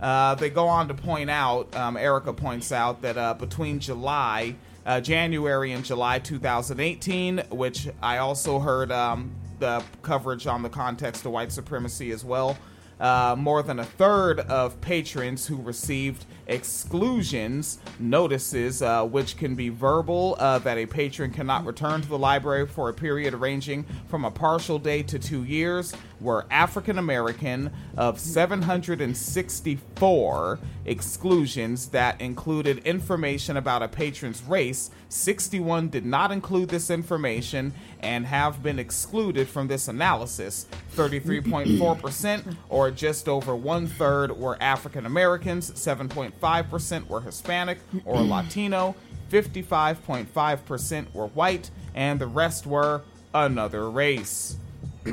Uh, 0.00 0.34
they 0.36 0.50
go 0.50 0.68
on 0.68 0.88
to 0.88 0.94
point 0.94 1.28
out, 1.28 1.74
um, 1.74 1.96
Erica 1.96 2.32
points 2.32 2.70
out 2.70 3.02
that 3.02 3.16
uh, 3.16 3.34
between 3.34 3.80
July, 3.80 4.54
uh, 4.86 5.00
January 5.00 5.72
and 5.72 5.84
July 5.84 6.20
2018, 6.20 7.38
which 7.50 7.88
I 8.00 8.18
also 8.18 8.60
heard 8.60 8.92
um, 8.92 9.32
the 9.58 9.82
coverage 10.02 10.46
on 10.46 10.62
the 10.62 10.68
context 10.68 11.26
of 11.26 11.32
white 11.32 11.50
supremacy 11.50 12.12
as 12.12 12.24
well, 12.24 12.56
uh, 13.00 13.34
more 13.36 13.62
than 13.62 13.78
a 13.80 13.84
third 13.84 14.40
of 14.40 14.80
patrons 14.80 15.46
who 15.46 15.56
received 15.56 16.24
exclusions 16.48 17.78
notices, 17.98 18.82
uh, 18.82 19.04
which 19.04 19.36
can 19.36 19.54
be 19.54 19.68
verbal, 19.68 20.36
uh, 20.38 20.58
that 20.58 20.78
a 20.78 20.86
patron 20.86 21.30
cannot 21.30 21.64
return 21.64 22.02
to 22.02 22.08
the 22.08 22.18
library 22.18 22.66
for 22.66 22.88
a 22.88 22.94
period 22.94 23.34
ranging 23.34 23.84
from 24.08 24.24
a 24.24 24.30
partial 24.30 24.78
day 24.78 25.02
to 25.02 25.18
two 25.18 25.44
years, 25.44 25.92
were 26.20 26.46
African 26.50 26.98
American 26.98 27.70
of 27.96 28.18
764 28.18 30.58
exclusions 30.84 31.88
that 31.88 32.20
included 32.20 32.78
information 32.78 33.56
about 33.56 33.82
a 33.82 33.88
patron's 33.88 34.42
race. 34.42 34.90
61 35.10 35.88
did 35.88 36.04
not 36.04 36.30
include 36.32 36.68
this 36.68 36.90
information 36.90 37.72
and 38.00 38.26
have 38.26 38.62
been 38.62 38.78
excluded 38.78 39.48
from 39.48 39.68
this 39.68 39.88
analysis. 39.88 40.66
33.4%, 40.96 42.56
or 42.68 42.90
just 42.90 43.28
over 43.28 43.54
one 43.54 43.86
third, 43.86 44.36
were 44.36 44.56
African 44.60 45.06
Americans, 45.06 45.72
7.5% 46.40 47.08
were 47.08 47.20
Hispanic 47.20 47.78
or 48.04 48.20
Latino, 48.22 48.94
55.5% 49.30 51.14
were 51.14 51.26
white, 51.28 51.70
and 51.94 52.20
the 52.20 52.26
rest 52.26 52.66
were 52.66 53.02
another 53.34 53.90
race. 53.90 54.56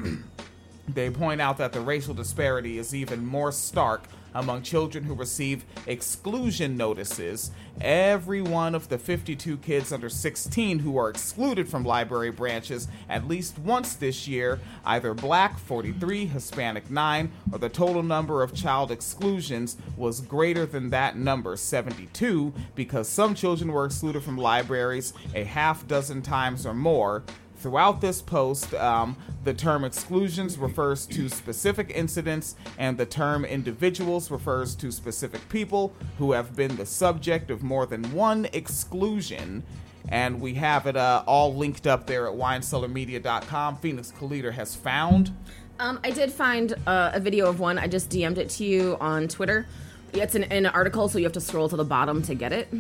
They 0.88 1.10
point 1.10 1.42
out 1.42 1.58
that 1.58 1.74
the 1.74 1.82
racial 1.82 2.14
disparity 2.14 2.78
is 2.78 2.94
even 2.94 3.26
more 3.26 3.52
stark 3.52 4.04
among 4.36 4.62
children 4.62 5.04
who 5.04 5.16
receive 5.16 5.66
exclusion 5.88 6.78
notices. 6.78 7.50
Every 7.82 8.42
one 8.42 8.76
of 8.76 8.90
the 8.90 8.98
52 8.98 9.58
kids 9.58 9.92
under 9.92 10.10
16 10.10 10.80
who 10.80 10.98
are 10.98 11.10
excluded 11.10 11.68
from 11.68 11.84
library 11.84 12.32
branches 12.32 12.88
at 13.10 13.28
least 13.28 13.58
once 13.58 13.96
this 13.96 14.28
year, 14.28 14.60
either 14.86 15.14
black 15.14 15.58
43, 15.58 16.28
Hispanic 16.28 16.92
9, 16.92 17.32
or 17.52 17.60
the 17.60 17.70
total 17.70 18.04
number 18.04 18.44
of 18.44 18.54
child 18.54 18.92
exclusions 18.92 19.78
was 19.98 20.22
greater 20.22 20.66
than 20.66 20.90
that 20.90 21.18
number, 21.18 21.58
72, 21.58 22.54
because 22.76 23.10
some 23.10 23.34
children 23.34 23.72
were 23.72 23.86
excluded 23.86 24.24
from 24.24 24.38
libraries 24.38 25.14
a 25.34 25.44
half 25.44 25.88
dozen 25.88 26.22
times 26.22 26.66
or 26.66 26.74
more. 26.74 27.24
Throughout 27.66 28.00
this 28.00 28.22
post, 28.22 28.76
um, 28.76 29.18
the 29.44 29.52
term 29.52 29.86
exclusions 29.86 30.56
refers 30.56 31.08
to 31.08 31.28
specific 31.28 31.92
incidents, 31.96 32.56
and 32.78 32.96
the 32.96 33.08
term 33.08 33.44
individuals 33.44 34.30
refers 34.30 34.76
to 34.76 34.92
specific 34.92 35.50
people 35.50 35.92
who 36.20 36.34
have 36.34 36.56
been 36.56 36.76
the 36.76 36.86
subject 36.86 37.50
of 37.50 37.64
more 37.64 37.88
than 37.88 38.04
one 38.14 38.46
exclusion. 38.54 39.64
And 40.10 40.40
we 40.40 40.54
have 40.54 40.86
it 40.86 40.96
uh, 40.96 41.24
all 41.26 41.56
linked 41.56 41.88
up 41.88 42.06
there 42.06 42.28
at 42.28 42.36
winecellarmedia.com. 42.36 43.78
Phoenix 43.78 44.12
Calida 44.12 44.52
has 44.52 44.76
found. 44.76 45.36
Um, 45.80 46.00
I 46.04 46.12
did 46.12 46.32
find 46.32 46.76
uh, 46.86 47.14
a 47.16 47.20
video 47.20 47.50
of 47.50 47.60
one. 47.60 47.80
I 47.80 47.88
just 47.88 48.12
DM'd 48.12 48.38
it 48.38 48.52
to 48.52 48.64
you 48.64 48.96
on 49.02 49.28
Twitter. 49.28 49.66
It's 50.14 50.36
an, 50.36 50.44
an 50.44 50.68
article, 50.68 51.10
so 51.10 51.18
you 51.18 51.24
have 51.24 51.34
to 51.34 51.42
scroll 51.42 51.68
to 51.70 51.76
the 51.76 51.84
bottom 51.84 52.22
to 52.22 52.36
get 52.36 52.54
it. 52.54 52.72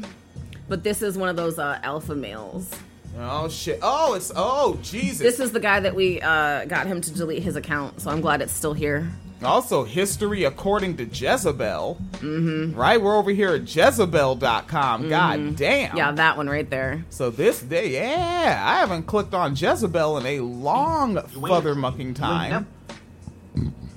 But 0.69 0.83
this 0.83 1.01
is 1.01 1.17
one 1.17 1.29
of 1.29 1.35
those 1.35 1.57
uh, 1.57 1.79
alpha 1.81 2.13
males. 2.13 2.71
Oh 3.17 3.47
shit! 3.47 3.79
Oh, 3.81 4.13
it's 4.13 4.31
oh 4.35 4.77
Jesus! 4.81 5.19
This 5.19 5.39
is 5.39 5.51
the 5.51 5.59
guy 5.59 5.79
that 5.79 5.95
we 5.95 6.21
uh, 6.21 6.65
got 6.65 6.85
him 6.87 6.99
to 7.01 7.13
delete 7.13 7.43
his 7.43 7.55
account, 7.55 8.01
so 8.01 8.11
I'm 8.11 8.19
glad 8.19 8.41
it's 8.41 8.51
still 8.51 8.73
here. 8.73 9.09
Also, 9.43 9.83
history 9.83 10.43
according 10.43 10.97
to 10.97 11.05
Jezebel. 11.05 11.97
Mm-hmm. 12.13 12.77
Right, 12.77 13.01
we're 13.01 13.15
over 13.15 13.31
here 13.31 13.53
at 13.53 13.63
Jezebel.com. 13.63 15.09
God 15.09 15.55
damn. 15.55 15.95
Yeah, 15.95 16.11
that 16.13 16.37
one 16.37 16.47
right 16.47 16.69
there. 16.69 17.05
So 17.09 17.29
this 17.29 17.61
day, 17.61 17.89
yeah, 17.91 18.63
I 18.65 18.79
haven't 18.79 19.03
clicked 19.03 19.33
on 19.33 19.55
Jezebel 19.55 20.17
in 20.19 20.25
a 20.25 20.39
long 20.39 21.21
further 21.27 21.75
mucking 21.75 22.13
time. 22.15 22.67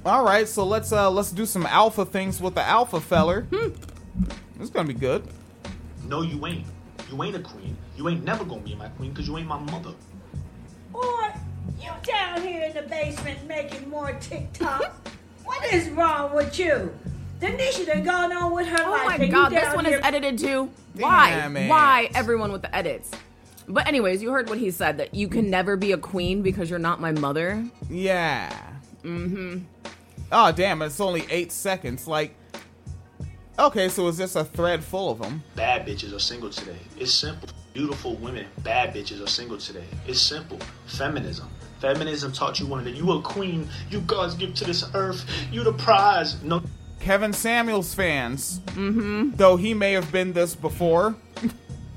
All 0.04 0.24
right, 0.24 0.46
so 0.46 0.64
let's 0.64 0.92
uh 0.92 1.10
let's 1.10 1.32
do 1.32 1.44
some 1.44 1.66
alpha 1.66 2.04
things 2.04 2.40
with 2.40 2.54
the 2.54 2.62
alpha 2.62 3.00
feller. 3.00 3.42
Hmm. 3.42 3.68
This 4.54 4.64
is 4.64 4.70
gonna 4.70 4.88
be 4.88 4.94
good. 4.94 5.24
No, 6.06 6.22
you 6.22 6.44
ain't. 6.46 6.66
You 7.10 7.22
ain't 7.22 7.36
a 7.36 7.40
queen. 7.40 7.76
You 7.98 8.08
ain't 8.08 8.22
never 8.22 8.44
gonna 8.44 8.60
be 8.60 8.76
my 8.76 8.86
queen 8.90 9.10
because 9.10 9.26
you 9.26 9.36
ain't 9.38 9.48
my 9.48 9.58
mother. 9.58 9.90
Boy, 10.92 11.32
you 11.82 11.90
down 12.04 12.40
here 12.40 12.62
in 12.62 12.72
the 12.72 12.82
basement 12.82 13.44
making 13.48 13.90
more 13.90 14.12
TikToks. 14.12 14.92
what 15.44 15.72
is 15.74 15.88
wrong 15.90 16.32
with 16.32 16.56
you? 16.60 16.96
Denisha 17.40 17.86
done 17.86 18.04
gone 18.04 18.32
on 18.32 18.52
with 18.54 18.68
her 18.68 18.84
Oh 18.86 18.90
life. 18.92 19.06
my 19.06 19.16
and 19.16 19.32
god, 19.32 19.48
this 19.50 19.74
one 19.74 19.84
here- 19.84 19.98
is 19.98 20.04
edited 20.04 20.38
too. 20.38 20.70
Why? 20.94 21.30
Damn 21.30 21.56
it. 21.56 21.68
Why 21.68 22.08
everyone 22.14 22.52
with 22.52 22.62
the 22.62 22.72
edits? 22.74 23.10
But 23.66 23.88
anyways, 23.88 24.22
you 24.22 24.30
heard 24.30 24.48
what 24.48 24.58
he 24.58 24.70
said 24.70 24.98
that 24.98 25.12
you 25.12 25.26
can 25.26 25.50
never 25.50 25.76
be 25.76 25.90
a 25.90 25.98
queen 25.98 26.40
because 26.40 26.70
you're 26.70 26.78
not 26.78 27.00
my 27.00 27.10
mother. 27.10 27.64
Yeah. 27.90 28.56
Mm-hmm. 29.02 29.58
Oh 30.30 30.52
damn! 30.52 30.82
It's 30.82 31.00
only 31.00 31.24
eight 31.30 31.50
seconds. 31.50 32.06
Like, 32.06 32.34
okay, 33.58 33.88
so 33.88 34.06
is 34.06 34.16
this 34.18 34.36
a 34.36 34.44
thread 34.44 34.84
full 34.84 35.10
of 35.10 35.18
them? 35.18 35.42
Bad 35.56 35.84
bitches 35.86 36.14
are 36.14 36.18
single 36.20 36.50
today. 36.50 36.78
It's 36.96 37.12
simple. 37.12 37.48
Beautiful 37.78 38.16
women, 38.16 38.44
bad 38.64 38.92
bitches 38.92 39.22
are 39.22 39.28
single 39.28 39.56
today. 39.56 39.84
It's 40.08 40.20
simple. 40.20 40.58
Feminism. 40.86 41.48
Feminism 41.78 42.32
taught 42.32 42.58
you 42.58 42.66
one 42.66 42.82
that 42.82 42.96
you 42.96 43.12
a 43.12 43.22
queen. 43.22 43.68
You 43.88 44.00
God's 44.00 44.34
gift 44.34 44.56
to 44.56 44.64
this 44.64 44.84
earth. 44.94 45.24
You 45.52 45.62
the 45.62 45.72
prize. 45.72 46.42
No. 46.42 46.60
Kevin 46.98 47.32
Samuels 47.32 47.94
fans. 47.94 48.58
Mm-hmm. 48.70 49.36
Though 49.36 49.54
he 49.54 49.74
may 49.74 49.92
have 49.92 50.10
been 50.10 50.32
this 50.32 50.56
before. 50.56 51.14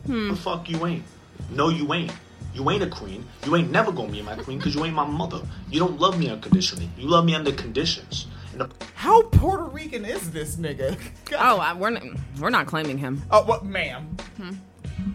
The 0.06 0.36
fuck 0.36 0.70
you 0.70 0.86
ain't. 0.86 1.04
No, 1.50 1.70
you 1.70 1.92
ain't. 1.96 2.14
You 2.54 2.70
ain't 2.70 2.84
a 2.84 2.88
queen. 2.88 3.26
You 3.48 3.56
ain't 3.56 3.72
never 3.72 3.92
gonna 3.92 4.12
be 4.12 4.22
my 4.22 4.36
queen 4.36 4.60
because 4.60 4.76
you 4.76 4.86
ain't 4.86 4.94
my 4.94 5.08
mother. 5.08 5.42
You 5.72 5.80
don't 5.80 6.00
love 6.00 6.20
me 6.20 6.30
unconditionally. 6.30 6.92
You 6.96 7.08
love 7.08 7.26
me 7.26 7.34
under 7.34 7.54
conditions. 7.54 8.28
And 8.52 8.62
the 8.62 8.70
How 8.94 9.24
Puerto 9.24 9.64
Rican 9.64 10.06
is 10.06 10.30
this 10.30 10.58
nigga? 10.58 10.96
God. 11.26 11.40
Oh, 11.42 11.58
I, 11.58 11.74
we're 11.74 11.90
not, 11.90 12.04
we're 12.40 12.52
not 12.52 12.68
claiming 12.68 13.00
him. 13.00 13.24
Oh, 13.32 13.44
what, 13.46 13.66
ma'am? 13.66 14.16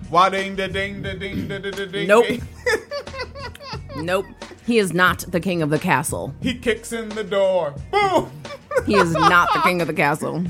Why 0.08 0.30
ding 0.30 0.56
da 0.56 0.68
ding 0.68 1.02
da 1.02 1.14
ding 1.14 1.48
da 1.48 1.58
da 1.58 1.70
da 1.70 1.86
ding? 1.86 2.06
Nope. 2.08 2.26
ding. 2.26 2.42
Nope. 3.96 4.26
He 4.66 4.78
is 4.78 4.92
not 4.92 5.20
the 5.20 5.40
king 5.40 5.62
of 5.62 5.70
the 5.70 5.78
castle. 5.78 6.34
he 6.40 6.54
kicks 6.58 6.92
in 6.92 7.08
the 7.10 7.24
door. 7.24 7.74
Boom. 7.90 8.30
He 8.84 8.94
is 8.96 9.12
not 9.12 9.52
the 9.54 9.60
king 9.60 9.80
of 9.80 9.86
the 9.86 9.94
castle. 9.94 10.44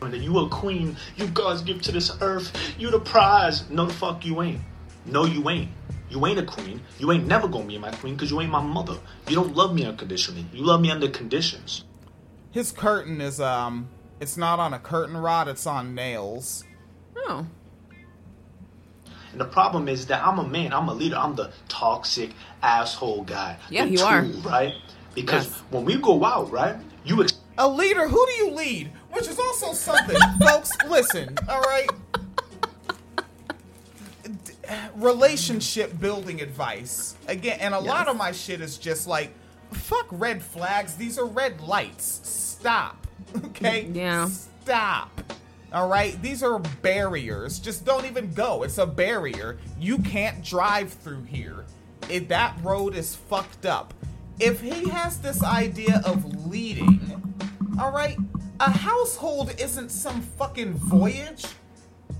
that 0.00 0.18
you 0.18 0.38
a 0.38 0.48
queen. 0.48 0.96
You 1.16 1.26
God's 1.28 1.62
gift 1.62 1.84
to 1.84 1.92
this 1.92 2.16
earth. 2.20 2.52
You 2.78 2.90
the 2.90 3.00
prize. 3.00 3.68
No, 3.70 3.86
the 3.86 3.94
fuck 3.94 4.26
you 4.26 4.42
ain't. 4.42 4.60
No, 5.06 5.24
you 5.24 5.48
ain't. 5.48 5.70
You 6.10 6.26
ain't 6.26 6.38
a 6.38 6.44
queen. 6.44 6.80
You 6.98 7.12
ain't 7.12 7.26
never 7.26 7.48
gonna 7.48 7.64
be 7.64 7.78
my 7.78 7.90
queen 7.90 8.14
because 8.14 8.30
you 8.30 8.40
ain't 8.40 8.50
my 8.50 8.62
mother. 8.62 8.98
You 9.28 9.36
don't 9.36 9.54
love 9.54 9.74
me 9.74 9.84
unconditionally. 9.84 10.46
You 10.52 10.64
love 10.64 10.80
me 10.80 10.90
under 10.90 11.08
conditions. 11.08 11.84
His 12.50 12.72
curtain 12.72 13.20
is 13.20 13.40
um, 13.40 13.88
it's 14.20 14.36
not 14.36 14.58
on 14.58 14.72
a 14.72 14.78
curtain 14.78 15.16
rod. 15.16 15.48
It's 15.48 15.66
on 15.66 15.94
nails. 15.94 16.64
Oh. 17.16 17.46
And 19.32 19.40
the 19.40 19.44
problem 19.44 19.88
is 19.88 20.06
that 20.06 20.24
I'm 20.26 20.38
a 20.38 20.46
man. 20.46 20.72
I'm 20.72 20.88
a 20.88 20.94
leader. 20.94 21.16
I'm 21.16 21.34
the 21.34 21.50
toxic 21.68 22.30
asshole 22.62 23.22
guy. 23.24 23.56
Yeah, 23.70 23.84
the 23.84 23.90
you 23.92 24.00
are. 24.00 24.22
right? 24.44 24.74
Because 25.14 25.46
Yes. 25.46 25.62
when 25.70 25.84
we 25.84 25.96
go 25.96 26.24
out, 26.24 26.50
right, 26.50 26.76
you 27.04 27.22
ex- 27.22 27.34
A 27.58 27.68
leader. 27.68 28.06
Who 28.08 28.26
do 28.26 28.32
you 28.32 28.50
lead? 28.52 28.90
Which 29.12 29.26
is 29.28 29.38
also 29.38 29.72
something, 29.72 30.16
folks. 30.40 30.70
Listen, 30.88 31.36
all 31.48 31.60
right. 31.60 31.88
Relationship 34.96 35.98
building 35.98 36.42
advice 36.42 37.16
again, 37.26 37.58
and 37.60 37.72
a 37.74 37.78
lot 37.78 38.06
of 38.08 38.16
my 38.16 38.32
shit 38.32 38.60
is 38.60 38.76
just 38.76 39.06
like, 39.06 39.32
fuck 39.72 40.06
red 40.10 40.42
flags. 40.42 40.94
These 40.96 41.18
are 41.18 41.24
red 41.26 41.60
lights. 41.60 42.20
Stop. 42.24 43.06
Okay. 43.44 43.86
Yeah. 43.92 44.26
Stop. 44.28 45.10
All 45.72 45.88
right, 45.88 46.20
these 46.22 46.42
are 46.42 46.58
barriers. 46.58 47.58
Just 47.58 47.84
don't 47.84 48.06
even 48.06 48.32
go. 48.32 48.62
It's 48.62 48.78
a 48.78 48.86
barrier. 48.86 49.58
You 49.78 49.98
can't 49.98 50.42
drive 50.42 50.92
through 50.92 51.24
here. 51.24 51.66
If 52.08 52.28
that 52.28 52.56
road 52.62 52.94
is 52.94 53.14
fucked 53.14 53.66
up. 53.66 53.92
If 54.40 54.60
he 54.60 54.88
has 54.88 55.18
this 55.18 55.42
idea 55.42 56.00
of 56.06 56.46
leading, 56.46 57.00
all 57.78 57.92
right, 57.92 58.16
a 58.60 58.70
household 58.70 59.54
isn't 59.58 59.90
some 59.90 60.22
fucking 60.22 60.72
voyage. 60.74 61.44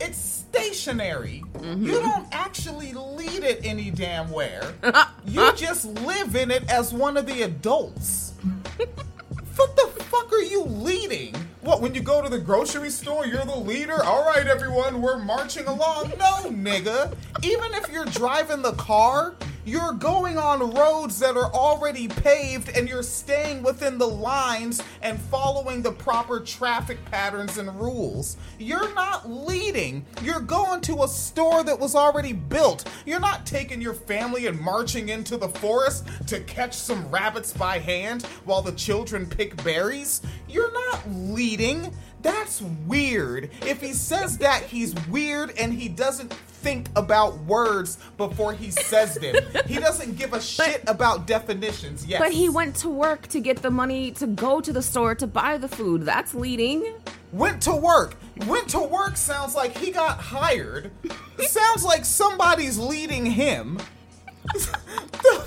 It's 0.01 0.19
stationary. 0.19 1.43
You 1.55 1.61
mm-hmm. 1.61 1.87
don't 1.87 2.29
actually 2.33 2.93
lead 2.93 3.45
it 3.45 3.61
any 3.65 3.91
damn 3.91 4.31
where. 4.31 4.75
you 5.27 5.53
just 5.55 5.87
live 6.03 6.37
in 6.37 6.51
it 6.51 6.69
as 6.71 6.93
one 6.93 7.17
of 7.17 7.27
the 7.27 7.43
adults. 7.43 8.35
What 9.59 9.75
the 9.75 10.05
fuck 10.05 10.33
are 10.33 10.41
you 10.41 10.63
leading? 10.63 11.35
What, 11.63 11.81
when 11.81 11.93
you 11.93 12.01
go 12.01 12.23
to 12.23 12.29
the 12.29 12.39
grocery 12.39 12.91
store, 12.91 13.27
you're 13.27 13.45
the 13.45 13.57
leader? 13.57 14.05
All 14.05 14.25
right, 14.25 14.47
everyone, 14.47 15.03
we're 15.03 15.19
marching 15.19 15.67
along. 15.67 16.11
No, 16.11 16.45
nigga. 16.45 17.13
Even 17.43 17.75
if 17.75 17.91
you're 17.91 18.05
driving 18.05 18.63
the 18.63 18.75
car, 18.75 19.35
you're 19.69 19.93
going 19.93 20.39
on 20.39 20.75
roads 20.75 21.19
that 21.19 21.37
are 21.37 21.53
already 21.53 22.09
paved 22.09 22.71
and 22.71 22.89
you're 22.89 23.03
staying 23.03 23.63
within 23.63 23.99
the 23.99 24.09
lines 24.09 24.83
and 25.03 25.21
following 25.21 25.83
the 25.83 25.93
proper 25.93 26.41
traffic 26.41 27.05
patterns 27.11 27.59
and 27.59 27.79
rules. 27.79 28.39
You're 28.59 28.95
not 28.95 29.29
leading. 29.29 30.07
You're 30.23 30.41
going 30.41 30.81
to 30.83 31.03
a 31.03 31.09
store 31.09 31.63
that 31.65 31.79
was 31.79 31.95
already 31.95 32.33
built. 32.33 32.89
You're 33.05 33.21
not 33.21 33.45
taking 33.45 33.83
your 33.83 33.93
family 33.93 34.47
and 34.47 34.59
marching 34.59 35.11
into 35.11 35.37
the 35.37 35.51
forest 35.51 36.07
to 36.29 36.41
catch 36.41 36.75
some 36.75 37.07
rabbits 37.11 37.53
by 37.53 37.79
hand 37.79 38.23
while 38.47 38.63
the 38.63 38.73
children 38.73 39.27
pick 39.27 39.63
berries. 39.63 40.23
You're 40.49 40.73
not 40.73 41.03
leading. 41.11 41.93
That's 42.29 42.61
weird. 42.87 43.51
If 43.63 43.81
he 43.81 43.93
says 43.93 44.39
that, 44.39 44.63
he's 44.63 44.95
weird 45.07 45.59
and 45.59 45.73
he 45.73 45.89
doesn't 45.89 46.33
think 46.33 46.89
about 46.95 47.39
words 47.45 47.97
before 48.17 48.53
he 48.53 48.71
says 48.71 49.15
them. 49.15 49.37
he 49.67 49.75
doesn't 49.81 50.17
give 50.17 50.35
a 50.35 50.41
shit 50.41 50.83
about 50.87 51.27
definitions. 51.27 52.05
Yes. 52.05 52.21
But 52.21 52.33
he 52.33 52.49
went 52.49 52.77
to 52.77 52.91
work 52.91 53.29
to 53.29 53.41
get 53.41 53.63
the 53.63 53.71
money 53.71 54.11
to 54.13 54.27
go 54.27 54.61
to 54.61 54.73
the 54.73 54.83
store 54.83 55.15
to 55.15 55.27
buy 55.27 55.57
the 55.57 55.69
food. 55.69 56.03
That's 56.03 56.35
leading. 56.35 56.95
went 57.33 57.63
to 57.63 57.75
work. 57.75 58.17
Went 58.47 58.69
to 58.71 58.81
work 58.81 59.17
sounds 59.17 59.55
like 59.55 59.77
he 59.77 59.91
got 59.91 60.19
hired. 60.19 60.91
sounds 61.39 61.83
like 61.85 62.05
somebody's 62.05 62.79
leading 62.79 63.25
him. 63.25 63.79
the 64.55 65.43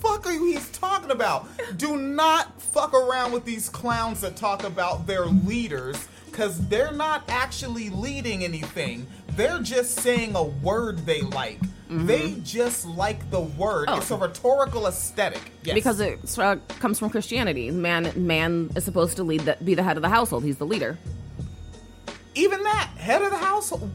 fuck 0.00 0.26
are 0.26 0.32
you 0.32 0.52
he's 0.52 0.70
talking 0.70 1.10
about? 1.10 1.48
Do 1.78 1.96
not 1.96 2.60
fuck 2.60 2.92
around 2.92 3.32
with 3.32 3.44
these 3.44 3.68
clowns 3.68 4.20
that 4.20 4.36
talk 4.36 4.64
about 4.64 5.06
their 5.06 5.26
leaders 5.26 6.08
because 6.36 6.60
they're 6.68 6.92
not 6.92 7.24
actually 7.30 7.88
leading 7.88 8.44
anything. 8.44 9.06
They're 9.28 9.60
just 9.60 10.00
saying 10.00 10.36
a 10.36 10.42
word 10.42 10.98
they 11.06 11.22
like. 11.22 11.58
They 11.88 12.34
just 12.42 12.84
like 12.84 13.30
the 13.30 13.40
word. 13.40 13.86
Oh. 13.88 13.96
It's 13.96 14.10
a 14.10 14.16
rhetorical 14.16 14.86
aesthetic. 14.86 15.40
Yes. 15.62 15.72
Because 15.72 15.98
it 16.00 16.18
uh, 16.38 16.56
comes 16.78 16.98
from 16.98 17.08
Christianity. 17.08 17.70
Man, 17.70 18.12
man 18.16 18.70
is 18.76 18.84
supposed 18.84 19.16
to 19.16 19.22
lead, 19.24 19.42
the, 19.42 19.56
be 19.64 19.74
the 19.74 19.82
head 19.82 19.96
of 19.96 20.02
the 20.02 20.10
household. 20.10 20.44
He's 20.44 20.58
the 20.58 20.66
leader. 20.66 20.98
even 22.34 22.62
that 22.64 22.90
head 22.98 23.22
of 23.22 23.30
the 23.30 23.38
household. 23.38 23.90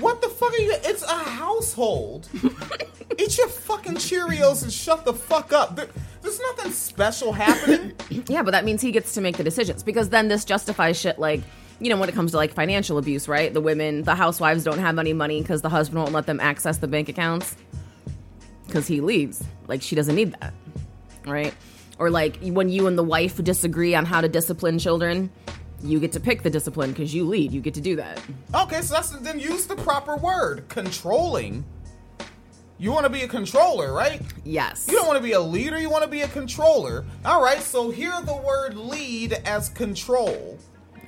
What 0.00 0.22
the 0.22 0.28
fuck 0.28 0.52
are 0.52 0.56
you? 0.62 0.74
It's 0.84 1.02
a 1.02 1.14
household. 1.14 2.28
Eat 3.18 3.38
your 3.38 3.48
fucking 3.48 3.94
Cheerios 3.94 4.62
and 4.62 4.72
shut 4.72 5.04
the 5.04 5.12
fuck 5.12 5.52
up. 5.52 5.76
There, 5.76 5.86
there's 6.22 6.40
nothing 6.40 6.72
special 6.72 7.32
happening. 7.32 7.92
Yeah, 8.28 8.42
but 8.42 8.52
that 8.52 8.64
means 8.64 8.80
he 8.80 8.92
gets 8.92 9.14
to 9.14 9.20
make 9.20 9.36
the 9.36 9.44
decisions 9.44 9.82
because 9.82 10.10
then 10.10 10.28
this 10.28 10.44
justifies 10.44 10.98
shit 10.98 11.18
like, 11.18 11.40
you 11.80 11.90
know, 11.90 11.96
when 11.96 12.08
it 12.08 12.14
comes 12.14 12.30
to 12.32 12.36
like 12.36 12.52
financial 12.54 12.96
abuse, 12.98 13.26
right? 13.26 13.52
The 13.52 13.60
women, 13.60 14.02
the 14.02 14.14
housewives 14.14 14.64
don't 14.64 14.78
have 14.78 14.98
any 14.98 15.12
money 15.12 15.40
because 15.42 15.62
the 15.62 15.68
husband 15.68 16.02
won't 16.02 16.12
let 16.12 16.26
them 16.26 16.38
access 16.38 16.78
the 16.78 16.86
bank 16.86 17.08
accounts 17.08 17.56
because 18.66 18.86
he 18.86 19.00
leaves. 19.00 19.42
Like, 19.66 19.82
she 19.82 19.96
doesn't 19.96 20.14
need 20.14 20.34
that, 20.40 20.54
right? 21.26 21.54
Or 21.98 22.10
like 22.10 22.38
when 22.42 22.68
you 22.68 22.86
and 22.86 22.96
the 22.96 23.02
wife 23.02 23.42
disagree 23.42 23.94
on 23.94 24.04
how 24.04 24.20
to 24.20 24.28
discipline 24.28 24.78
children, 24.78 25.30
you 25.82 26.00
get 26.00 26.12
to 26.12 26.20
pick 26.20 26.42
the 26.42 26.50
discipline 26.50 26.90
because 26.90 27.14
you 27.14 27.24
lead. 27.24 27.52
You 27.52 27.60
get 27.60 27.74
to 27.74 27.80
do 27.80 27.96
that. 27.96 28.20
okay, 28.54 28.80
so 28.82 28.94
that's 28.94 29.10
then 29.10 29.38
use 29.38 29.66
the 29.66 29.76
proper 29.76 30.16
word. 30.16 30.68
Controlling. 30.68 31.64
You 32.78 32.90
want 32.90 33.04
to 33.04 33.10
be 33.10 33.22
a 33.22 33.28
controller, 33.28 33.92
right? 33.92 34.20
Yes. 34.44 34.88
You 34.88 34.96
don't 34.96 35.06
want 35.06 35.16
to 35.18 35.22
be 35.22 35.32
a 35.32 35.40
leader. 35.40 35.78
You 35.78 35.88
want 35.88 36.02
to 36.02 36.10
be 36.10 36.22
a 36.22 36.28
controller. 36.28 37.04
All 37.24 37.42
right. 37.42 37.60
So 37.60 37.90
hear 37.90 38.12
the 38.22 38.34
word 38.34 38.76
lead 38.76 39.34
as 39.44 39.68
control. 39.68 40.58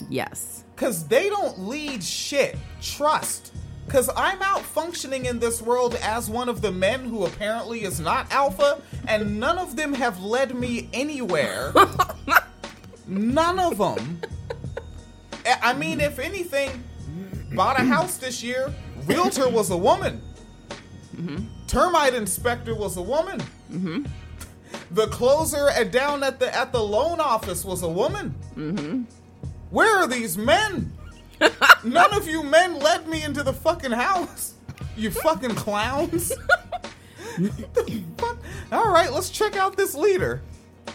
Yes. 0.09 0.65
Because 0.75 1.07
they 1.09 1.29
don't 1.29 1.59
lead 1.61 2.03
shit. 2.03 2.57
Trust. 2.81 3.53
Because 3.87 4.09
I'm 4.17 4.41
out 4.41 4.63
functioning 4.63 5.27
in 5.27 5.39
this 5.39 5.61
world 5.61 5.97
as 6.03 6.31
one 6.31 6.49
of 6.49 6.63
the 6.63 6.73
men 6.73 7.05
who 7.05 7.27
apparently 7.27 7.83
is 7.85 8.01
not 8.01 8.33
alpha, 8.33 8.81
and 9.07 9.39
none 9.39 9.59
of 9.59 9.77
them 9.77 9.93
have 9.93 10.23
led 10.23 10.55
me 10.55 10.89
anywhere. 10.93 11.73
none 13.07 13.59
of 13.59 13.79
them. 13.79 14.21
I- 15.47 15.73
mean, 15.75 16.01
if 16.01 16.19
anything, 16.19 16.83
bought 17.55 17.79
a 17.81 17.85
house 17.85 18.17
this 18.19 18.43
year, 18.43 18.73
realtor 19.07 19.49
was 19.49 19.71
a 19.71 19.77
woman. 19.77 20.21
Termite 21.67 22.15
inspector 22.15 22.75
was 22.75 22.97
a 22.97 23.03
woman. 23.03 23.43
The 24.91 25.07
closer 25.09 25.69
at, 25.71 25.93
down 25.93 26.23
at 26.23 26.39
the 26.41 26.55
at 26.55 26.73
the 26.73 26.83
loan 26.83 27.21
office 27.21 27.65
was 27.65 27.83
a 27.83 27.89
woman. 27.89 29.07
Where 29.71 29.97
are 29.99 30.07
these 30.07 30.37
men? 30.37 30.93
None 31.85 32.15
of 32.15 32.29
you 32.29 32.43
men 32.43 32.79
led 32.79 33.09
me 33.09 33.23
into 33.23 33.43
the 33.43 33.53
fucking 33.53 33.93
house. 33.93 34.55
You 34.97 35.11
fucking 35.11 35.55
clowns. 35.57 36.33
All 38.73 38.93
right, 38.93 39.13
let's 39.13 39.31
check 39.31 39.57
out 39.57 39.77
this 39.77 39.95
leader. 39.95 40.43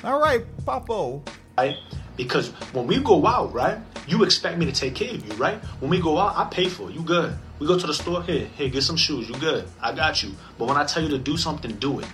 All 0.03 0.19
right, 0.19 0.43
Papo. 0.65 1.21
right? 1.57 1.75
Because 2.19 2.49
when 2.73 2.85
we 2.85 2.99
go 2.99 3.25
out, 3.25 3.53
right, 3.53 3.77
you 4.05 4.25
expect 4.25 4.57
me 4.57 4.65
to 4.65 4.73
take 4.73 4.93
care 4.93 5.09
of 5.13 5.25
you, 5.25 5.33
right? 5.35 5.55
When 5.79 5.89
we 5.89 6.01
go 6.01 6.17
out, 6.17 6.35
I 6.35 6.43
pay 6.53 6.67
for 6.67 6.89
it. 6.89 6.93
You 6.93 7.01
good. 7.01 7.33
We 7.59 7.65
go 7.65 7.79
to 7.79 7.87
the 7.87 7.93
store, 7.93 8.21
here, 8.23 8.45
here, 8.57 8.67
get 8.67 8.83
some 8.83 8.97
shoes. 8.97 9.29
You 9.29 9.35
good. 9.35 9.65
I 9.81 9.93
got 9.93 10.21
you. 10.21 10.33
But 10.57 10.67
when 10.67 10.75
I 10.75 10.83
tell 10.83 11.01
you 11.01 11.07
to 11.11 11.17
do 11.17 11.37
something, 11.37 11.71
do 11.77 12.01
it. 12.01 12.07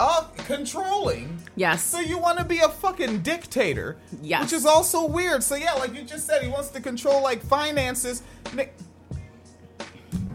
Uh, 0.00 0.24
controlling. 0.38 1.38
Yes. 1.54 1.80
So 1.84 2.00
you 2.00 2.18
want 2.18 2.38
to 2.38 2.44
be 2.44 2.58
a 2.58 2.68
fucking 2.68 3.20
dictator? 3.22 3.96
Yes. 4.20 4.42
Which 4.42 4.52
is 4.54 4.66
also 4.66 5.06
weird. 5.06 5.44
So 5.44 5.54
yeah, 5.54 5.74
like 5.74 5.94
you 5.94 6.02
just 6.02 6.26
said, 6.26 6.42
he 6.42 6.48
wants 6.48 6.70
to 6.70 6.80
control 6.80 7.22
like 7.22 7.40
finances. 7.40 8.24
Ni- 8.52 8.66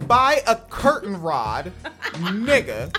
Buy 0.08 0.42
a 0.48 0.56
curtain 0.56 1.22
rod, 1.22 1.74
nigga. 2.14 2.96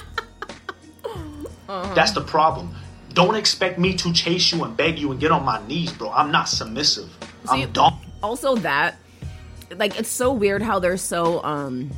That's 1.67 2.13
the 2.13 2.21
problem. 2.21 2.75
Don't 3.15 3.35
expect 3.35 3.79
me 3.79 3.95
to 3.97 4.13
chase 4.13 4.53
you 4.53 4.65
and 4.65 4.77
beg 4.77 4.99
you 4.99 5.11
and 5.11 5.21
get 5.21 5.31
on 5.31 5.45
my 5.45 5.65
knees, 5.67 5.93
bro. 5.93 6.11
I'm 6.11 6.31
not 6.31 6.49
submissive. 6.49 7.11
See, 7.51 7.63
I'm 7.63 7.73
dumb. 7.73 8.01
also 8.23 8.57
that 8.57 8.97
like 9.77 9.99
it's 9.99 10.09
so 10.09 10.33
weird 10.33 10.63
how 10.63 10.79
they're 10.79 10.97
so 10.97 11.43
um 11.45 11.91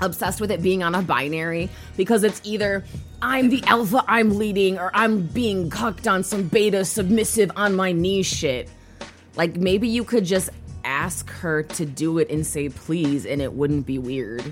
obsessed 0.00 0.40
with 0.40 0.50
it 0.50 0.62
being 0.62 0.82
on 0.82 0.94
a 0.94 1.02
binary 1.02 1.70
because 1.96 2.24
it's 2.24 2.40
either 2.44 2.84
I'm 3.20 3.50
the 3.50 3.62
alpha, 3.66 4.04
I'm 4.08 4.36
leading, 4.36 4.80
or 4.80 4.90
I'm 4.94 5.26
being 5.28 5.70
cucked 5.70 6.08
on 6.08 6.24
some 6.24 6.48
beta 6.48 6.84
submissive 6.84 7.52
on 7.54 7.76
my 7.76 7.92
knees 7.92 8.26
shit. 8.26 8.68
Like 9.36 9.54
maybe 9.56 9.86
you 9.86 10.02
could 10.02 10.24
just 10.24 10.50
ask 10.84 11.30
her 11.30 11.62
to 11.62 11.86
do 11.86 12.18
it 12.18 12.28
and 12.30 12.44
say 12.44 12.68
please 12.68 13.24
and 13.24 13.40
it 13.40 13.52
wouldn't 13.52 13.86
be 13.86 13.98
weird. 13.98 14.42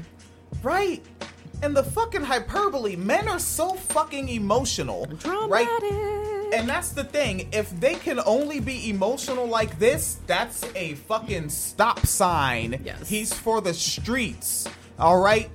Right. 0.63 1.03
And 1.63 1.77
the 1.77 1.83
fucking 1.83 2.23
hyperbole. 2.23 2.97
Men 2.97 3.29
are 3.29 3.39
so 3.39 3.75
fucking 3.75 4.29
emotional. 4.29 5.07
Right? 5.25 5.69
And 6.55 6.69
that's 6.69 6.93
the 6.93 7.05
thing. 7.05 7.49
If 7.53 7.71
they 7.79 7.95
can 7.95 8.19
only 8.27 8.61
be 8.61 8.91
emotional 8.91 9.47
like 9.47 9.79
this, 9.79 10.19
that's 10.27 10.65
a 10.75 10.95
fucking 10.95 11.49
stop 11.51 12.07
sign. 12.07 12.81
Yes. 12.85 13.09
He's 13.09 13.33
for 13.33 13.61
the 13.61 13.75
streets. 13.75 14.67
All 14.99 15.21
right? 15.21 15.51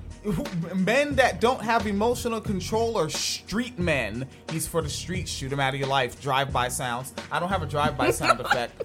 Men 0.75 1.15
that 1.15 1.39
don't 1.39 1.61
have 1.61 1.85
emotional 1.85 2.41
control 2.41 2.97
are 2.97 3.09
street 3.09 3.77
men. 3.77 4.27
He's 4.51 4.67
for 4.67 4.81
the 4.81 4.89
streets. 4.89 5.29
Shoot 5.29 5.51
him 5.51 5.59
out 5.59 5.73
of 5.73 5.79
your 5.79 5.89
life. 5.89 6.19
Drive 6.21 6.51
by 6.51 6.67
sounds. 6.69 7.13
I 7.31 7.39
don't 7.39 7.49
have 7.49 7.61
a 7.61 7.67
drive 7.67 7.97
by 7.97 8.09
sound 8.11 8.39
effect. 8.41 8.83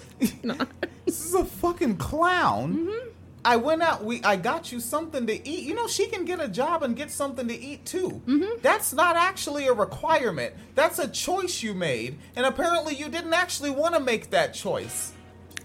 This 1.06 1.24
is 1.24 1.34
a 1.34 1.44
fucking 1.44 1.96
clown. 1.96 2.76
Mm-hmm. 2.76 3.09
I 3.44 3.56
went 3.56 3.82
out. 3.82 4.04
We 4.04 4.22
I 4.22 4.36
got 4.36 4.70
you 4.72 4.80
something 4.80 5.26
to 5.26 5.48
eat. 5.48 5.64
You 5.64 5.74
know 5.74 5.86
she 5.86 6.06
can 6.06 6.24
get 6.24 6.40
a 6.40 6.48
job 6.48 6.82
and 6.82 6.94
get 6.96 7.10
something 7.10 7.48
to 7.48 7.54
eat 7.54 7.84
too. 7.86 8.20
That's 8.62 8.92
not 8.92 9.16
actually 9.16 9.66
a 9.66 9.72
requirement. 9.72 10.54
That's 10.74 10.98
a 10.98 11.08
choice 11.08 11.62
you 11.62 11.74
made, 11.74 12.18
and 12.36 12.44
apparently 12.44 12.94
you 12.94 13.08
didn't 13.08 13.34
actually 13.34 13.70
want 13.70 13.94
to 13.94 14.00
make 14.00 14.30
that 14.30 14.54
choice. 14.54 15.12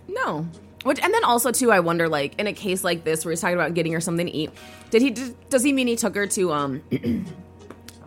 No. 0.07 0.47
Which 0.84 0.99
and 1.01 1.13
then 1.13 1.23
also 1.23 1.51
too, 1.51 1.71
I 1.71 1.80
wonder 1.80 2.07
like 2.07 2.39
in 2.39 2.47
a 2.47 2.53
case 2.53 2.84
like 2.84 3.03
this 3.03 3.26
where 3.26 3.32
he's 3.32 3.41
talking 3.41 3.55
about 3.55 3.73
getting 3.73 3.91
her 3.93 3.99
something 3.99 4.28
to 4.28 4.32
eat, 4.32 4.51
did 4.91 5.01
he 5.01 5.11
does 5.49 5.63
he 5.63 5.73
mean 5.73 5.88
he 5.88 5.95
took 5.95 6.15
her 6.15 6.28
to 6.28 6.53
um 6.53 6.82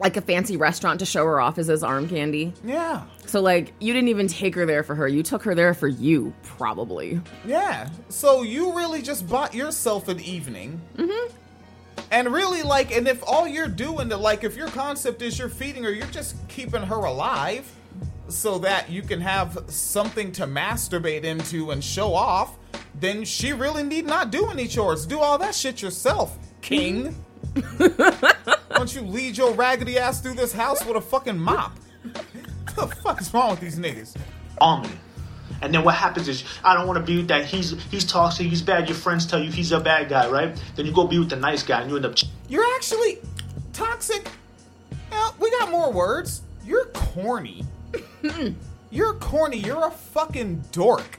like 0.00 0.16
a 0.16 0.20
fancy 0.20 0.56
restaurant 0.56 1.00
to 1.00 1.06
show 1.06 1.24
her 1.24 1.40
off 1.40 1.58
as 1.58 1.66
his 1.66 1.82
arm 1.82 2.08
candy? 2.08 2.52
Yeah, 2.64 3.02
So 3.26 3.40
like 3.40 3.72
you 3.80 3.92
didn't 3.92 4.08
even 4.08 4.28
take 4.28 4.54
her 4.54 4.66
there 4.66 4.82
for 4.82 4.94
her, 4.94 5.08
you 5.08 5.22
took 5.22 5.42
her 5.42 5.54
there 5.54 5.74
for 5.74 5.88
you 5.88 6.32
probably. 6.42 7.20
yeah. 7.44 7.88
So 8.08 8.42
you 8.42 8.76
really 8.76 9.02
just 9.02 9.28
bought 9.28 9.54
yourself 9.54 10.08
an 10.08 10.20
evening. 10.20 10.80
Mm-hmm. 10.96 11.34
And 12.10 12.32
really, 12.32 12.62
like, 12.62 12.90
and 12.96 13.06
if 13.06 13.22
all 13.26 13.46
you're 13.46 13.68
doing 13.68 14.08
to, 14.08 14.16
like, 14.16 14.42
if 14.42 14.56
your 14.56 14.68
concept 14.68 15.20
is 15.20 15.38
you're 15.38 15.48
feeding 15.50 15.84
her, 15.84 15.92
you're 15.92 16.06
just 16.06 16.36
keeping 16.48 16.80
her 16.82 16.94
alive 17.04 17.70
so 18.28 18.58
that 18.58 18.88
you 18.88 19.02
can 19.02 19.20
have 19.20 19.64
something 19.66 20.32
to 20.32 20.46
masturbate 20.46 21.24
into 21.24 21.70
and 21.70 21.82
show 21.84 22.14
off, 22.14 22.56
then 22.94 23.24
she 23.24 23.52
really 23.52 23.82
need 23.82 24.06
not 24.06 24.30
do 24.30 24.46
any 24.48 24.66
chores. 24.68 25.06
Do 25.06 25.18
all 25.20 25.38
that 25.38 25.54
shit 25.54 25.82
yourself, 25.82 26.38
king. 26.62 27.14
Why 27.76 28.32
don't 28.70 28.94
you 28.94 29.02
lead 29.02 29.36
your 29.36 29.52
raggedy 29.54 29.98
ass 29.98 30.20
through 30.20 30.34
this 30.34 30.52
house 30.52 30.84
with 30.84 30.96
a 30.96 31.00
fucking 31.00 31.38
mop? 31.38 31.72
What 32.74 32.76
the 32.76 32.96
fuck 32.96 33.20
is 33.20 33.32
wrong 33.34 33.50
with 33.50 33.60
these 33.60 33.78
niggas? 33.78 34.16
Ominous. 34.60 34.96
And 35.60 35.74
then 35.74 35.82
what 35.84 35.94
happens 35.96 36.28
is 36.28 36.44
I 36.64 36.74
don't 36.74 36.86
want 36.86 36.98
to 36.98 37.04
be 37.04 37.16
with 37.16 37.28
that. 37.28 37.44
He's 37.44 37.70
he's 37.90 38.04
toxic. 38.04 38.46
He's 38.46 38.62
bad. 38.62 38.88
Your 38.88 38.96
friends 38.96 39.26
tell 39.26 39.42
you 39.42 39.50
he's 39.50 39.72
a 39.72 39.80
bad 39.80 40.08
guy, 40.08 40.28
right? 40.28 40.56
Then 40.76 40.86
you 40.86 40.92
go 40.92 41.06
be 41.06 41.18
with 41.18 41.30
the 41.30 41.36
nice 41.36 41.62
guy, 41.62 41.80
and 41.80 41.90
you 41.90 41.96
end 41.96 42.06
up. 42.06 42.14
You're 42.48 42.64
actually 42.76 43.18
toxic. 43.72 44.30
Yeah, 45.10 45.30
we 45.40 45.50
got 45.50 45.70
more 45.70 45.90
words. 45.92 46.42
You're 46.64 46.86
corny. 46.86 47.64
you're 48.90 49.14
corny. 49.14 49.58
You're 49.58 49.86
a 49.86 49.90
fucking 49.90 50.64
dork. 50.70 51.18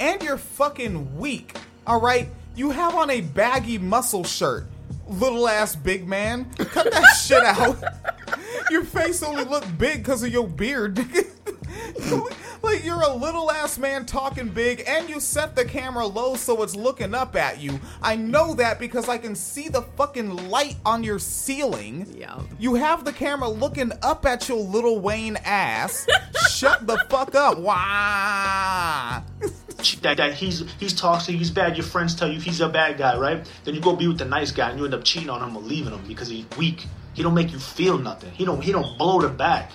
And 0.00 0.22
you're 0.22 0.38
fucking 0.38 1.18
weak. 1.18 1.56
All 1.86 2.00
right? 2.00 2.28
You 2.54 2.70
have 2.70 2.94
on 2.94 3.10
a 3.10 3.20
baggy 3.20 3.78
muscle 3.78 4.24
shirt. 4.24 4.66
Little 5.08 5.48
ass 5.48 5.76
big 5.76 6.08
man. 6.08 6.50
Cut 6.56 6.90
that 6.90 7.04
shit 7.14 7.42
out. 7.42 7.82
your 8.70 8.84
face 8.84 9.22
only 9.22 9.44
look 9.44 9.64
big 9.78 9.98
because 9.98 10.22
of 10.22 10.32
your 10.32 10.48
beard. 10.48 10.98
Like 12.62 12.84
you're 12.84 13.02
a 13.02 13.14
little 13.14 13.50
ass 13.50 13.78
man 13.78 14.06
talking 14.06 14.48
big, 14.48 14.82
and 14.88 15.08
you 15.08 15.20
set 15.20 15.54
the 15.54 15.64
camera 15.64 16.06
low 16.06 16.34
so 16.34 16.62
it's 16.62 16.74
looking 16.74 17.14
up 17.14 17.36
at 17.36 17.60
you. 17.60 17.78
I 18.02 18.16
know 18.16 18.54
that 18.54 18.80
because 18.80 19.08
I 19.08 19.18
can 19.18 19.34
see 19.36 19.68
the 19.68 19.82
fucking 19.82 20.48
light 20.48 20.76
on 20.84 21.04
your 21.04 21.18
ceiling. 21.18 22.12
Yeah. 22.16 22.40
You 22.58 22.74
have 22.74 23.04
the 23.04 23.12
camera 23.12 23.48
looking 23.48 23.92
up 24.02 24.26
at 24.26 24.48
your 24.48 24.58
little 24.58 24.98
Wayne 24.98 25.36
ass. 25.44 26.06
Shut 26.50 26.86
the 26.86 26.96
fuck 27.08 27.34
up. 27.34 27.58
Why? 27.58 29.22
that, 30.02 30.16
that 30.16 30.34
he's 30.34 30.68
he's 30.80 30.94
toxic, 30.94 31.36
he's 31.36 31.50
bad. 31.50 31.76
Your 31.76 31.86
friends 31.86 32.14
tell 32.14 32.30
you 32.30 32.40
he's 32.40 32.60
a 32.60 32.68
bad 32.68 32.98
guy, 32.98 33.16
right? 33.16 33.48
Then 33.64 33.74
you 33.74 33.80
go 33.80 33.94
be 33.94 34.08
with 34.08 34.18
the 34.18 34.24
nice 34.24 34.50
guy 34.50 34.70
and 34.70 34.78
you 34.78 34.84
end 34.84 34.94
up 34.94 35.04
cheating 35.04 35.30
on 35.30 35.42
him 35.42 35.56
or 35.56 35.62
leaving 35.62 35.92
him 35.92 36.02
because 36.08 36.28
he's 36.28 36.46
weak. 36.56 36.86
He 37.14 37.22
don't 37.22 37.34
make 37.34 37.52
you 37.52 37.58
feel 37.58 37.98
nothing. 37.98 38.32
He 38.32 38.44
don't 38.44 38.60
he 38.60 38.72
don't 38.72 38.98
blow 38.98 39.20
the 39.20 39.28
back. 39.28 39.72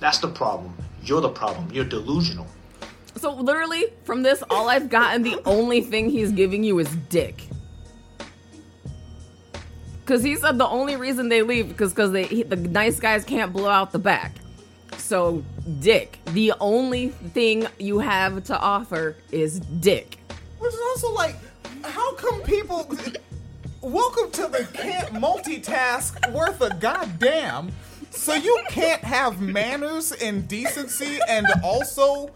That's 0.00 0.18
the 0.18 0.28
problem. 0.28 0.74
You're 1.04 1.20
the 1.20 1.28
problem. 1.28 1.70
You're 1.70 1.84
delusional. 1.84 2.46
So 3.16 3.34
literally, 3.34 3.86
from 4.04 4.22
this, 4.22 4.42
all 4.50 4.68
I've 4.68 4.88
gotten, 4.88 5.22
the 5.22 5.40
only 5.44 5.80
thing 5.82 6.10
he's 6.10 6.32
giving 6.32 6.64
you 6.64 6.78
is 6.78 6.94
dick. 7.08 7.44
Because 10.00 10.22
he 10.22 10.36
said 10.36 10.58
the 10.58 10.66
only 10.66 10.96
reason 10.96 11.28
they 11.28 11.42
leave 11.42 11.68
because 11.68 11.92
because 11.92 12.12
they 12.12 12.24
he, 12.24 12.42
the 12.42 12.56
nice 12.56 13.00
guys 13.00 13.24
can't 13.24 13.52
blow 13.52 13.70
out 13.70 13.92
the 13.92 13.98
back. 13.98 14.34
So 14.98 15.42
dick. 15.80 16.18
The 16.32 16.52
only 16.60 17.08
thing 17.08 17.66
you 17.78 18.00
have 18.00 18.44
to 18.44 18.58
offer 18.58 19.16
is 19.30 19.60
dick. 19.60 20.18
Which 20.58 20.74
is 20.74 20.80
also 20.80 21.12
like, 21.12 21.36
how 21.82 22.14
come 22.16 22.42
people? 22.42 22.90
Welcome 23.80 24.30
to 24.32 24.48
the 24.48 24.66
can't 24.72 25.08
multitask 25.14 26.32
worth 26.32 26.60
a 26.60 26.74
goddamn. 26.74 27.70
So 28.14 28.34
you 28.34 28.58
can't 28.68 29.02
have 29.04 29.40
manners 29.40 30.12
and 30.12 30.46
decency 30.48 31.18
and 31.28 31.46
also 31.62 32.30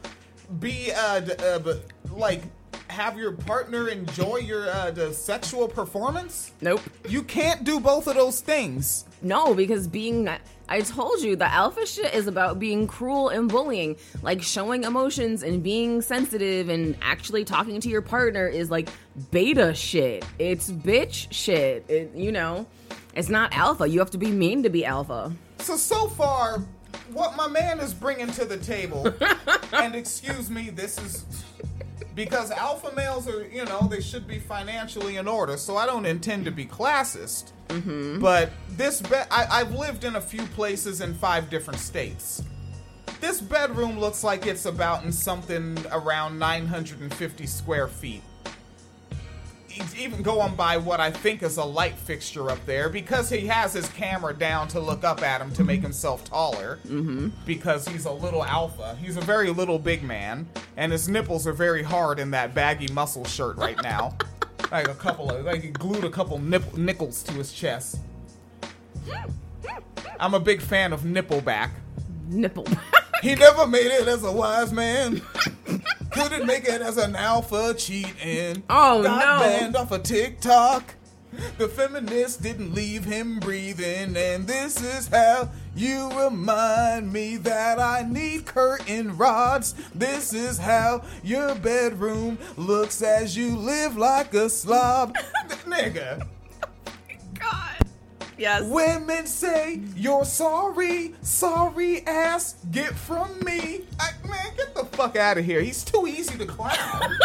be 0.60 0.92
uh, 0.94 1.20
d- 1.20 1.32
uh 1.38 1.58
b- 1.60 1.80
like 2.10 2.42
have 2.88 3.16
your 3.18 3.32
partner 3.32 3.88
enjoy 3.88 4.36
your 4.38 4.68
uh, 4.70 4.90
the 4.90 5.12
sexual 5.12 5.68
performance. 5.68 6.52
Nope. 6.60 6.80
You 7.08 7.22
can't 7.22 7.64
do 7.64 7.80
both 7.80 8.06
of 8.06 8.16
those 8.16 8.40
things. 8.40 9.04
No, 9.22 9.54
because 9.54 9.86
being 9.86 10.28
I 10.68 10.80
told 10.80 11.20
you 11.22 11.36
the 11.36 11.50
alpha 11.50 11.86
shit 11.86 12.12
is 12.14 12.26
about 12.26 12.58
being 12.58 12.86
cruel 12.86 13.28
and 13.30 13.48
bullying. 13.48 13.96
Like 14.22 14.42
showing 14.42 14.84
emotions 14.84 15.42
and 15.42 15.62
being 15.62 16.02
sensitive 16.02 16.68
and 16.68 16.96
actually 17.00 17.44
talking 17.44 17.80
to 17.80 17.88
your 17.88 18.02
partner 18.02 18.46
is 18.46 18.70
like 18.70 18.88
beta 19.30 19.74
shit. 19.74 20.24
It's 20.38 20.70
bitch 20.70 21.28
shit. 21.30 21.84
It, 21.88 22.14
you 22.14 22.32
know, 22.32 22.66
it's 23.14 23.28
not 23.28 23.54
alpha. 23.54 23.88
You 23.88 23.98
have 24.00 24.10
to 24.10 24.18
be 24.18 24.30
mean 24.30 24.62
to 24.64 24.70
be 24.70 24.84
alpha. 24.84 25.32
So 25.60 25.76
so 25.76 26.08
far, 26.08 26.62
what 27.12 27.36
my 27.36 27.48
man 27.48 27.80
is 27.80 27.94
bringing 27.94 28.30
to 28.32 28.44
the 28.44 28.56
table, 28.58 29.12
and 29.72 29.94
excuse 29.94 30.50
me, 30.50 30.70
this 30.70 30.98
is 30.98 31.44
because 32.14 32.50
alpha 32.50 32.92
males 32.96 33.28
are, 33.28 33.46
you 33.46 33.64
know, 33.64 33.86
they 33.88 34.00
should 34.00 34.26
be 34.26 34.40
financially 34.40 35.16
in 35.16 35.28
order. 35.28 35.56
So 35.56 35.76
I 35.76 35.86
don't 35.86 36.04
intend 36.04 36.44
to 36.46 36.50
be 36.50 36.66
classist, 36.66 37.52
mm-hmm. 37.68 38.20
but 38.20 38.50
this 38.70 39.00
bed, 39.00 39.28
I've 39.30 39.72
lived 39.72 40.04
in 40.04 40.16
a 40.16 40.20
few 40.20 40.42
places 40.48 41.00
in 41.00 41.14
five 41.14 41.48
different 41.48 41.78
states. 41.78 42.42
This 43.20 43.40
bedroom 43.40 43.98
looks 43.98 44.24
like 44.24 44.46
it's 44.46 44.66
about 44.66 45.04
in 45.04 45.12
something 45.12 45.76
around 45.90 46.38
950 46.38 47.46
square 47.46 47.88
feet 47.88 48.22
even 49.98 50.22
going 50.22 50.54
by 50.54 50.76
what 50.76 51.00
I 51.00 51.10
think 51.10 51.42
is 51.42 51.56
a 51.56 51.64
light 51.64 51.96
fixture 51.96 52.50
up 52.50 52.64
there 52.66 52.88
because 52.88 53.30
he 53.30 53.46
has 53.46 53.72
his 53.72 53.88
camera 53.90 54.34
down 54.34 54.68
to 54.68 54.80
look 54.80 55.04
up 55.04 55.22
at 55.22 55.40
him 55.40 55.52
to 55.52 55.64
make 55.64 55.80
himself 55.80 56.24
taller. 56.24 56.78
Mm-hmm. 56.86 57.28
Because 57.46 57.86
he's 57.86 58.04
a 58.04 58.12
little 58.12 58.44
alpha. 58.44 58.96
He's 59.00 59.16
a 59.16 59.20
very 59.20 59.50
little 59.50 59.78
big 59.78 60.02
man, 60.02 60.48
and 60.76 60.92
his 60.92 61.08
nipples 61.08 61.46
are 61.46 61.52
very 61.52 61.82
hard 61.82 62.18
in 62.18 62.30
that 62.32 62.54
baggy 62.54 62.92
muscle 62.92 63.24
shirt 63.24 63.56
right 63.56 63.80
now. 63.82 64.16
like 64.70 64.88
a 64.88 64.94
couple 64.94 65.30
of, 65.30 65.44
like 65.44 65.62
he 65.62 65.70
glued 65.70 66.04
a 66.04 66.10
couple 66.10 66.38
nip- 66.38 66.76
nickels 66.76 67.22
to 67.24 67.32
his 67.32 67.52
chest. 67.52 67.98
I'm 70.20 70.34
a 70.34 70.40
big 70.40 70.60
fan 70.60 70.92
of 70.92 71.02
Nippleback. 71.02 71.70
Nipple. 72.28 72.66
He 73.22 73.34
never 73.34 73.66
made 73.66 73.86
it 73.86 74.06
as 74.06 74.24
a 74.24 74.32
wise 74.32 74.72
man. 74.72 75.22
Couldn't 76.10 76.46
make 76.46 76.64
it 76.64 76.80
as 76.80 76.96
an 76.96 77.14
alpha 77.16 77.74
cheating. 77.74 78.62
Oh, 78.70 79.02
Got 79.02 79.18
no. 79.20 79.44
banned 79.44 79.76
off 79.76 79.92
of 79.92 80.02
TikTok. 80.02 80.94
The 81.58 81.68
feminist 81.68 82.42
didn't 82.42 82.74
leave 82.74 83.04
him 83.04 83.38
breathing, 83.38 84.16
and 84.16 84.46
this 84.46 84.82
is 84.82 85.08
how 85.08 85.50
you 85.76 86.08
remind 86.18 87.12
me 87.12 87.36
that 87.36 87.78
I 87.78 88.02
need 88.08 88.46
curtain 88.46 89.14
rods. 89.16 89.74
This 89.94 90.32
is 90.32 90.56
how 90.58 91.02
your 91.22 91.54
bedroom 91.56 92.38
looks 92.56 93.02
as 93.02 93.36
you 93.36 93.56
live 93.56 93.96
like 93.96 94.32
a 94.32 94.48
slob. 94.48 95.14
Nigga. 95.66 96.26
God. 98.38 98.42
Yes. 98.42 98.62
Women 98.64 99.26
say 99.26 99.80
you're 99.96 100.24
sorry, 100.24 101.14
sorry 101.22 102.06
ass, 102.06 102.54
get 102.70 102.94
from 102.94 103.28
me. 103.44 103.82
I, 104.00 104.10
man, 104.26 104.46
get 104.56 104.74
the 104.74 104.84
fuck 104.84 105.16
out 105.16 105.38
of 105.38 105.44
here. 105.44 105.60
He's 105.60 105.84
too 105.84 106.06
easy 106.06 106.38
to 106.38 106.46
clown. 106.46 107.02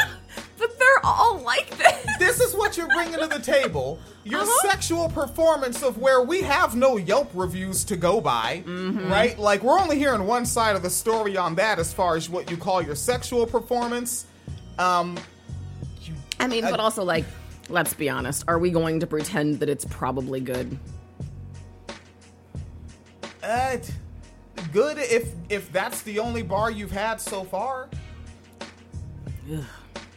But 0.57 0.79
they're 0.79 1.01
all 1.05 1.39
like 1.41 1.77
this. 1.77 2.05
this 2.19 2.39
is 2.39 2.53
what 2.55 2.77
you're 2.77 2.87
bringing 2.87 3.19
to 3.19 3.27
the 3.27 3.39
table. 3.39 3.99
Your 4.23 4.41
Uh-huh. 4.41 4.69
sexual 4.69 5.09
performance 5.09 5.83
of 5.83 5.97
where 5.97 6.21
we 6.21 6.41
have 6.43 6.73
no 6.73 6.95
Yelp 6.95 7.29
reviews 7.33 7.83
to 7.85 7.97
go 7.97 8.21
by, 8.21 8.63
Mm-hmm. 8.65 9.11
right? 9.11 9.37
Like 9.37 9.61
we're 9.61 9.77
only 9.77 9.97
hearing 9.97 10.25
one 10.25 10.45
side 10.45 10.77
of 10.77 10.81
the 10.83 10.89
story 10.89 11.35
on 11.35 11.55
that 11.55 11.79
as 11.79 11.91
far 11.91 12.15
as 12.15 12.29
what 12.29 12.49
you 12.49 12.55
call 12.55 12.81
your 12.81 12.95
sexual 12.95 13.45
performance. 13.45 14.25
Um, 14.79 15.17
I 16.39 16.47
mean, 16.47 16.63
I- 16.63 16.71
but 16.71 16.79
also 16.79 17.03
like, 17.03 17.25
let's 17.67 17.93
be 17.93 18.09
honest. 18.09 18.45
Are 18.47 18.57
we 18.59 18.69
going 18.69 19.01
to 19.01 19.07
pretend 19.07 19.59
that 19.59 19.67
it's 19.69 19.85
probably 19.85 20.39
good? 20.39 20.77
Uh, 23.43 23.77
good 24.71 24.97
if 24.97 25.33
if 25.49 25.71
that's 25.71 26.01
the 26.03 26.19
only 26.19 26.43
bar 26.43 26.71
you've 26.71 26.91
had 26.91 27.19
so 27.21 27.43
far. 27.43 27.89
Ugh, 29.51 29.63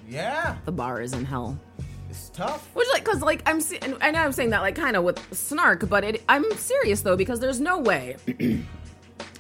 Yeah, 0.09 0.57
the 0.65 0.73
bar 0.73 1.01
is 1.01 1.13
in 1.13 1.25
hell. 1.25 1.59
it's 2.09 2.29
tough. 2.31 2.69
Which, 2.75 2.87
like, 2.93 3.05
cause 3.05 3.21
like 3.23 3.43
I'm, 3.47 3.61
se- 3.61 3.81
I 4.01 4.11
know 4.11 4.21
I'm 4.21 4.33
saying 4.33 4.51
that 4.51 4.61
like 4.63 4.77
kind 4.77 4.97
of 4.97 5.05
with 5.05 5.19
snark, 5.35 5.89
but 5.89 6.05
it, 6.05 6.23
I'm 6.29 6.45
serious 6.57 7.01
though 7.03 7.17
because 7.17 7.41
there's 7.41 7.61
no 7.61 7.79
way 7.79 8.17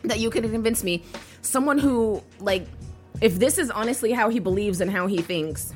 that 0.02 0.18
you 0.18 0.30
can 0.30 0.42
convince 0.50 0.82
me 0.82 1.04
someone 1.42 1.78
who 1.78 2.22
like, 2.40 2.66
if 3.20 3.38
this 3.38 3.58
is 3.58 3.70
honestly 3.70 4.12
how 4.12 4.28
he 4.28 4.40
believes 4.40 4.80
and 4.80 4.90
how 4.90 5.06
he 5.06 5.22
thinks. 5.22 5.72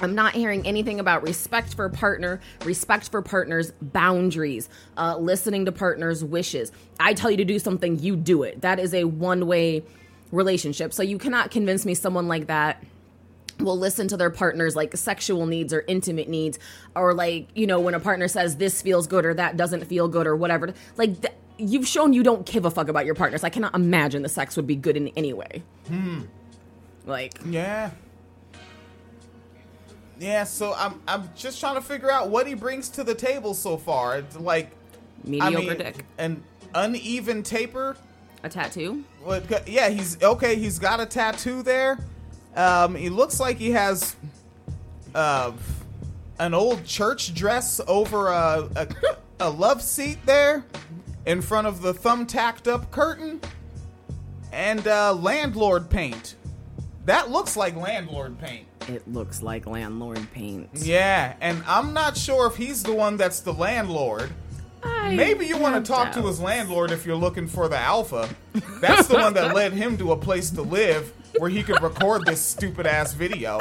I'm 0.00 0.14
not 0.14 0.34
hearing 0.34 0.66
anything 0.66 1.00
about 1.00 1.22
respect 1.22 1.74
for 1.74 1.88
partner, 1.88 2.40
respect 2.64 3.10
for 3.10 3.22
partners' 3.22 3.72
boundaries, 3.80 4.68
uh, 4.96 5.16
listening 5.18 5.64
to 5.66 5.72
partners' 5.72 6.22
wishes. 6.24 6.72
I 7.00 7.14
tell 7.14 7.30
you 7.30 7.36
to 7.38 7.44
do 7.44 7.58
something, 7.58 7.98
you 7.98 8.16
do 8.16 8.42
it. 8.42 8.60
That 8.60 8.78
is 8.78 8.92
a 8.94 9.04
one 9.04 9.46
way 9.46 9.82
relationship. 10.32 10.92
So 10.92 11.02
you 11.02 11.18
cannot 11.18 11.50
convince 11.50 11.86
me 11.86 11.94
someone 11.94 12.28
like 12.28 12.46
that 12.48 12.82
will 13.58 13.78
listen 13.78 14.06
to 14.08 14.18
their 14.18 14.28
partner's 14.28 14.76
like 14.76 14.94
sexual 14.96 15.46
needs 15.46 15.72
or 15.72 15.82
intimate 15.88 16.28
needs 16.28 16.58
or 16.94 17.14
like 17.14 17.48
you 17.54 17.66
know 17.66 17.80
when 17.80 17.94
a 17.94 18.00
partner 18.00 18.28
says 18.28 18.56
this 18.56 18.82
feels 18.82 19.06
good 19.06 19.24
or 19.24 19.32
that 19.32 19.56
doesn't 19.56 19.86
feel 19.86 20.08
good 20.08 20.26
or 20.26 20.36
whatever 20.36 20.74
like 20.98 21.18
th- 21.22 21.32
you've 21.56 21.88
shown 21.88 22.12
you 22.12 22.22
don't 22.22 22.44
give 22.44 22.66
a 22.66 22.70
fuck 22.70 22.88
about 22.88 23.06
your 23.06 23.14
partners 23.14 23.42
i 23.44 23.48
cannot 23.48 23.74
imagine 23.74 24.20
the 24.22 24.28
sex 24.28 24.56
would 24.56 24.66
be 24.66 24.76
good 24.76 24.94
in 24.94 25.08
any 25.16 25.32
way 25.32 25.62
Hmm. 25.88 26.24
like 27.06 27.38
Yeah. 27.46 27.92
Yeah, 30.18 30.44
so 30.44 30.72
I'm 30.74 31.00
I'm 31.06 31.28
just 31.36 31.60
trying 31.60 31.74
to 31.74 31.80
figure 31.80 32.10
out 32.10 32.30
what 32.30 32.46
he 32.46 32.54
brings 32.54 32.88
to 32.90 33.04
the 33.04 33.14
table 33.14 33.54
so 33.54 33.76
far. 33.76 34.18
It's 34.18 34.36
like 34.36 34.70
mediocre 35.24 35.56
I 35.56 35.60
mean, 35.60 35.78
dick 35.78 36.04
an 36.18 36.42
uneven 36.74 37.42
taper. 37.42 37.96
a 38.42 38.48
tattoo 38.48 39.04
What? 39.22 39.68
Yeah, 39.68 39.88
he's 39.88 40.22
okay. 40.22 40.56
He's 40.56 40.78
got 40.78 41.00
a 41.00 41.06
tattoo 41.06 41.62
there. 41.62 41.98
Um, 42.54 42.94
he 42.94 43.10
looks 43.10 43.38
like 43.38 43.58
he 43.58 43.72
has 43.72 44.16
uh, 45.14 45.52
an 46.38 46.54
old 46.54 46.84
church 46.86 47.34
dress 47.34 47.80
over 47.86 48.28
a, 48.28 48.68
a 48.76 48.88
a 49.40 49.50
love 49.50 49.82
seat 49.82 50.18
there 50.24 50.64
in 51.26 51.42
front 51.42 51.66
of 51.66 51.82
the 51.82 51.92
thumbtacked 51.92 52.70
up 52.70 52.90
curtain, 52.90 53.40
and 54.52 54.86
uh, 54.86 55.12
landlord 55.12 55.90
paint. 55.90 56.36
That 57.04 57.30
looks 57.30 57.56
like 57.56 57.76
landlord 57.76 58.38
paint. 58.38 58.66
It 58.88 59.06
looks 59.08 59.42
like 59.42 59.66
landlord 59.66 60.26
paint 60.32 60.68
Yeah, 60.74 61.34
and 61.40 61.62
I'm 61.66 61.92
not 61.92 62.16
sure 62.16 62.46
if 62.46 62.56
he's 62.56 62.82
the 62.82 62.94
one 62.94 63.16
that's 63.16 63.40
the 63.40 63.52
landlord. 63.52 64.30
I 64.82 65.14
Maybe 65.14 65.46
you 65.46 65.58
want 65.58 65.84
to 65.84 65.92
talk 65.92 66.12
to 66.12 66.22
his 66.22 66.40
landlord 66.40 66.90
if 66.90 67.06
you're 67.06 67.16
looking 67.16 67.48
for 67.48 67.68
the 67.68 67.78
alpha. 67.78 68.28
That's 68.80 69.08
the 69.08 69.14
one 69.14 69.34
that 69.34 69.54
led 69.54 69.72
him 69.72 69.96
to 69.98 70.12
a 70.12 70.16
place 70.16 70.50
to 70.50 70.62
live 70.62 71.12
where 71.38 71.50
he 71.50 71.62
could 71.62 71.82
record 71.82 72.24
this 72.24 72.40
stupid 72.40 72.86
ass 72.86 73.12
video. 73.12 73.60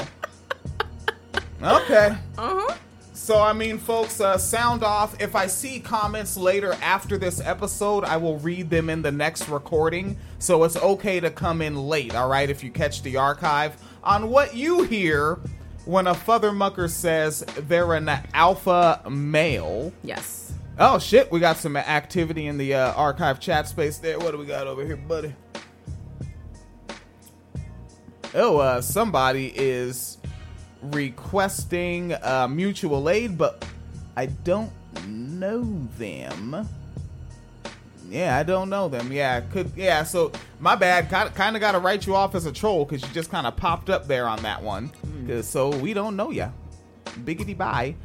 Okay. 1.61 2.15
uh-huh 2.37 2.75
So 3.13 3.41
I 3.41 3.53
mean, 3.53 3.79
folks, 3.79 4.21
uh, 4.21 4.37
sound 4.37 4.83
off. 4.83 5.19
If 5.19 5.35
I 5.35 5.47
see 5.47 5.79
comments 5.79 6.37
later 6.37 6.73
after 6.81 7.17
this 7.17 7.41
episode, 7.41 8.03
I 8.03 8.17
will 8.17 8.37
read 8.39 8.69
them 8.69 8.89
in 8.89 9.01
the 9.01 9.11
next 9.11 9.49
recording. 9.49 10.17
So 10.37 10.63
it's 10.63 10.75
okay 10.77 11.19
to 11.19 11.31
come 11.31 11.61
in 11.61 11.75
late, 11.75 12.13
all 12.13 12.29
right? 12.29 12.49
If 12.49 12.63
you 12.63 12.71
catch 12.71 13.01
the 13.01 13.17
archive 13.17 13.81
on 14.05 14.29
what 14.29 14.55
you 14.55 14.83
hear 14.83 15.39
when 15.85 16.07
a 16.07 16.13
Futhermucker 16.13 16.89
says 16.89 17.39
they're 17.67 17.93
an 17.93 18.09
alpha 18.33 19.01
male. 19.09 19.91
Yes. 20.03 20.53
Oh 20.77 20.99
shit, 20.99 21.31
we 21.31 21.39
got 21.39 21.57
some 21.57 21.77
activity 21.77 22.47
in 22.47 22.57
the 22.57 22.73
uh, 22.73 22.93
archive 22.93 23.39
chat 23.39 23.67
space 23.67 23.97
there. 23.97 24.19
What 24.19 24.31
do 24.31 24.37
we 24.37 24.45
got 24.45 24.67
over 24.67 24.85
here, 24.85 24.97
buddy? 24.97 25.33
Oh, 28.33 28.57
uh, 28.57 28.81
somebody 28.81 29.53
is 29.55 30.17
requesting 30.81 32.13
uh, 32.13 32.47
mutual 32.49 33.09
aid, 33.09 33.37
but 33.37 33.65
I 34.17 34.25
don't 34.25 34.71
know 35.07 35.63
them. 35.97 36.67
Yeah, 38.09 38.37
I 38.37 38.43
don't 38.43 38.69
know 38.69 38.87
them. 38.87 39.11
Yeah, 39.11 39.41
could 39.41 39.71
yeah. 39.75 40.03
So 40.03 40.31
my 40.59 40.75
bad. 40.75 41.09
Kind 41.09 41.55
of 41.55 41.59
got 41.61 41.71
to 41.73 41.79
write 41.79 42.05
you 42.05 42.15
off 42.15 42.35
as 42.35 42.45
a 42.45 42.51
troll 42.51 42.85
because 42.85 43.01
you 43.01 43.13
just 43.13 43.31
kind 43.31 43.45
of 43.47 43.55
popped 43.55 43.89
up 43.89 44.07
there 44.07 44.27
on 44.27 44.41
that 44.43 44.61
one. 44.63 44.91
'Cause- 45.27 45.47
so 45.47 45.69
we 45.69 45.93
don't 45.93 46.15
know 46.15 46.31
ya. 46.31 46.49
Biggity 47.19 47.57
bye. 47.57 47.95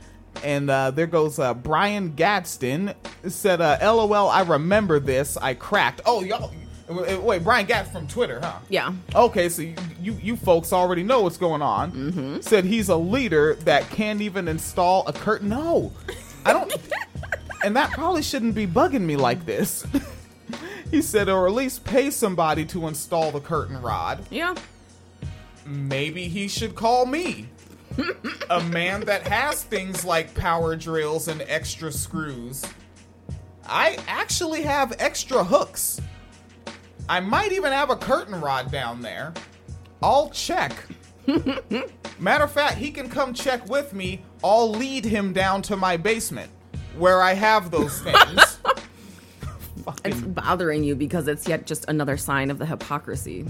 And 0.44 0.70
uh, 0.70 0.90
there 0.92 1.07
goes 1.09 1.38
uh, 1.38 1.53
Brian 1.55 2.14
Gadsden 2.14 2.94
said, 3.28 3.61
uh, 3.61 3.78
"LOL, 3.82 4.28
I 4.28 4.42
remember 4.42 5.01
this. 5.01 5.36
I 5.36 5.55
cracked. 5.55 6.01
Oh, 6.07 6.22
y'all. 6.22 6.53
Wait, 6.88 7.20
wait, 7.22 7.44
Brian 7.44 7.66
Gadsden 7.66 7.92
from 7.92 8.07
Twitter, 8.09 8.40
huh? 8.42 8.59
Yeah. 8.68 8.92
Okay, 9.14 9.48
so 9.48 9.62
you, 9.62 9.74
you 10.01 10.18
you 10.22 10.36
folks 10.36 10.72
already 10.72 11.03
know 11.03 11.20
what's 11.22 11.36
going 11.36 11.62
on. 11.62 11.92
Mm-hmm. 11.92 12.40
Said 12.40 12.64
he's 12.64 12.88
a 12.88 12.96
leader 12.96 13.55
that 13.64 13.88
can't 13.90 14.20
even 14.22 14.48
install 14.48 15.07
a 15.07 15.12
curtain. 15.12 15.48
No, 15.51 15.92
I 16.44 16.53
don't. 16.53 16.72
and 17.62 17.76
that 17.76 17.90
probably 17.92 18.22
shouldn't 18.22 18.54
be 18.54 18.66
bugging 18.66 19.02
me 19.02 19.16
like 19.16 19.44
this. 19.46 19.86
he 20.90 21.02
said, 21.02 21.28
or 21.28 21.46
at 21.46 21.52
least 21.52 21.84
pay 21.84 22.11
somebody 22.11 22.64
to 22.66 22.86
install 22.88 23.30
the 23.30 23.40
curtain 23.40 23.80
rod. 23.80 24.24
Yeah. 24.30 24.54
Maybe 25.66 26.28
he 26.28 26.48
should 26.48 26.74
call 26.74 27.06
me. 27.06 27.48
a 28.50 28.62
man 28.64 29.00
that 29.02 29.26
has 29.26 29.64
things 29.64 30.04
like 30.04 30.32
power 30.34 30.76
drills 30.76 31.28
and 31.28 31.42
extra 31.42 31.90
screws. 31.92 32.64
I 33.66 33.98
actually 34.06 34.62
have 34.62 34.94
extra 34.98 35.44
hooks. 35.44 36.00
I 37.08 37.20
might 37.20 37.52
even 37.52 37.72
have 37.72 37.90
a 37.90 37.96
curtain 37.96 38.40
rod 38.40 38.70
down 38.70 39.02
there. 39.02 39.34
I'll 40.02 40.30
check. 40.30 40.72
Matter 42.18 42.44
of 42.44 42.52
fact, 42.52 42.78
he 42.78 42.90
can 42.90 43.08
come 43.08 43.34
check 43.34 43.68
with 43.68 43.92
me. 43.92 44.22
I'll 44.42 44.70
lead 44.70 45.04
him 45.04 45.32
down 45.32 45.62
to 45.62 45.76
my 45.76 45.96
basement 45.96 46.50
where 46.97 47.22
I 47.22 47.34
have 47.34 47.70
those 47.70 48.01
things. 48.01 48.59
It's 50.05 50.20
bothering 50.20 50.84
you 50.84 50.95
because 50.95 51.26
it's 51.26 51.49
yet 51.49 51.66
just 51.66 51.84
another 51.88 52.16
sign 52.16 52.51
of 52.51 52.59
the 52.59 52.66
hypocrisy. 52.66 53.47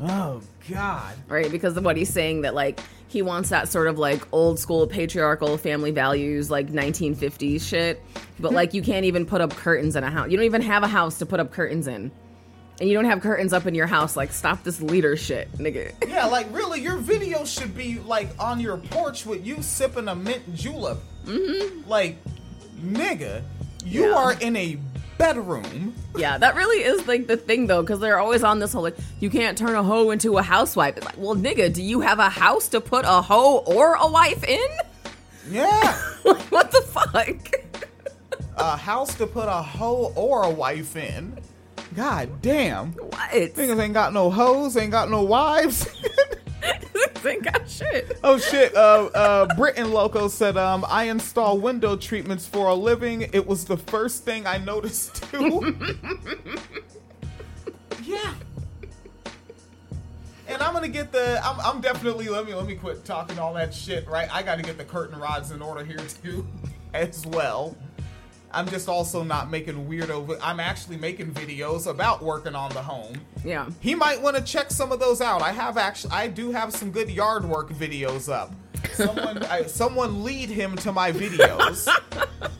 oh, 0.00 0.40
God. 0.70 1.14
right? 1.28 1.50
Because 1.50 1.76
of 1.76 1.84
what 1.84 1.96
he's 1.96 2.08
saying 2.08 2.42
that 2.42 2.54
like 2.54 2.80
he 3.08 3.22
wants 3.22 3.50
that 3.50 3.68
sort 3.68 3.88
of 3.88 3.98
like 3.98 4.26
old 4.32 4.58
school 4.58 4.86
patriarchal 4.86 5.58
family 5.58 5.90
values, 5.90 6.50
like 6.50 6.68
1950s 6.68 7.60
shit. 7.62 8.02
But 8.38 8.52
like 8.52 8.72
you 8.72 8.82
can't 8.82 9.04
even 9.04 9.26
put 9.26 9.40
up 9.40 9.50
curtains 9.50 9.94
in 9.94 10.04
a 10.04 10.10
house. 10.10 10.30
You 10.30 10.36
don't 10.36 10.46
even 10.46 10.62
have 10.62 10.82
a 10.84 10.88
house 10.88 11.18
to 11.18 11.26
put 11.26 11.38
up 11.40 11.52
curtains 11.52 11.86
in. 11.86 12.10
And 12.80 12.88
you 12.88 12.94
don't 12.96 13.04
have 13.04 13.20
curtains 13.20 13.52
up 13.52 13.66
in 13.66 13.74
your 13.76 13.86
house. 13.86 14.16
Like, 14.16 14.32
stop 14.32 14.64
this 14.64 14.80
leader 14.80 15.16
shit, 15.16 15.52
nigga. 15.58 15.92
Yeah, 16.08 16.26
like 16.26 16.52
really, 16.52 16.80
your 16.80 16.96
video 16.96 17.44
should 17.44 17.76
be 17.76 18.00
like 18.00 18.30
on 18.40 18.58
your 18.58 18.78
porch 18.78 19.26
with 19.26 19.46
you 19.46 19.62
sipping 19.62 20.08
a 20.08 20.14
mint 20.16 20.54
julep. 20.56 20.98
Mm-hmm. 21.24 21.88
Like, 21.88 22.16
nigga, 22.82 23.42
you 23.84 24.08
Yeah. 24.10 24.14
are 24.16 24.32
in 24.34 24.56
a 24.56 24.78
bedroom. 25.18 25.94
Yeah, 26.16 26.38
that 26.38 26.54
really 26.54 26.84
is 26.84 27.06
like 27.06 27.26
the 27.26 27.36
thing 27.36 27.66
though, 27.66 27.82
because 27.82 28.00
they're 28.00 28.18
always 28.18 28.42
on 28.42 28.58
this 28.58 28.72
whole 28.72 28.82
like, 28.82 28.96
you 29.20 29.30
can't 29.30 29.56
turn 29.58 29.74
a 29.74 29.82
hoe 29.82 30.10
into 30.10 30.38
a 30.38 30.42
housewife. 30.42 30.96
It's 30.96 31.06
like, 31.06 31.16
well, 31.18 31.34
nigga, 31.36 31.72
do 31.72 31.82
you 31.82 32.00
have 32.00 32.18
a 32.18 32.28
house 32.28 32.68
to 32.68 32.80
put 32.80 33.04
a 33.04 33.20
hoe 33.22 33.58
or 33.58 33.94
a 33.94 34.06
wife 34.06 34.42
in? 34.44 34.66
Yeah, 35.50 35.98
like, 36.24 36.40
what 36.50 36.70
the 36.72 36.80
fuck? 36.82 37.38
a 38.56 38.76
house 38.76 39.14
to 39.16 39.26
put 39.26 39.48
a 39.48 39.62
hoe 39.62 40.12
or 40.16 40.44
a 40.44 40.50
wife 40.50 40.94
in. 40.96 41.38
God 41.96 42.40
damn. 42.42 42.92
What? 42.92 43.30
Niggas 43.30 43.78
ain't 43.80 43.94
got 43.94 44.12
no 44.12 44.30
hoes, 44.30 44.76
ain't 44.76 44.90
got 44.92 45.10
no 45.10 45.22
wives. 45.22 45.86
ain't 47.26 47.42
got 47.42 47.68
shit. 47.68 48.18
oh 48.22 48.38
shit. 48.38 48.74
Uh 48.76 49.06
uh 49.14 49.54
Britain 49.56 49.92
Loco 49.92 50.28
said, 50.28 50.56
um, 50.56 50.84
I 50.88 51.04
install 51.04 51.58
window 51.58 51.96
treatments 51.96 52.46
for 52.46 52.68
a 52.68 52.74
living. 52.74 53.22
It 53.32 53.46
was 53.46 53.64
the 53.64 53.76
first 53.76 54.24
thing 54.24 54.46
I 54.46 54.58
noticed 54.58 55.22
too. 55.30 55.74
yeah. 58.02 58.34
And 60.46 60.62
I'm 60.62 60.74
gonna 60.74 60.88
get 60.88 61.10
the. 61.10 61.40
I'm, 61.42 61.58
I'm 61.60 61.80
definitely. 61.80 62.28
Let 62.28 62.46
me 62.46 62.54
let 62.54 62.66
me 62.66 62.74
quit 62.74 63.04
talking 63.04 63.38
all 63.38 63.54
that 63.54 63.72
shit. 63.72 64.06
Right, 64.06 64.28
I 64.32 64.42
got 64.42 64.56
to 64.56 64.62
get 64.62 64.76
the 64.76 64.84
curtain 64.84 65.18
rods 65.18 65.50
in 65.50 65.62
order 65.62 65.84
here 65.84 66.00
too, 66.22 66.46
as 66.92 67.26
well. 67.26 67.74
I'm 68.54 68.68
just 68.68 68.88
also 68.88 69.22
not 69.22 69.50
making 69.50 69.86
weirdo. 69.88 70.38
I'm 70.42 70.60
actually 70.60 70.96
making 70.96 71.32
videos 71.32 71.86
about 71.86 72.22
working 72.22 72.54
on 72.54 72.72
the 72.72 72.82
home. 72.82 73.20
Yeah. 73.44 73.68
He 73.80 73.94
might 73.94 74.22
want 74.22 74.36
to 74.36 74.42
check 74.42 74.70
some 74.70 74.92
of 74.92 75.00
those 75.00 75.20
out. 75.20 75.42
I 75.42 75.52
have 75.52 75.76
actually. 75.76 76.12
I 76.12 76.28
do 76.28 76.52
have 76.52 76.72
some 76.72 76.90
good 76.90 77.10
yard 77.10 77.44
work 77.44 77.70
videos 77.70 78.32
up. 78.32 78.52
Someone, 78.92 79.42
I, 79.44 79.64
someone 79.64 80.22
lead 80.22 80.48
him 80.48 80.76
to 80.76 80.92
my 80.92 81.10
videos. 81.10 81.88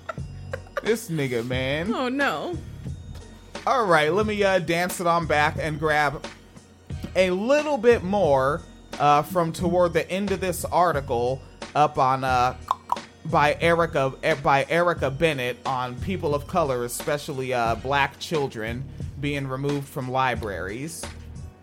this 0.82 1.08
nigga, 1.08 1.46
man. 1.46 1.94
Oh 1.94 2.08
no. 2.08 2.58
All 3.66 3.86
right, 3.86 4.12
let 4.12 4.26
me 4.26 4.42
uh, 4.42 4.58
dance 4.58 5.00
it 5.00 5.06
on 5.06 5.26
back 5.26 5.56
and 5.58 5.78
grab 5.78 6.26
a 7.16 7.30
little 7.30 7.78
bit 7.78 8.02
more 8.02 8.60
uh, 8.98 9.22
from 9.22 9.52
toward 9.52 9.92
the 9.92 10.08
end 10.10 10.32
of 10.32 10.40
this 10.40 10.64
article 10.66 11.40
up 11.74 11.98
on 11.98 12.24
uh, 12.24 12.56
by 13.26 13.56
Erica 13.60 14.12
by 14.42 14.66
Erica 14.68 15.10
Bennett 15.10 15.56
on 15.66 15.96
people 16.00 16.34
of 16.34 16.46
color, 16.46 16.84
especially 16.84 17.52
uh, 17.52 17.74
black 17.76 18.18
children 18.18 18.84
being 19.20 19.46
removed 19.46 19.88
from 19.88 20.10
libraries, 20.10 21.04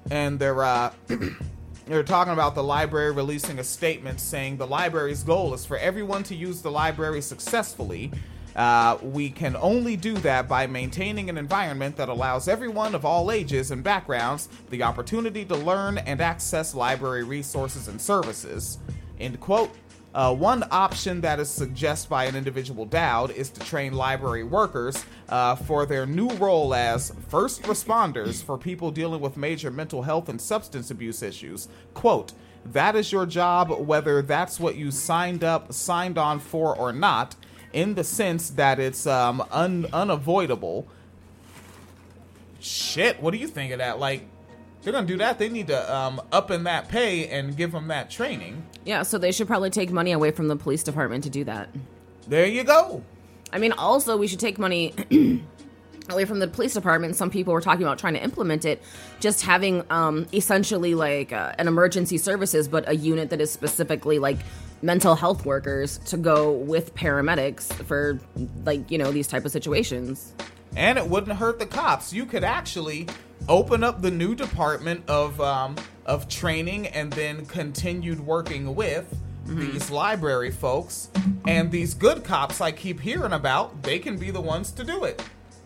and 0.09 0.39
they're 0.39 0.63
uh, 0.63 0.91
they're 1.85 2.03
talking 2.03 2.33
about 2.33 2.55
the 2.55 2.63
library 2.63 3.11
releasing 3.11 3.59
a 3.59 3.63
statement 3.63 4.19
saying 4.19 4.57
the 4.57 4.67
library's 4.67 5.23
goal 5.23 5.53
is 5.53 5.65
for 5.65 5.77
everyone 5.77 6.23
to 6.23 6.35
use 6.35 6.61
the 6.61 6.71
library 6.71 7.21
successfully. 7.21 8.11
Uh, 8.55 8.97
we 9.01 9.29
can 9.29 9.55
only 9.55 9.95
do 9.95 10.13
that 10.15 10.45
by 10.47 10.67
maintaining 10.67 11.29
an 11.29 11.37
environment 11.37 11.95
that 11.95 12.09
allows 12.09 12.49
everyone 12.49 12.93
of 12.93 13.05
all 13.05 13.31
ages 13.31 13.71
and 13.71 13.81
backgrounds 13.81 14.49
the 14.69 14.83
opportunity 14.83 15.45
to 15.45 15.55
learn 15.55 15.97
and 15.99 16.19
access 16.19 16.75
library 16.75 17.23
resources 17.23 17.87
and 17.87 18.01
services. 18.01 18.77
End 19.21 19.39
quote. 19.39 19.71
Uh, 20.13 20.35
one 20.35 20.63
option 20.71 21.21
that 21.21 21.39
is 21.39 21.49
suggested 21.49 22.09
by 22.09 22.25
an 22.25 22.35
individual 22.35 22.85
Dowd 22.85 23.31
is 23.31 23.49
to 23.49 23.61
train 23.61 23.93
library 23.93 24.43
workers 24.43 25.05
uh, 25.29 25.55
for 25.55 25.85
their 25.85 26.05
new 26.05 26.29
role 26.31 26.73
as 26.73 27.13
first 27.29 27.63
responders 27.63 28.43
for 28.43 28.57
people 28.57 28.91
dealing 28.91 29.21
with 29.21 29.37
major 29.37 29.71
mental 29.71 30.01
health 30.01 30.27
and 30.27 30.41
substance 30.41 30.91
abuse 30.91 31.23
issues. 31.23 31.69
Quote, 31.93 32.33
that 32.65 32.95
is 32.95 33.11
your 33.11 33.25
job, 33.25 33.71
whether 33.71 34.21
that's 34.21 34.59
what 34.59 34.75
you 34.75 34.91
signed 34.91 35.43
up, 35.43 35.71
signed 35.73 36.17
on 36.17 36.39
for 36.39 36.75
or 36.75 36.91
not, 36.91 37.35
in 37.71 37.95
the 37.95 38.03
sense 38.03 38.49
that 38.51 38.79
it's 38.79 39.07
um, 39.07 39.43
un- 39.49 39.87
unavoidable. 39.93 40.87
Shit, 42.59 43.21
what 43.21 43.31
do 43.31 43.37
you 43.37 43.47
think 43.47 43.71
of 43.71 43.79
that? 43.79 43.97
Like, 43.97 44.27
they're 44.81 44.93
gonna 44.93 45.07
do 45.07 45.17
that. 45.17 45.37
They 45.39 45.49
need 45.49 45.67
to 45.67 45.95
um, 45.95 46.21
up 46.31 46.51
in 46.51 46.63
that 46.63 46.87
pay 46.89 47.27
and 47.27 47.55
give 47.55 47.71
them 47.71 47.87
that 47.89 48.09
training. 48.09 48.63
Yeah, 48.85 49.03
so 49.03 49.17
they 49.17 49.31
should 49.31 49.47
probably 49.47 49.69
take 49.69 49.91
money 49.91 50.11
away 50.11 50.31
from 50.31 50.47
the 50.47 50.55
police 50.55 50.83
department 50.83 51.23
to 51.25 51.29
do 51.29 51.43
that. 51.43 51.69
There 52.27 52.45
you 52.45 52.63
go. 52.63 53.03
I 53.53 53.57
mean, 53.59 53.73
also 53.73 54.17
we 54.17 54.27
should 54.27 54.39
take 54.39 54.57
money 54.57 54.93
away 56.09 56.25
from 56.25 56.39
the 56.39 56.47
police 56.47 56.73
department. 56.73 57.15
Some 57.15 57.29
people 57.29 57.53
were 57.53 57.61
talking 57.61 57.83
about 57.83 57.99
trying 57.99 58.13
to 58.13 58.23
implement 58.23 58.65
it, 58.65 58.81
just 59.19 59.41
having 59.43 59.83
um, 59.89 60.25
essentially 60.33 60.95
like 60.95 61.31
uh, 61.31 61.53
an 61.57 61.67
emergency 61.67 62.17
services, 62.17 62.67
but 62.67 62.87
a 62.87 62.95
unit 62.95 63.29
that 63.29 63.41
is 63.41 63.51
specifically 63.51 64.19
like 64.19 64.37
mental 64.81 65.13
health 65.15 65.45
workers 65.45 65.99
to 65.99 66.17
go 66.17 66.51
with 66.51 66.95
paramedics 66.95 67.71
for 67.85 68.19
like 68.65 68.89
you 68.89 68.97
know 68.97 69.11
these 69.11 69.27
type 69.27 69.45
of 69.45 69.51
situations. 69.51 70.33
and 70.75 70.97
it 70.97 71.05
wouldn't 71.07 71.37
hurt 71.37 71.59
the 71.59 71.65
cops. 71.67 72.13
You 72.13 72.25
could 72.25 72.43
actually 72.43 73.07
open 73.51 73.83
up 73.83 74.01
the 74.01 74.09
new 74.09 74.33
department 74.33 75.03
of 75.09 75.39
um, 75.41 75.75
of 76.05 76.29
training 76.29 76.87
and 76.87 77.11
then 77.13 77.45
continued 77.45 78.19
working 78.21 78.73
with 78.73 79.13
these 79.45 79.91
library 79.91 80.51
folks 80.51 81.09
and 81.45 81.69
these 81.69 81.93
good 81.93 82.23
cops 82.23 82.61
I 82.61 82.71
keep 82.71 83.01
hearing 83.01 83.33
about. 83.33 83.83
They 83.83 83.99
can 83.99 84.17
be 84.17 84.31
the 84.31 84.39
ones 84.39 84.71
to 84.71 84.85
do 84.85 85.03
it. 85.03 85.21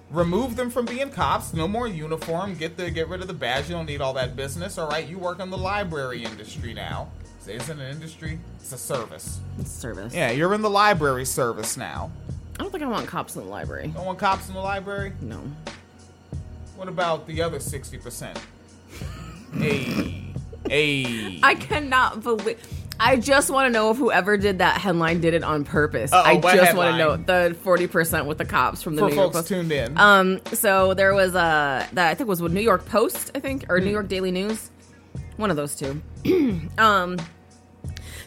Remove 0.10 0.56
them 0.56 0.72
from 0.72 0.86
being 0.86 1.12
cops. 1.12 1.54
No 1.54 1.68
more 1.68 1.88
uniform. 1.88 2.56
Get 2.56 2.76
the 2.76 2.90
get 2.90 3.08
rid 3.08 3.22
of 3.22 3.28
the 3.28 3.34
badge. 3.34 3.70
You 3.70 3.76
don't 3.76 3.86
need 3.86 4.02
all 4.02 4.14
that 4.14 4.36
business. 4.36 4.80
All 4.80 4.90
right, 4.90 5.08
you 5.08 5.20
work 5.20 5.40
in 5.40 5.52
the 5.52 5.58
library 5.58 6.24
industry 6.24 6.74
now. 6.74 7.10
It 7.48 7.62
isn't 7.62 7.80
an 7.80 7.92
industry? 7.92 8.40
It's 8.60 8.72
a 8.72 8.78
service. 8.80 9.40
It's 9.60 9.72
service. 9.72 10.16
Yeah, 10.16 10.32
you're 10.32 10.56
in 10.56 10.64
the 10.64 10.70
library 10.70 11.26
service 11.26 11.78
now. 11.78 12.12
I 12.60 12.64
don't 12.64 12.72
think 12.72 12.84
I 12.84 12.88
want 12.88 13.06
cops 13.08 13.36
in 13.36 13.44
the 13.44 13.50
library. 13.50 13.92
Don't 13.94 14.06
want 14.06 14.18
cops 14.18 14.48
in 14.48 14.56
the 14.56 14.62
library? 14.62 15.14
No. 15.22 15.40
What 16.76 16.88
about 16.88 17.28
the 17.28 17.42
other 17.42 17.60
60%? 17.60 18.38
hey. 19.58 20.26
Hey. 20.68 21.40
I 21.44 21.56
cannot 21.56 22.24
believe. 22.24 22.60
I 23.00 23.18
just 23.18 23.50
want 23.50 23.68
to 23.68 23.72
know 23.72 23.92
if 23.92 23.98
whoever 23.98 24.38
did 24.38 24.60
that 24.60 24.80
headline 24.80 25.20
did 25.20 25.34
it 25.34 25.44
on 25.44 25.64
purpose. 25.66 26.14
Uh-oh, 26.14 26.24
I 26.24 26.40
just 26.56 26.76
want 26.76 26.94
to 26.94 26.98
know 26.98 27.18
the 27.18 27.54
forty 27.56 27.88
percent 27.88 28.26
with 28.26 28.38
the 28.38 28.46
cops 28.46 28.82
from 28.82 28.96
the 28.96 29.02
For 29.02 29.10
New 29.10 29.16
York 29.16 29.34
folks 29.34 29.38
Post. 29.38 29.48
tuned 29.50 29.72
in. 29.72 29.98
Um, 29.98 30.40
so 30.54 30.94
there 30.94 31.14
was 31.14 31.36
a 31.36 31.88
that 31.92 32.10
I 32.10 32.14
think 32.16 32.30
was 32.30 32.42
with 32.42 32.54
New 32.54 32.62
York 32.62 32.86
Post, 32.86 33.32
I 33.36 33.42
think, 33.42 33.66
or 33.70 33.82
New 33.82 33.92
York 33.92 34.08
Daily 34.08 34.32
News, 34.32 34.72
one 35.36 35.50
of 35.52 35.58
those 35.58 35.76
two. 35.76 36.02
um, 36.78 37.18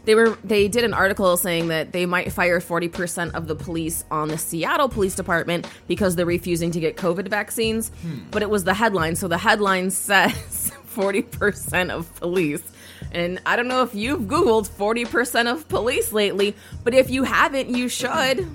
they 0.05 0.15
were 0.15 0.39
they 0.45 0.69
did 0.69 0.85
an 0.85 0.95
article 0.95 1.37
saying 1.37 1.69
that 1.69 1.93
they 1.93 2.07
might 2.07 2.33
fire 2.33 2.61
40% 2.61 3.35
of 3.35 3.47
the 3.47 3.55
police 3.55 4.05
on 4.11 4.29
the 4.29 4.39
Seattle 4.39 4.89
Police 4.89 5.15
Department 5.15 5.67
because 5.87 6.17
they're 6.17 6.27
refusing 6.27 6.71
to 6.73 6.81
get 6.81 6.97
COVID 6.97 7.29
vaccines. 7.29 7.91
But 8.31 8.43
it 8.43 8.51
was 8.51 8.65
the 8.65 8.75
headline, 8.75 9.17
so 9.17 9.29
the 9.29 9.39
headline 9.39 9.91
says 10.09 10.73
40% 10.95 11.91
of 11.91 12.15
police. 12.17 12.63
And 13.13 13.41
I 13.47 13.57
don't 13.57 13.69
know 13.69 13.83
if 13.83 13.95
you've 13.95 14.23
Googled 14.23 14.69
40% 14.69 15.51
of 15.51 15.69
police 15.69 16.13
lately, 16.13 16.55
but 16.85 16.95
if 16.95 17.11
you 17.11 17.23
haven't, 17.25 17.69
you 17.71 17.89
should. 17.89 18.47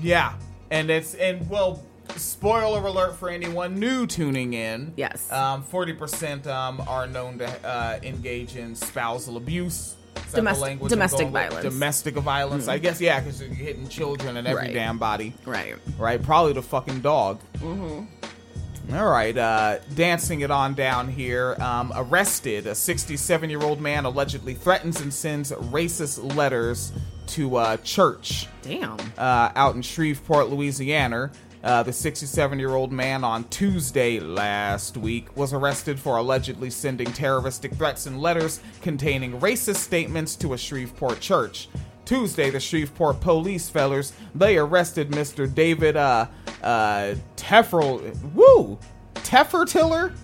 Yeah, 0.00 0.34
and 0.70 0.90
it's 0.90 1.14
and 1.14 1.48
well, 1.48 1.82
spoiler 2.16 2.84
alert 2.86 3.16
for 3.16 3.28
anyone 3.28 3.78
new 3.78 4.06
tuning 4.06 4.52
in. 4.52 4.92
Yes. 4.96 5.30
um, 5.32 5.62
forty 5.62 5.92
percent 5.92 6.46
um, 6.46 6.82
are 6.86 7.06
known 7.06 7.38
to 7.38 7.66
uh, 7.66 7.98
engage 8.02 8.56
in 8.56 8.74
spousal 8.74 9.36
abuse. 9.36 9.96
Is 10.16 10.22
that 10.22 10.30
the 10.30 10.36
Domestic- 10.36 10.88
domestic 10.88 11.18
going 11.20 11.32
with? 11.32 11.42
violence. 11.42 11.64
Domestic 11.74 12.14
violence. 12.16 12.68
I 12.68 12.78
Mhm. 12.78 12.82
guess 12.82 13.00
yeah, 13.00 13.20
because 13.20 13.40
you're 13.40 13.50
hitting 13.50 13.88
children 13.88 14.36
and 14.36 14.46
every 14.46 14.64
Right. 14.66 14.74
damn 14.74 14.98
body. 14.98 15.34
Right. 15.44 15.74
Right. 15.98 16.22
Probably 16.22 16.52
the 16.52 16.62
fucking 16.62 17.00
dog. 17.00 17.40
Mm-hmm. 17.58 18.94
All 18.96 19.08
right, 19.08 19.36
uh, 19.38 19.78
dancing 19.94 20.40
it 20.40 20.50
on 20.50 20.74
down 20.74 21.08
here. 21.08 21.56
Um, 21.60 21.92
arrested, 21.94 22.66
a 22.66 22.74
67 22.74 23.48
year 23.48 23.62
old 23.62 23.80
man 23.80 24.04
allegedly 24.04 24.54
threatens 24.54 25.00
and 25.00 25.14
sends 25.14 25.52
racist 25.52 26.34
letters 26.34 26.90
to 27.28 27.54
uh, 27.56 27.76
church. 27.78 28.48
Damn. 28.62 28.96
Uh, 29.16 29.50
out 29.54 29.76
in 29.76 29.82
Shreveport, 29.82 30.48
Louisiana. 30.48 31.30
Uh, 31.62 31.82
the 31.82 31.92
67 31.92 32.58
year 32.58 32.70
old 32.74 32.90
man 32.90 33.22
on 33.22 33.44
Tuesday 33.44 34.18
last 34.18 34.96
week 34.96 35.36
was 35.36 35.52
arrested 35.52 36.00
for 36.00 36.16
allegedly 36.16 36.70
sending 36.70 37.06
terroristic 37.12 37.74
threats 37.74 38.06
and 38.06 38.18
letters 38.20 38.60
containing 38.80 39.38
racist 39.40 39.76
statements 39.76 40.36
to 40.36 40.54
a 40.54 40.58
Shreveport 40.58 41.20
church. 41.20 41.68
Tuesday, 42.06 42.48
the 42.50 42.58
Shreveport 42.60 43.20
police 43.20 43.68
fellers 43.68 44.12
they 44.34 44.56
arrested 44.56 45.10
Mr. 45.10 45.52
David 45.54 45.96
uh 45.96 46.26
uh 46.62 47.14
Tefferl 47.36 48.00
woo 48.34 48.78
Teffertiller. 49.16 50.14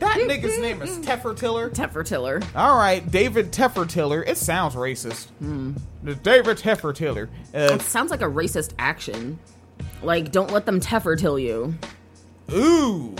That 0.00 0.16
nigga's 0.28 0.58
name 0.58 0.82
is 0.82 0.98
Teffertiller. 0.98 1.70
Teffertiller. 1.72 2.44
All 2.56 2.76
right, 2.76 3.08
David 3.08 3.52
Teffertiller. 3.52 4.26
It 4.28 4.36
sounds 4.36 4.74
racist. 4.74 5.28
The 6.02 6.14
David 6.16 6.58
Teffertiller. 6.58 7.28
Uh, 7.54 7.74
It 7.74 7.82
sounds 7.82 8.10
like 8.10 8.20
a 8.20 8.24
racist 8.26 8.72
action. 8.80 9.38
Like, 10.02 10.32
don't 10.32 10.50
let 10.50 10.66
them 10.66 10.80
Teffertill 10.80 11.40
you. 11.40 11.74
Ooh, 12.52 13.14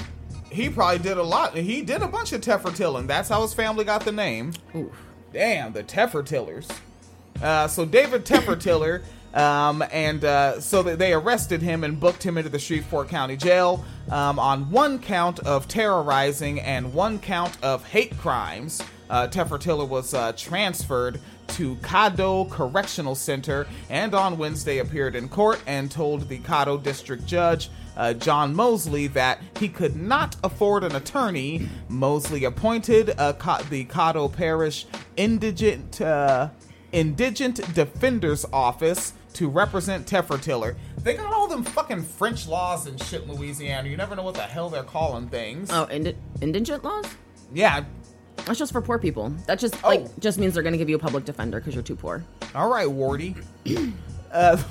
he 0.50 0.68
probably 0.68 0.98
did 0.98 1.16
a 1.16 1.22
lot. 1.22 1.56
He 1.56 1.82
did 1.82 2.02
a 2.02 2.08
bunch 2.08 2.32
of 2.32 2.40
Teffertilling. 2.40 3.06
That's 3.06 3.28
how 3.28 3.42
his 3.42 3.54
family 3.54 3.84
got 3.84 4.04
the 4.04 4.12
name. 4.12 4.52
Damn, 5.32 5.72
the 5.72 5.82
Teffertillers. 5.82 6.70
Uh, 7.40 7.66
so 7.66 7.84
David 7.84 8.24
Teffertiller, 8.26 9.02
um, 9.34 9.82
and 9.90 10.24
uh, 10.24 10.60
so 10.60 10.82
they 10.82 11.12
arrested 11.12 11.62
him 11.62 11.84
and 11.84 11.98
booked 11.98 12.22
him 12.22 12.36
into 12.36 12.50
the 12.50 12.58
Shreveport 12.58 13.08
County 13.08 13.36
Jail 13.36 13.84
um, 14.10 14.38
on 14.38 14.70
one 14.70 14.98
count 14.98 15.40
of 15.40 15.68
terrorizing 15.68 16.60
and 16.60 16.92
one 16.92 17.18
count 17.18 17.56
of 17.62 17.84
hate 17.86 18.16
crimes. 18.18 18.82
Uh, 19.12 19.28
Teffertiller 19.28 19.86
was 19.86 20.14
uh, 20.14 20.32
transferred 20.32 21.20
to 21.48 21.76
Caddo 21.76 22.48
Correctional 22.50 23.14
Center 23.14 23.66
and 23.90 24.14
on 24.14 24.38
Wednesday 24.38 24.78
appeared 24.78 25.14
in 25.14 25.28
court 25.28 25.60
and 25.66 25.90
told 25.90 26.30
the 26.30 26.38
Caddo 26.38 26.82
District 26.82 27.26
Judge 27.26 27.68
uh, 27.94 28.14
John 28.14 28.54
Mosley 28.54 29.08
that 29.08 29.38
he 29.58 29.68
could 29.68 29.96
not 29.96 30.36
afford 30.42 30.82
an 30.82 30.96
attorney. 30.96 31.68
Mosley 31.90 32.44
appointed 32.44 33.14
uh, 33.18 33.34
Ca- 33.34 33.62
the 33.68 33.84
Caddo 33.84 34.32
Parish 34.32 34.86
Indigent 35.18 36.00
uh, 36.00 36.48
Indigent 36.92 37.74
Defender's 37.74 38.46
Office 38.50 39.12
to 39.34 39.46
represent 39.48 40.06
Teffertiller. 40.06 40.74
They 41.02 41.14
got 41.14 41.34
all 41.34 41.48
them 41.48 41.64
fucking 41.64 42.02
French 42.02 42.48
laws 42.48 42.86
and 42.86 43.02
shit 43.02 43.24
in 43.24 43.32
Louisiana. 43.32 43.90
You 43.90 43.96
never 43.98 44.16
know 44.16 44.22
what 44.22 44.34
the 44.36 44.42
hell 44.42 44.70
they're 44.70 44.82
calling 44.82 45.28
things. 45.28 45.70
Oh, 45.70 45.86
indi- 45.90 46.16
indigent 46.40 46.82
laws? 46.82 47.04
Yeah. 47.52 47.84
That's 48.46 48.58
just 48.58 48.72
for 48.72 48.80
poor 48.82 48.98
people. 48.98 49.30
That 49.46 49.58
just 49.58 49.76
Oh. 49.84 49.88
like 49.88 50.18
just 50.18 50.38
means 50.38 50.54
they're 50.54 50.62
going 50.62 50.72
to 50.72 50.78
give 50.78 50.88
you 50.88 50.96
a 50.96 51.00
public 51.00 51.24
defender 51.24 51.60
because 51.60 51.74
you're 51.74 51.82
too 51.82 51.96
poor. 51.96 52.24
All 52.54 52.68
right, 52.68 52.88
Wardy. 52.88 53.36
uh, 54.32 54.62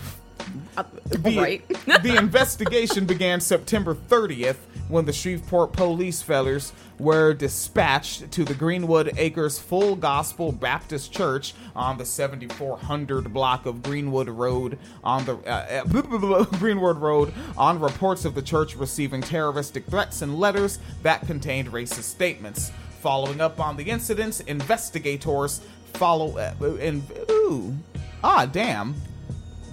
the, 1.05 1.38
right. 1.38 1.68
the 2.03 2.16
investigation 2.18 3.05
began 3.05 3.39
September 3.39 3.95
30th 3.95 4.57
when 4.88 5.05
the 5.05 5.14
Shreveport 5.14 5.72
police 5.72 6.22
fellers 6.22 6.74
were 6.99 7.34
dispatched 7.34 8.30
to 8.32 8.43
the 8.43 8.53
Greenwood 8.53 9.12
Acres 9.18 9.57
Full 9.57 9.95
Gospel 9.95 10.51
Baptist 10.51 11.14
Church 11.14 11.53
on 11.76 11.97
the 11.97 12.05
7400 12.05 13.34
block 13.34 13.66
of 13.66 13.82
Greenwood 13.84 14.28
Road 14.28 14.78
on 15.03 15.24
the 15.26 15.36
uh, 15.49 15.84
uh, 15.86 16.43
Greenwood 16.57 16.97
Road 16.97 17.34
on 17.57 17.80
reports 17.80 18.26
of 18.26 18.36
the 18.36 18.41
church 18.41 18.76
receiving 18.76 19.22
terroristic 19.22 19.86
threats 19.88 20.22
and 20.22 20.38
letters 20.38 20.80
that 21.03 21.26
contained 21.26 21.72
racist 21.72 22.03
statements. 22.03 22.72
Following 23.02 23.41
up 23.41 23.60
on 23.60 23.78
the 23.78 23.84
incidents, 23.89 24.39
investigators 24.41 25.62
follow 25.93 26.38
uh, 26.38 26.54
in 26.80 27.04
ooh 27.30 27.76
ah 28.24 28.45
damn 28.45 28.95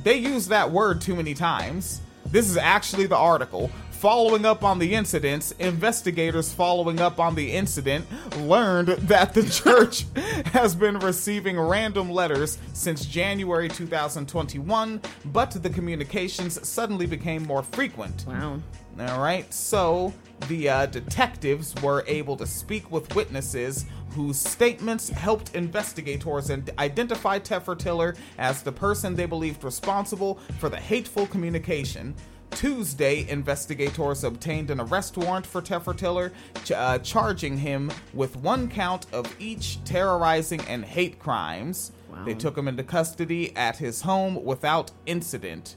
they 0.03 0.16
use 0.16 0.49
that 0.49 0.70
word 0.70 1.01
too 1.01 1.14
many 1.14 1.35
times. 1.35 2.01
This 2.26 2.49
is 2.49 2.57
actually 2.57 3.07
the 3.07 3.16
article. 3.16 3.70
Following 3.91 4.47
up 4.47 4.62
on 4.62 4.79
the 4.79 4.95
incidents, 4.95 5.51
investigators 5.59 6.53
following 6.53 7.01
up 7.01 7.18
on 7.18 7.35
the 7.35 7.53
incident 7.53 8.07
learned 8.39 8.89
that 8.89 9.35
the 9.35 9.43
church 9.51 10.07
has 10.53 10.74
been 10.74 10.99
receiving 11.01 11.59
random 11.59 12.09
letters 12.09 12.59
since 12.74 13.05
January 13.05 13.68
2021, 13.68 15.01
but 15.26 15.51
the 15.51 15.70
communications 15.70 16.66
suddenly 16.66 17.07
became 17.07 17.43
more 17.43 17.62
frequent. 17.62 18.24
Wow. 18.26 18.61
All 19.01 19.20
right, 19.20 19.53
so 19.55 20.12
the 20.49 20.68
uh, 20.68 20.86
detectives 20.86 21.72
were 21.82 22.05
able 22.09 22.36
to 22.36 22.46
speak 22.46 22.90
with 22.90 23.14
witnesses 23.14 23.86
whose 24.11 24.38
statements 24.38 25.09
helped 25.09 25.55
investigators 25.55 26.51
and 26.51 26.68
identify 26.80 27.38
Teffertiller 27.38 28.16
as 28.38 28.62
the 28.62 28.72
person 28.72 29.14
they 29.14 29.26
believed 29.26 29.62
responsible 29.62 30.40
for 30.59 30.68
the 30.68 30.78
hateful 30.78 31.28
communication. 31.28 32.12
Tuesday, 32.51 33.28
investigators 33.28 34.24
obtained 34.24 34.70
an 34.70 34.80
arrest 34.80 35.16
warrant 35.16 35.46
for 35.46 35.62
Teffertiller, 35.62 36.32
ch- 36.64 36.72
uh, 36.72 36.99
charging 36.99 37.59
him 37.59 37.92
with 38.14 38.34
one 38.36 38.68
count 38.68 39.07
of 39.12 39.32
each 39.38 39.84
terrorizing 39.84 40.61
and 40.62 40.84
hate 40.84 41.20
crimes. 41.20 41.92
They 42.24 42.34
took 42.34 42.59
him 42.59 42.66
into 42.66 42.82
custody 42.82 43.57
at 43.57 43.76
his 43.76 44.03
home 44.03 44.44
without 44.44 44.90
incident. 45.07 45.76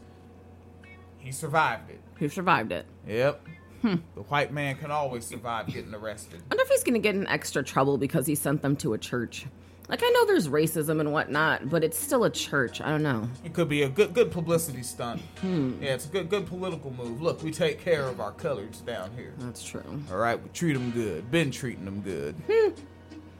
He 1.19 1.31
survived 1.31 1.91
it. 1.91 1.99
Who 2.15 2.27
survived 2.29 2.71
it? 2.71 2.87
Yep. 3.07 3.47
The 3.83 4.21
white 4.27 4.53
man 4.53 4.75
can 4.75 4.91
always 4.91 5.25
survive 5.25 5.67
getting 5.67 5.93
arrested. 5.93 6.39
I 6.51 6.53
wonder 6.53 6.63
if 6.63 6.69
he's 6.69 6.83
going 6.83 6.93
to 6.93 6.99
get 6.99 7.15
in 7.15 7.25
extra 7.27 7.63
trouble 7.63 7.97
because 7.97 8.27
he 8.27 8.35
sent 8.35 8.61
them 8.61 8.75
to 8.77 8.93
a 8.93 8.97
church. 8.97 9.47
Like 9.89 10.03
I 10.03 10.09
know 10.09 10.25
there's 10.25 10.47
racism 10.47 10.99
and 11.01 11.11
whatnot, 11.11 11.69
but 11.69 11.83
it's 11.83 11.99
still 11.99 12.23
a 12.23 12.29
church. 12.29 12.79
I 12.79 12.89
don't 12.89 13.03
know. 13.03 13.27
It 13.43 13.53
could 13.53 13.67
be 13.67 13.81
a 13.81 13.89
good 13.89 14.13
good 14.13 14.31
publicity 14.31 14.83
stunt. 14.83 15.19
Hmm. 15.41 15.73
Yeah, 15.81 15.95
it's 15.95 16.05
a 16.05 16.09
good 16.09 16.29
good 16.29 16.45
political 16.45 16.91
move. 16.91 17.21
Look, 17.21 17.43
we 17.43 17.51
take 17.51 17.81
care 17.83 18.03
of 18.03 18.21
our 18.21 18.31
coloreds 18.31 18.85
down 18.85 19.11
here. 19.17 19.33
That's 19.39 19.63
true. 19.63 19.83
All 20.09 20.17
right, 20.17 20.41
we 20.41 20.47
treat 20.51 20.73
them 20.73 20.91
good. 20.91 21.29
Been 21.29 21.51
treating 21.51 21.83
them 21.83 22.01
good. 22.01 22.35
Hmm. 22.49 22.69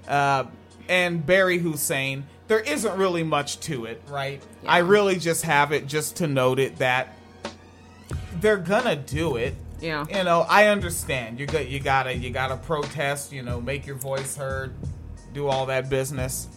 uh, 0.10 0.44
and 0.90 1.26
Barry 1.26 1.58
Hussein, 1.60 2.26
there 2.50 2.60
isn't 2.60 2.98
really 2.98 3.24
much 3.24 3.62
to 3.62 3.86
it, 3.86 4.02
right? 4.10 4.44
I 4.68 4.80
really 4.80 5.18
just 5.18 5.44
have 5.44 5.72
it 5.72 5.88
just 5.88 6.18
to 6.18 6.28
note 6.28 6.60
it 6.60 6.78
that 6.80 7.16
they're 8.40 8.58
gonna 8.58 8.96
do 8.96 9.36
it. 9.38 9.56
Yeah. 9.80 10.06
You 10.10 10.24
know, 10.24 10.46
I 10.48 10.68
understand. 10.68 11.40
You 11.40 11.48
got 11.48 11.68
you 11.68 11.80
gotta 11.80 12.16
you 12.16 12.30
gotta 12.30 12.58
protest. 12.58 13.32
You 13.32 13.42
know, 13.42 13.60
make 13.60 13.86
your 13.86 13.96
voice 13.96 14.36
heard, 14.36 14.74
do 15.34 15.48
all 15.48 15.66
that 15.68 15.90
business. 15.90 16.48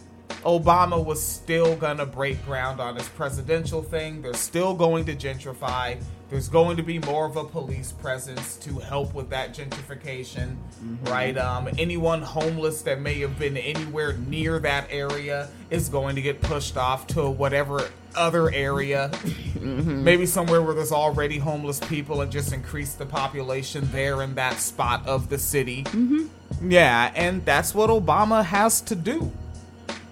Obama 0.43 1.03
was 1.03 1.21
still 1.21 1.75
gonna 1.75 2.05
break 2.05 2.43
ground 2.45 2.79
on 2.79 2.95
his 2.95 3.09
presidential 3.09 3.81
thing. 3.81 4.21
They're 4.21 4.33
still 4.33 4.73
going 4.75 5.05
to 5.05 5.15
gentrify. 5.15 5.99
There's 6.29 6.49
going 6.49 6.77
to 6.77 6.83
be 6.83 6.97
more 6.99 7.27
of 7.27 7.35
a 7.37 7.43
police 7.43 7.91
presence 7.91 8.55
to 8.57 8.79
help 8.79 9.13
with 9.13 9.29
that 9.29 9.53
gentrification, 9.53 10.55
mm-hmm. 10.83 11.05
right? 11.05 11.37
Um, 11.37 11.69
anyone 11.77 12.23
homeless 12.23 12.81
that 12.81 12.99
may 12.99 13.19
have 13.19 13.37
been 13.37 13.55
anywhere 13.55 14.13
near 14.13 14.57
that 14.59 14.87
area 14.89 15.49
is 15.69 15.87
going 15.87 16.15
to 16.15 16.23
get 16.23 16.41
pushed 16.41 16.77
off 16.77 17.05
to 17.07 17.29
whatever 17.29 17.89
other 18.15 18.51
area, 18.51 19.09
mm-hmm. 19.13 20.03
maybe 20.03 20.25
somewhere 20.25 20.63
where 20.63 20.73
there's 20.73 20.91
already 20.91 21.37
homeless 21.37 21.79
people, 21.81 22.21
and 22.21 22.31
just 22.31 22.53
increase 22.53 22.93
the 22.93 23.05
population 23.05 23.87
there 23.91 24.23
in 24.23 24.33
that 24.33 24.57
spot 24.57 25.05
of 25.05 25.29
the 25.29 25.37
city. 25.37 25.83
Mm-hmm. 25.83 26.71
Yeah, 26.71 27.11
and 27.13 27.45
that's 27.45 27.75
what 27.75 27.91
Obama 27.91 28.43
has 28.43 28.81
to 28.81 28.95
do. 28.95 29.31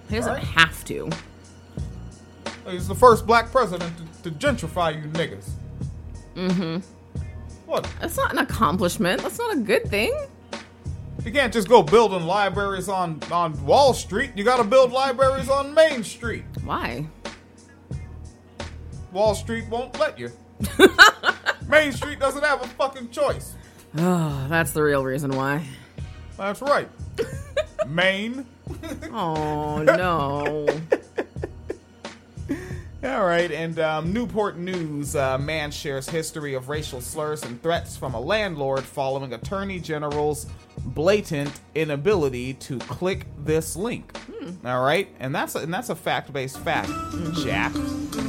He 0.09 0.17
doesn't 0.17 0.33
Right. 0.33 0.43
have 0.43 0.85
to. 0.85 1.09
He's 2.69 2.87
the 2.87 2.95
first 2.95 3.25
black 3.25 3.51
president 3.51 3.93
to, 4.21 4.29
to 4.29 4.35
gentrify 4.37 4.93
you 4.95 5.09
niggas. 5.09 5.49
Mm-hmm. 6.35 6.77
What? 7.65 7.87
That's 7.99 8.17
not 8.17 8.31
an 8.31 8.39
accomplishment. 8.39 9.21
That's 9.21 9.37
not 9.37 9.53
a 9.53 9.59
good 9.59 9.87
thing. 9.87 10.13
You 11.23 11.31
can't 11.31 11.53
just 11.53 11.69
go 11.69 11.81
building 11.81 12.25
libraries 12.25 12.89
on 12.89 13.21
on 13.31 13.63
Wall 13.65 13.93
Street. 13.93 14.31
You 14.35 14.43
got 14.43 14.57
to 14.57 14.63
build 14.63 14.91
libraries 14.91 15.49
on 15.49 15.73
Main 15.73 16.03
Street. 16.03 16.43
Why? 16.63 17.07
Wall 19.11 19.35
Street 19.35 19.65
won't 19.69 19.97
let 19.99 20.19
you. 20.19 20.31
Main 21.67 21.91
Street 21.91 22.19
doesn't 22.19 22.43
have 22.43 22.61
a 22.61 22.67
fucking 22.67 23.09
choice. 23.09 23.55
Oh, 23.97 24.47
that's 24.49 24.71
the 24.71 24.81
real 24.83 25.03
reason 25.03 25.31
why. 25.31 25.65
That's 26.35 26.61
right. 26.61 26.89
Maine. 27.87 28.45
Oh 29.11 29.77
no. 29.83 30.67
All 33.03 33.25
right, 33.25 33.51
and 33.51 33.79
um, 33.79 34.13
Newport 34.13 34.57
News 34.57 35.13
uh, 35.13 35.37
man 35.37 35.71
shares 35.71 36.07
history 36.07 36.53
of 36.53 36.69
racial 36.69 37.01
slurs 37.01 37.43
and 37.43 37.61
threats 37.61 37.97
from 37.97 38.13
a 38.13 38.19
landlord 38.19 38.85
following 38.85 39.33
Attorney 39.33 39.81
General's 39.81 40.45
blatant 40.77 41.61
inability 41.75 42.53
to 42.55 42.79
click 42.79 43.25
this 43.43 43.75
link. 43.75 44.15
Hmm. 44.17 44.67
All 44.67 44.83
right, 44.83 45.07
and 45.19 45.33
that's 45.33 45.55
a, 45.55 45.59
and 45.59 45.73
that's 45.73 45.89
a 45.89 45.95
fact-based 45.95 46.59
fact, 46.59 46.89
mm-hmm. 46.89 47.43
Jack. 47.43 47.71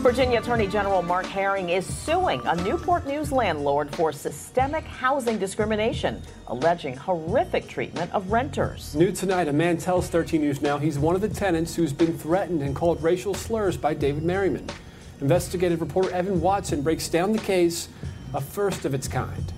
Virginia 0.04 0.40
Attorney 0.40 0.66
General 0.66 1.02
Mark 1.02 1.26
Herring 1.26 1.70
is 1.70 1.86
suing 1.86 2.40
a 2.46 2.54
Newport 2.56 3.06
News 3.06 3.32
landlord 3.32 3.94
for 3.94 4.12
systemic 4.12 4.84
housing 4.84 5.38
discrimination, 5.38 6.22
alleging 6.48 6.96
horrific 6.96 7.68
treatment 7.68 8.12
of 8.12 8.30
renters. 8.30 8.94
New 8.94 9.12
tonight, 9.12 9.48
a 9.48 9.52
man 9.52 9.76
tells 9.76 10.08
13 10.08 10.40
News 10.40 10.60
Now 10.60 10.78
he's 10.78 10.98
one 10.98 11.14
of 11.14 11.20
the 11.20 11.28
tenants 11.28 11.74
who's 11.74 11.92
been 11.92 12.16
threatened 12.16 12.62
and 12.62 12.76
called 12.76 13.02
racial 13.02 13.34
slurs 13.34 13.76
by 13.76 13.94
David 13.94 14.22
Merriman. 14.22 14.68
Investigative 15.20 15.80
reporter 15.80 16.10
Evan 16.10 16.40
Watson 16.40 16.82
breaks 16.82 17.08
down 17.08 17.32
the 17.32 17.38
case, 17.38 17.88
a 18.34 18.40
first 18.40 18.84
of 18.84 18.94
its 18.94 19.08
kind. 19.08 19.52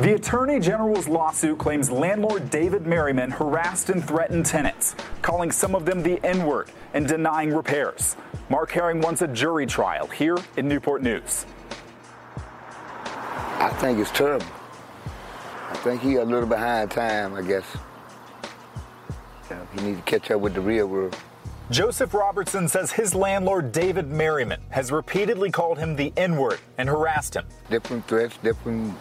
The 0.00 0.14
Attorney 0.14 0.58
General's 0.58 1.06
lawsuit 1.06 1.56
claims 1.58 1.88
landlord 1.88 2.50
David 2.50 2.84
Merriman 2.84 3.30
harassed 3.30 3.90
and 3.90 4.04
threatened 4.04 4.44
tenants, 4.44 4.96
calling 5.22 5.52
some 5.52 5.76
of 5.76 5.86
them 5.86 6.02
the 6.02 6.18
N 6.26 6.44
word 6.44 6.72
and 6.94 7.06
denying 7.06 7.54
repairs. 7.54 8.16
Mark 8.48 8.72
Herring 8.72 9.00
wants 9.00 9.22
a 9.22 9.28
jury 9.28 9.66
trial 9.66 10.08
here 10.08 10.36
in 10.56 10.66
Newport 10.66 11.00
News. 11.00 11.46
I 12.34 13.72
think 13.78 14.00
it's 14.00 14.10
terrible. 14.10 14.46
I 15.70 15.76
think 15.76 16.02
he 16.02 16.16
a 16.16 16.24
little 16.24 16.48
behind 16.48 16.90
time, 16.90 17.34
I 17.34 17.42
guess. 17.42 17.64
He 19.76 19.80
needs 19.80 19.98
to 19.98 20.04
catch 20.04 20.28
up 20.32 20.40
with 20.40 20.54
the 20.54 20.60
real 20.60 20.88
world. 20.88 21.16
Joseph 21.70 22.12
Robertson 22.12 22.66
says 22.66 22.90
his 22.90 23.14
landlord 23.14 23.70
David 23.70 24.08
Merriman 24.10 24.60
has 24.70 24.90
repeatedly 24.90 25.52
called 25.52 25.78
him 25.78 25.94
the 25.94 26.12
N 26.16 26.36
word 26.36 26.58
and 26.78 26.88
harassed 26.88 27.36
him. 27.36 27.46
Different 27.70 28.08
threats, 28.08 28.36
different 28.42 28.92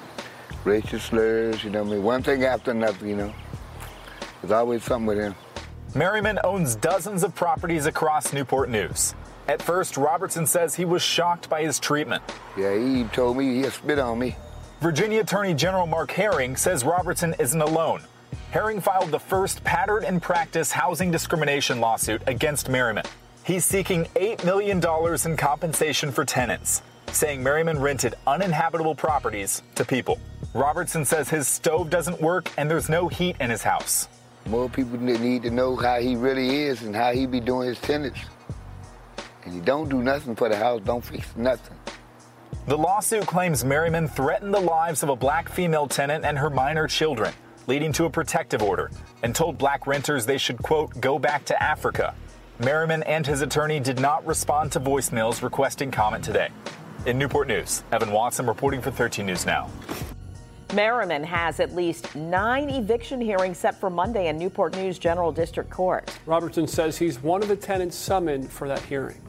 racial 0.66 1.00
slurs, 1.00 1.64
you 1.64 1.70
know 1.70 1.82
I 1.82 1.86
mean? 1.86 2.04
One 2.04 2.24
thing 2.24 2.44
after 2.44 2.72
another, 2.72 3.08
you 3.08 3.16
know. 3.16 3.34
There's 4.42 4.52
always 4.52 4.84
something 4.84 5.06
with 5.08 5.18
him. 5.18 5.36
Merriman 5.96 6.40
owns 6.44 6.76
dozens 6.76 7.24
of 7.24 7.36
properties 7.36 7.86
across 7.86 8.34
Newport 8.34 8.70
News. 8.70 9.16
At 9.48 9.62
first, 9.62 9.98
Robertson 9.98 10.48
says 10.48 10.76
he 10.76 10.86
was 10.86 11.02
shocked 11.02 11.50
by 11.50 11.62
his 11.62 11.80
treatment. 11.80 12.24
Yeah, 12.58 12.76
he 12.76 13.04
told 13.06 13.38
me 13.38 13.62
he 13.62 13.70
spit 13.70 14.00
on 14.00 14.20
me. 14.20 14.36
Virginia 14.80 15.22
Attorney 15.22 15.54
General 15.54 15.86
Mark 15.86 16.12
Herring 16.12 16.56
says 16.56 16.84
Robertson 16.84 17.36
isn't 17.40 17.62
alone. 17.62 18.02
Herring 18.52 18.82
filed 18.82 19.12
the 19.12 19.20
first 19.20 19.64
pattern 19.64 20.04
and 20.06 20.22
practice 20.22 20.72
housing 20.72 21.12
discrimination 21.12 21.80
lawsuit 21.80 22.22
against 22.28 22.70
Merriman. 22.70 23.06
He's 23.44 23.66
seeking 23.66 24.06
$8 24.16 24.46
million 24.46 24.82
in 25.26 25.38
compensation 25.38 26.12
for 26.12 26.24
tenants, 26.24 26.82
saying 27.12 27.44
Merriman 27.44 27.80
rented 27.80 28.16
uninhabitable 28.26 28.96
properties 28.96 29.62
to 29.76 29.84
people. 29.84 30.20
Robertson 30.54 31.04
says 31.04 31.30
his 31.30 31.48
stove 31.48 31.90
doesn't 31.90 32.22
work 32.22 32.52
and 32.58 32.70
there's 32.70 32.88
no 32.88 33.08
heat 33.08 33.36
in 33.40 33.50
his 33.50 33.64
house. 33.64 34.08
More 34.46 34.70
people 34.70 35.00
need 35.00 35.42
to 35.44 35.50
know 35.50 35.76
how 35.76 36.00
he 36.00 36.16
really 36.16 36.64
is 36.64 36.84
and 36.84 36.96
how 36.96 37.12
he 37.12 37.26
be 37.26 37.40
doing 37.40 37.70
his 37.70 37.80
tenants. 37.80 38.20
And 39.46 39.56
he 39.56 39.62
don't 39.62 39.90
do 39.90 40.04
nothing 40.04 40.36
for 40.36 40.50
the 40.50 40.56
house, 40.56 40.82
don't 40.86 41.04
fix 41.04 41.36
nothing. 41.36 41.76
The 42.68 42.78
lawsuit 42.78 43.26
claims 43.26 43.66
Merriman 43.66 44.08
threatened 44.08 44.54
the 44.54 44.60
lives 44.60 45.02
of 45.02 45.10
a 45.10 45.16
black 45.16 45.50
female 45.50 45.88
tenant 45.88 46.24
and 46.24 46.38
her 46.38 46.52
minor 46.52 46.88
children, 46.88 47.34
leading 47.66 47.92
to 47.94 48.06
a 48.06 48.10
protective 48.10 48.62
order, 48.62 48.92
and 49.24 49.36
told 49.36 49.58
black 49.58 49.88
renters 49.88 50.26
they 50.26 50.38
should, 50.38 50.60
quote, 50.60 51.02
go 51.02 51.18
back 51.18 51.46
to 51.46 51.62
Africa. 51.62 52.14
Merriman 52.60 53.02
and 53.04 53.26
his 53.26 53.42
attorney 53.42 53.80
did 53.80 54.00
not 54.00 54.26
respond 54.26 54.72
to 54.74 54.80
voicemails 54.80 55.42
requesting 55.42 55.90
comment 55.90 56.24
today. 56.24 56.50
In 57.08 57.18
Newport 57.18 57.48
News, 57.48 57.84
Evan 57.92 58.12
Watson 58.12 58.46
reporting 58.46 58.82
for 58.82 58.92
13 58.92 59.26
News 59.26 59.46
Now. 59.46 59.70
Merriman 60.74 61.24
has 61.24 61.60
at 61.60 61.76
least 61.76 62.16
nine 62.16 62.70
eviction 62.70 63.22
hearings 63.22 63.58
set 63.58 63.80
for 63.80 63.90
Monday 63.90 64.28
in 64.28 64.38
Newport 64.38 64.76
News 64.76 64.98
General 64.98 65.32
District 65.32 65.70
Court. 65.70 66.10
Robertson 66.26 66.68
says 66.68 66.98
he's 66.98 67.22
one 67.22 67.44
of 67.44 67.48
the 67.48 67.56
tenants 67.56 67.96
summoned 67.96 68.52
for 68.52 68.68
that 68.68 68.82
hearing. 68.82 69.22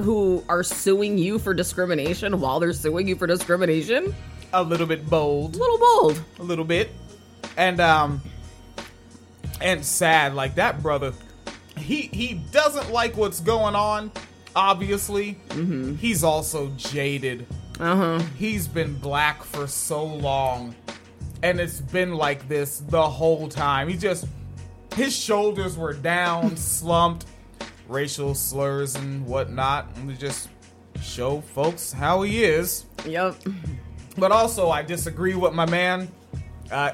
Who 0.00 0.42
are 0.48 0.62
suing 0.62 1.18
you 1.18 1.38
for 1.38 1.54
discrimination 1.54 2.40
while 2.40 2.58
they're 2.58 2.72
suing 2.72 3.06
you 3.06 3.14
for 3.14 3.26
discrimination? 3.26 4.14
A 4.52 4.62
little 4.62 4.86
bit 4.86 5.08
bold. 5.08 5.54
A 5.54 5.58
little 5.58 5.78
bold. 5.78 6.22
A 6.40 6.42
little 6.42 6.64
bit. 6.64 6.90
And 7.56 7.78
um 7.80 8.20
and 9.60 9.84
sad 9.84 10.34
like 10.34 10.56
that 10.56 10.82
brother. 10.82 11.12
He 11.82 12.02
he 12.12 12.34
doesn't 12.34 12.90
like 12.90 13.16
what's 13.16 13.40
going 13.40 13.74
on, 13.74 14.12
obviously. 14.54 15.38
Mm-hmm. 15.48 15.96
He's 15.96 16.24
also 16.24 16.70
jaded. 16.76 17.46
Uh-huh. 17.80 18.20
He's 18.38 18.68
been 18.68 18.94
black 18.94 19.42
for 19.42 19.66
so 19.66 20.04
long. 20.04 20.74
And 21.42 21.58
it's 21.58 21.80
been 21.80 22.14
like 22.14 22.48
this 22.48 22.78
the 22.78 23.02
whole 23.02 23.48
time. 23.48 23.88
He 23.88 23.96
just 23.96 24.26
his 24.94 25.16
shoulders 25.16 25.76
were 25.76 25.92
down, 25.92 26.56
slumped, 26.56 27.26
racial 27.88 28.34
slurs 28.34 28.94
and 28.94 29.26
whatnot, 29.26 29.88
and 29.96 30.08
to 30.08 30.16
just 30.16 30.48
show 31.02 31.40
folks 31.40 31.92
how 31.92 32.22
he 32.22 32.44
is. 32.44 32.84
Yep. 33.04 33.36
But 34.16 34.30
also, 34.30 34.70
I 34.70 34.82
disagree 34.82 35.34
with 35.34 35.54
my 35.54 35.66
man. 35.66 36.08
Uh, 36.70 36.92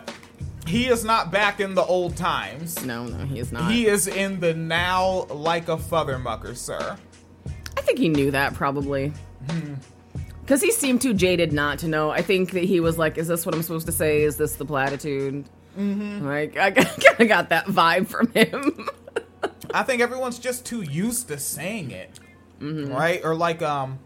he 0.68 0.86
is 0.86 1.04
not 1.04 1.30
back 1.32 1.60
in 1.60 1.74
the 1.74 1.82
old 1.84 2.16
times. 2.16 2.84
No, 2.84 3.04
no, 3.06 3.24
he 3.24 3.38
is 3.38 3.50
not. 3.52 3.70
He 3.70 3.86
is 3.86 4.06
in 4.06 4.40
the 4.40 4.54
now 4.54 5.24
like 5.30 5.68
a 5.68 5.76
feathermucker, 5.76 6.56
sir. 6.56 6.96
I 7.76 7.80
think 7.80 7.98
he 7.98 8.08
knew 8.08 8.30
that 8.30 8.54
probably. 8.54 9.12
Because 10.42 10.60
he 10.62 10.70
seemed 10.72 11.00
too 11.02 11.14
jaded 11.14 11.52
not 11.52 11.78
to 11.80 11.88
know. 11.88 12.10
I 12.10 12.22
think 12.22 12.52
that 12.52 12.64
he 12.64 12.80
was 12.80 12.98
like, 12.98 13.18
is 13.18 13.28
this 13.28 13.44
what 13.46 13.54
I'm 13.54 13.62
supposed 13.62 13.86
to 13.86 13.92
say? 13.92 14.22
Is 14.22 14.36
this 14.36 14.56
the 14.56 14.64
platitude? 14.64 15.44
Mhm. 15.78 16.22
Like, 16.22 16.56
I 16.56 16.70
kind 16.72 17.20
of 17.20 17.28
got 17.28 17.48
that 17.50 17.66
vibe 17.66 18.08
from 18.08 18.28
him. 18.32 18.88
I 19.72 19.82
think 19.82 20.00
everyone's 20.02 20.38
just 20.38 20.64
too 20.66 20.82
used 20.82 21.28
to 21.28 21.38
saying 21.38 21.90
it, 21.90 22.18
right? 22.60 23.20
Or 23.24 23.34
like, 23.34 23.62
um, 23.62 23.98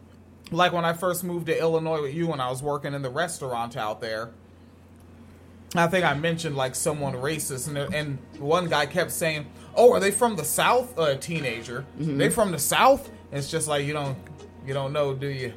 like 0.51 0.73
when 0.73 0.85
I 0.85 0.93
first 0.93 1.25
moved 1.25 1.47
to 1.47 1.59
Illinois 1.59 2.03
with 2.03 2.15
you, 2.15 2.27
when 2.27 2.41
I 2.41 2.51
was 2.51 2.63
working 2.63 2.93
in 2.95 3.03
the 3.03 3.11
restaurant 3.11 3.77
out 3.77 4.01
there. 4.01 4.31
I 5.75 5.87
think 5.87 6.05
I 6.05 6.15
mentioned 6.15 6.57
like 6.57 6.75
someone 6.75 7.15
racist, 7.15 7.69
and 7.69 7.79
and 7.95 8.19
one 8.39 8.69
guy 8.69 8.87
kept 8.87 9.11
saying, 9.11 9.47
"Oh, 9.75 9.93
are 9.93 10.01
they 10.01 10.11
from 10.11 10.37
the 10.37 10.45
South?" 10.45 10.97
A 10.99 11.17
teenager, 11.17 11.85
they 11.99 12.29
from 12.29 12.53
the 12.53 12.59
South? 12.59 13.11
It's 13.33 13.51
just 13.51 13.69
like 13.69 13.87
you 13.87 13.93
don't 13.95 14.17
you 14.67 14.75
don't 14.75 14.93
know, 14.93 15.15
do 15.15 15.29
you, 15.29 15.53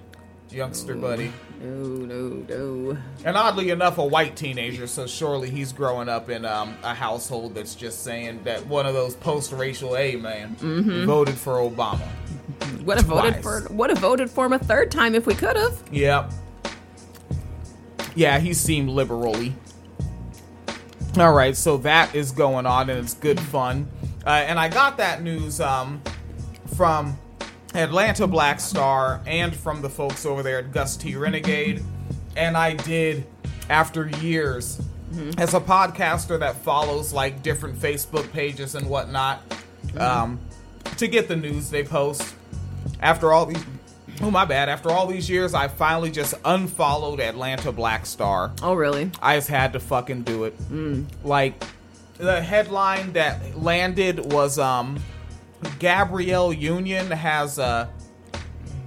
youngster 0.49 0.95
buddy? 0.95 1.32
No, 1.61 1.68
no, 1.74 2.28
no. 2.47 2.97
And 3.24 3.38
oddly 3.38 3.70
enough, 3.72 3.97
a 3.97 4.05
white 4.05 4.36
teenager, 4.36 4.88
so 4.88 5.05
surely 5.07 5.49
he's 5.49 5.72
growing 5.74 6.07
up 6.09 6.30
in 6.30 6.43
um, 6.45 6.76
a 6.84 6.93
household 6.93 7.55
that's 7.55 7.76
just 7.76 8.03
saying 8.03 8.43
that 8.43 8.66
one 8.68 8.86
of 8.86 8.93
those 8.93 9.16
post-racial 9.16 9.95
A 9.97 10.16
man 10.16 10.55
Mhm. 10.59 11.05
voted 11.05 11.36
for 11.36 11.55
Obama. 11.55 12.07
Would 12.86 12.97
have 12.97 13.05
voted 13.07 13.41
for 13.43 13.68
would 13.72 13.89
have 13.89 13.99
voted 13.99 14.30
for 14.30 14.45
him 14.45 14.53
a 14.53 14.59
third 14.59 14.91
time 14.91 15.13
if 15.16 15.26
we 15.26 15.34
could 15.34 15.55
have. 15.57 15.82
Yep. 15.91 16.32
Yeah, 18.16 18.39
he 18.39 18.53
seemed 18.53 18.89
liberally. 18.89 19.53
All 21.18 21.32
right, 21.32 21.55
so 21.55 21.78
that 21.78 22.13
is 22.13 22.32
going 22.32 22.66
on 22.66 22.89
and 22.89 22.99
it's 22.99 23.13
good 23.13 23.39
fun. 23.39 23.88
Uh, 24.26 24.32
and 24.32 24.59
I 24.59 24.68
got 24.68 24.97
that 24.97 25.24
news 25.24 25.61
um, 25.61 26.01
from 26.76 27.18
Atlanta 27.74 28.28
Black 28.28 28.59
Star 28.59 29.22
and 29.26 29.55
from 29.55 29.82
the 29.82 29.89
folks 29.89 30.26
over 30.26 30.43
there 30.43 30.59
at 30.59 30.74
Gus 30.74 30.97
T 30.97 31.16
Renegade. 31.16 31.82
And 32.36 32.57
I 32.57 32.74
did, 32.74 33.26
after 33.70 34.09
years, 34.20 34.82
as 35.38 35.53
a 35.53 35.61
podcaster 35.61 36.38
that 36.38 36.57
follows 36.57 37.13
like 37.13 37.41
different 37.41 37.80
Facebook 37.80 38.30
pages 38.34 38.76
and 38.76 38.89
whatnot, 38.89 39.41
um, 39.97 40.38
to 40.97 41.07
get 41.07 41.30
the 41.30 41.36
news 41.38 41.70
they 41.70 41.84
post. 41.86 42.36
After 42.99 43.32
all 43.32 43.45
these, 43.45 43.63
oh 44.22 44.32
my 44.32 44.45
bad, 44.45 44.70
after 44.70 44.89
all 44.89 45.07
these 45.07 45.30
years, 45.30 45.53
I 45.53 45.68
finally 45.68 46.11
just 46.11 46.34
unfollowed 46.43 47.20
Atlanta 47.20 47.72
Black 47.72 48.05
Star. 48.05 48.53
Oh, 48.61 48.74
really? 48.74 49.11
I 49.22 49.36
just 49.38 49.49
had 49.49 49.74
to 49.74 49.80
fucking 49.80 50.24
do 50.24 50.45
it. 50.45 50.55
Like 51.24 51.63
the 52.18 52.41
headline 52.41 53.13
that 53.13 53.61
landed 53.61 54.32
was 54.32 54.57
um 54.57 54.99
Gabrielle 55.80 56.53
Union 56.53 57.11
has 57.11 57.57
a 57.59 57.89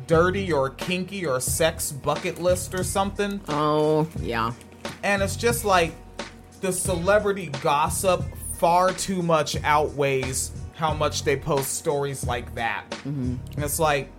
dirty 0.06 0.50
or 0.52 0.70
kinky 0.70 1.26
or 1.26 1.40
sex 1.40 1.92
bucket 1.92 2.40
list 2.40 2.74
or 2.74 2.82
something. 2.82 3.40
Oh, 3.48 4.08
yeah. 4.20 4.52
And 5.02 5.22
it's 5.22 5.36
just 5.36 5.64
like 5.64 5.92
the 6.60 6.72
celebrity 6.72 7.46
gossip 7.62 8.24
far 8.54 8.92
too 8.92 9.22
much 9.22 9.62
outweighs 9.62 10.52
how 10.74 10.94
much 10.94 11.24
they 11.24 11.36
post 11.36 11.74
stories 11.74 12.24
like 12.26 12.54
that. 12.54 12.88
Mm-hmm. 12.90 13.36
And 13.54 13.64
it's 13.64 13.78
like 13.78 14.10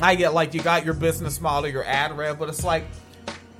I 0.00 0.14
get 0.14 0.34
like 0.34 0.52
you 0.54 0.62
got 0.62 0.84
your 0.84 0.94
business 0.94 1.40
model, 1.40 1.70
your 1.70 1.84
ad 1.84 2.16
rev, 2.16 2.38
but 2.38 2.48
it's 2.48 2.64
like 2.64 2.84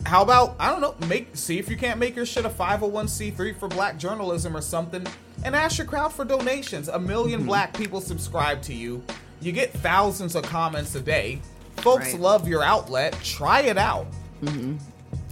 how 0.05 0.23
about 0.23 0.55
I 0.61 0.71
don't 0.71 0.81
know, 0.81 0.95
make 1.09 1.37
see 1.37 1.59
if 1.59 1.69
you 1.69 1.77
can't 1.77 1.99
make 1.99 2.15
your 2.15 2.27
shit 2.27 2.45
a 2.45 2.51
501c3 2.51 3.59
for 3.59 3.69
black 3.69 3.97
journalism 3.99 4.57
or 4.57 4.61
something 4.61 5.07
and 5.45 5.55
ask 5.57 5.79
your 5.79 5.87
crowd 5.87 6.13
for 6.13 6.25
donations. 6.25 6.89
A 6.89 6.99
1000000 6.99 7.07
Mm-hmm. 7.39 7.47
black 7.47 7.77
people 7.77 8.01
subscribe 8.01 8.63
to 8.63 8.75
you. 8.75 9.03
You 9.41 9.53
get 9.53 9.73
thousands 9.73 10.35
of 10.35 10.45
comments 10.45 10.95
a 10.95 11.01
day. 11.01 11.41
Folks 11.79 12.13
Right. 12.13 12.21
love 12.21 12.49
your 12.49 12.63
outlet. 12.63 13.13
Try 13.23 13.63
it 13.63 13.77
out. 13.79 14.07
Mm-hmm. 14.43 14.77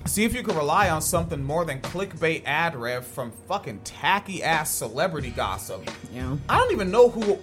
See 0.07 0.25
if 0.25 0.35
you 0.35 0.43
can 0.43 0.55
rely 0.57 0.91
on 0.91 1.01
something 1.01 1.43
more 1.43 1.65
than 1.65 1.81
clickbait 1.81 2.43
ad 2.45 2.77
rev 2.77 3.07
from 3.07 3.33
fucking 3.49 3.81
tacky 3.85 4.43
ass 4.43 4.71
celebrity 4.71 5.31
gossip. 5.31 5.89
Yeah. 6.13 6.37
I 6.49 6.59
don't 6.59 6.73
even 6.73 6.91
know 6.91 7.09
who 7.09 7.39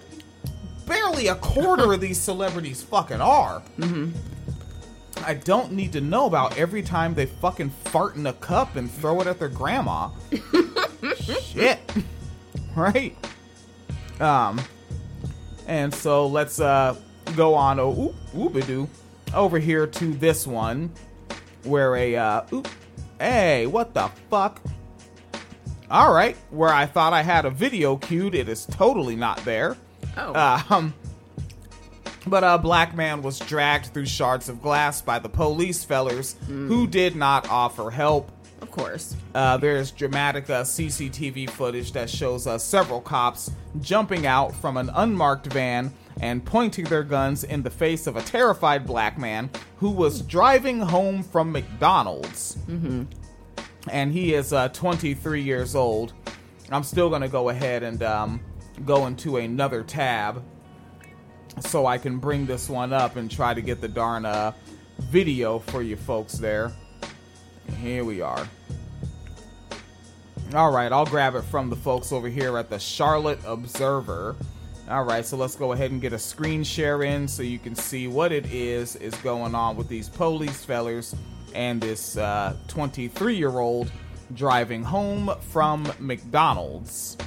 barely 0.92 1.28
a 1.28 1.36
quarter 1.36 1.94
of 1.94 2.02
these 2.02 2.20
celebrities 2.20 2.84
fucking 2.84 3.22
are. 3.22 3.64
Mm-hmm. 3.78 4.12
I 5.26 5.36
don't 5.36 5.72
need 5.72 5.94
to 5.94 6.02
know 6.02 6.26
about 6.26 6.58
every 6.58 6.82
time 6.82 7.14
they 7.14 7.28
fucking 7.28 7.70
fart 7.70 8.18
in 8.18 8.28
a 8.28 8.34
cup 8.34 8.76
and 8.76 8.92
throw 8.92 9.22
it 9.22 9.28
at 9.28 9.40
their 9.40 9.48
grandma. 9.48 10.10
Shit. 11.44 11.80
Right? 12.76 13.16
Um 14.20 14.62
and 15.68 15.94
so 15.94 16.28
let's 16.28 16.60
uh 16.60 16.96
go 17.36 17.54
on 17.54 17.80
oh 17.80 18.14
oop 18.36 18.90
over 19.34 19.60
here 19.60 19.88
to 19.88 20.14
this 20.16 20.46
one 20.46 20.92
where 21.64 21.96
a 21.96 22.16
uh 22.16 22.42
oop 22.52 22.68
hey 23.20 23.68
what 23.68 23.94
the 23.94 24.10
fuck 24.30 24.62
all 25.90 26.14
right 26.14 26.36
where 26.50 26.74
i 26.74 26.86
thought 26.86 27.14
i 27.14 27.22
had 27.22 27.46
a 27.46 27.50
video 27.50 27.96
queued 27.96 28.36
it 28.36 28.50
is 28.50 28.66
totally 28.66 29.16
not 29.16 29.38
there 29.46 29.78
Oh. 30.18 30.66
um 30.70 30.94
but 32.28 32.44
a 32.44 32.58
black 32.60 32.96
man 32.96 33.22
was 33.24 33.40
dragged 33.40 33.88
through 33.88 34.06
shards 34.06 34.48
of 34.48 34.62
glass 34.62 35.02
by 35.02 35.18
the 35.20 35.30
police 35.30 35.84
fellers 35.84 36.36
who 36.48 36.86
did 36.86 37.16
not 37.16 37.50
offer 37.50 37.90
help 37.90 38.32
Of 38.62 38.70
course. 38.70 39.16
uh, 39.34 39.58
there's 39.58 39.90
dramatic 39.90 40.48
uh, 40.50 40.62
CCTV 40.64 41.50
footage 41.50 41.94
that 41.94 42.10
shows 42.12 42.46
uh, 42.46 42.60
several 42.60 43.02
cops 43.02 43.50
jumping 43.82 44.28
out 44.28 44.54
from 44.54 44.78
an 44.78 44.92
unmarked 44.94 45.48
van 45.48 45.92
and 46.20 46.46
pointing 46.46 46.86
their 46.86 47.04
guns 47.04 47.44
in 47.44 47.64
the 47.64 47.72
face 47.72 48.06
of 48.06 48.16
a 48.18 48.22
terrified 48.22 48.86
black 48.86 49.18
man 49.18 49.50
who 49.78 49.90
was 49.90 50.22
driving 50.22 50.80
home 50.80 51.24
from 51.24 51.52
McDonald's. 51.52 52.56
Mm-hmm. 52.70 53.04
And 53.90 54.12
he 54.12 54.36
is 54.36 54.54
uh, 54.54 54.68
23 54.70 55.42
years 55.42 55.74
old. 55.74 56.14
I'm 56.70 56.84
still 56.84 57.10
going 57.10 57.24
to 57.24 57.28
go 57.30 57.50
ahead 57.50 57.82
and 57.82 58.04
um, 58.04 58.40
go 58.86 59.08
into 59.08 59.38
another 59.38 59.84
tab 59.84 60.44
so 61.60 61.86
I 61.86 61.98
can 61.98 62.18
bring 62.18 62.46
this 62.46 62.70
one 62.70 62.94
up 62.94 63.16
and 63.16 63.30
try 63.30 63.54
to 63.54 63.62
get 63.62 63.82
the 63.82 63.88
darn 63.88 64.26
uh, 64.26 64.54
video 65.00 65.60
for 65.60 65.82
you 65.82 65.96
folks 65.96 66.34
there. 66.34 66.72
Here 67.80 68.04
we 68.04 68.22
are. 68.22 68.48
All 70.54 70.72
right, 70.72 70.92
I'll 70.92 71.06
grab 71.06 71.36
it 71.36 71.44
from 71.44 71.70
the 71.70 71.76
folks 71.76 72.12
over 72.12 72.28
here 72.28 72.58
at 72.58 72.70
the 72.70 72.80
Charlotte 72.80 73.40
Observer. 73.46 74.36
All 74.90 75.04
right, 75.04 75.26
so 75.26 75.38
let's 75.38 75.56
go 75.56 75.72
ahead 75.72 75.92
and 75.92 76.02
get 76.02 76.12
a 76.12 76.20
screen 76.20 76.64
share 76.64 77.04
in 77.04 77.28
so 77.28 77.44
you 77.44 77.60
can 77.60 77.76
see 77.76 78.08
what 78.08 78.34
it 78.34 78.52
is 78.52 78.98
is 78.98 79.16
going 79.16 79.56
on 79.56 79.78
with 79.78 79.88
these 79.88 80.10
police 80.10 80.66
fellers 80.66 81.16
and 81.54 81.80
this 81.80 82.18
23 82.68 83.36
year 83.36 83.60
old 83.60 83.92
driving 84.34 84.84
home 84.84 85.34
from 85.40 85.92
McDonald's. 86.00 87.18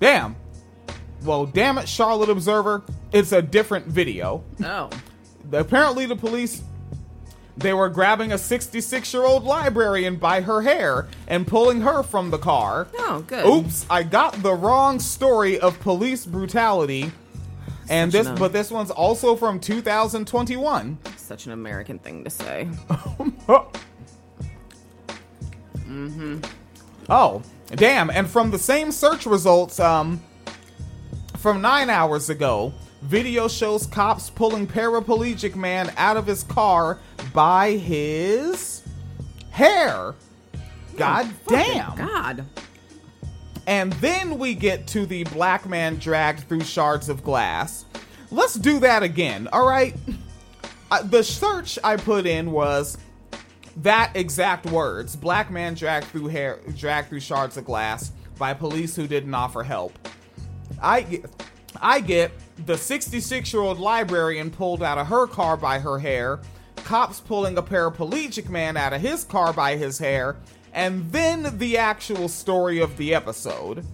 Damn. 0.00 0.36
Well, 1.22 1.46
damn 1.46 1.78
it, 1.78 1.88
Charlotte 1.88 2.28
Observer. 2.28 2.82
It's 3.12 3.32
a 3.32 3.40
different 3.40 3.86
video. 3.86 4.44
Oh. 4.62 4.90
Apparently, 5.52 6.06
the 6.06 6.16
police 6.16 6.62
they 7.56 7.72
were 7.72 7.88
grabbing 7.88 8.32
a 8.32 8.38
66 8.38 9.14
year 9.14 9.24
old 9.24 9.44
librarian 9.44 10.16
by 10.16 10.40
her 10.40 10.62
hair 10.62 11.06
and 11.28 11.46
pulling 11.46 11.82
her 11.82 12.02
from 12.02 12.30
the 12.30 12.38
car. 12.38 12.88
Oh, 12.98 13.24
good. 13.26 13.46
Oops, 13.46 13.86
I 13.88 14.02
got 14.02 14.42
the 14.42 14.52
wrong 14.54 14.98
story 14.98 15.60
of 15.60 15.78
police 15.80 16.26
brutality. 16.26 17.12
And 17.88 18.10
this, 18.10 18.26
an- 18.26 18.36
but 18.36 18.52
this 18.52 18.70
one's 18.70 18.90
also 18.90 19.36
from 19.36 19.60
2021. 19.60 20.98
Such 21.16 21.46
an 21.46 21.52
American 21.52 21.98
thing 21.98 22.24
to 22.24 22.30
say. 22.30 22.68
mm-hmm. 25.78 26.38
Oh, 27.08 27.42
damn! 27.68 28.10
And 28.10 28.28
from 28.28 28.50
the 28.50 28.58
same 28.58 28.92
search 28.92 29.26
results, 29.26 29.80
um, 29.80 30.22
from 31.38 31.60
nine 31.60 31.90
hours 31.90 32.30
ago, 32.30 32.72
video 33.02 33.48
shows 33.48 33.86
cops 33.86 34.30
pulling 34.30 34.66
paraplegic 34.66 35.54
man 35.54 35.92
out 35.96 36.16
of 36.16 36.26
his 36.26 36.42
car 36.44 36.98
by 37.32 37.72
his 37.72 38.82
hair. 39.50 40.14
God 40.96 41.28
damn! 41.46 41.96
God. 41.96 42.44
And 43.66 43.92
then 43.94 44.38
we 44.38 44.54
get 44.54 44.86
to 44.88 45.06
the 45.06 45.24
black 45.24 45.66
man 45.66 45.96
dragged 45.96 46.48
through 46.48 46.64
shards 46.64 47.08
of 47.08 47.24
glass. 47.24 47.84
Let's 48.30 48.54
do 48.54 48.80
that 48.80 49.02
again, 49.02 49.48
all 49.52 49.66
right? 49.66 49.94
Uh, 50.90 51.02
the 51.02 51.22
search 51.22 51.78
I 51.82 51.96
put 51.96 52.26
in 52.26 52.52
was 52.52 52.98
that 53.78 54.12
exact 54.14 54.66
words: 54.66 55.16
black 55.16 55.50
man 55.50 55.74
dragged 55.74 56.06
through 56.06 56.28
hair, 56.28 56.60
dragged 56.76 57.08
through 57.08 57.20
shards 57.20 57.56
of 57.56 57.64
glass 57.64 58.12
by 58.38 58.54
police 58.54 58.96
who 58.96 59.06
didn't 59.06 59.34
offer 59.34 59.62
help. 59.62 59.96
I 60.82 61.02
get, 61.02 61.30
I 61.80 62.00
get 62.00 62.32
the 62.66 62.76
66 62.76 63.52
year 63.52 63.62
old 63.62 63.78
librarian 63.78 64.50
pulled 64.50 64.82
out 64.82 64.98
of 64.98 65.06
her 65.08 65.26
car 65.26 65.56
by 65.56 65.78
her 65.78 65.98
hair, 65.98 66.40
cops 66.76 67.20
pulling 67.20 67.56
a 67.58 67.62
paraplegic 67.62 68.48
man 68.48 68.76
out 68.76 68.92
of 68.92 69.00
his 69.00 69.24
car 69.24 69.52
by 69.52 69.76
his 69.76 69.98
hair, 69.98 70.36
and 70.72 71.10
then 71.10 71.56
the 71.58 71.78
actual 71.78 72.28
story 72.28 72.80
of 72.80 72.96
the 72.96 73.14
episode. 73.14 73.84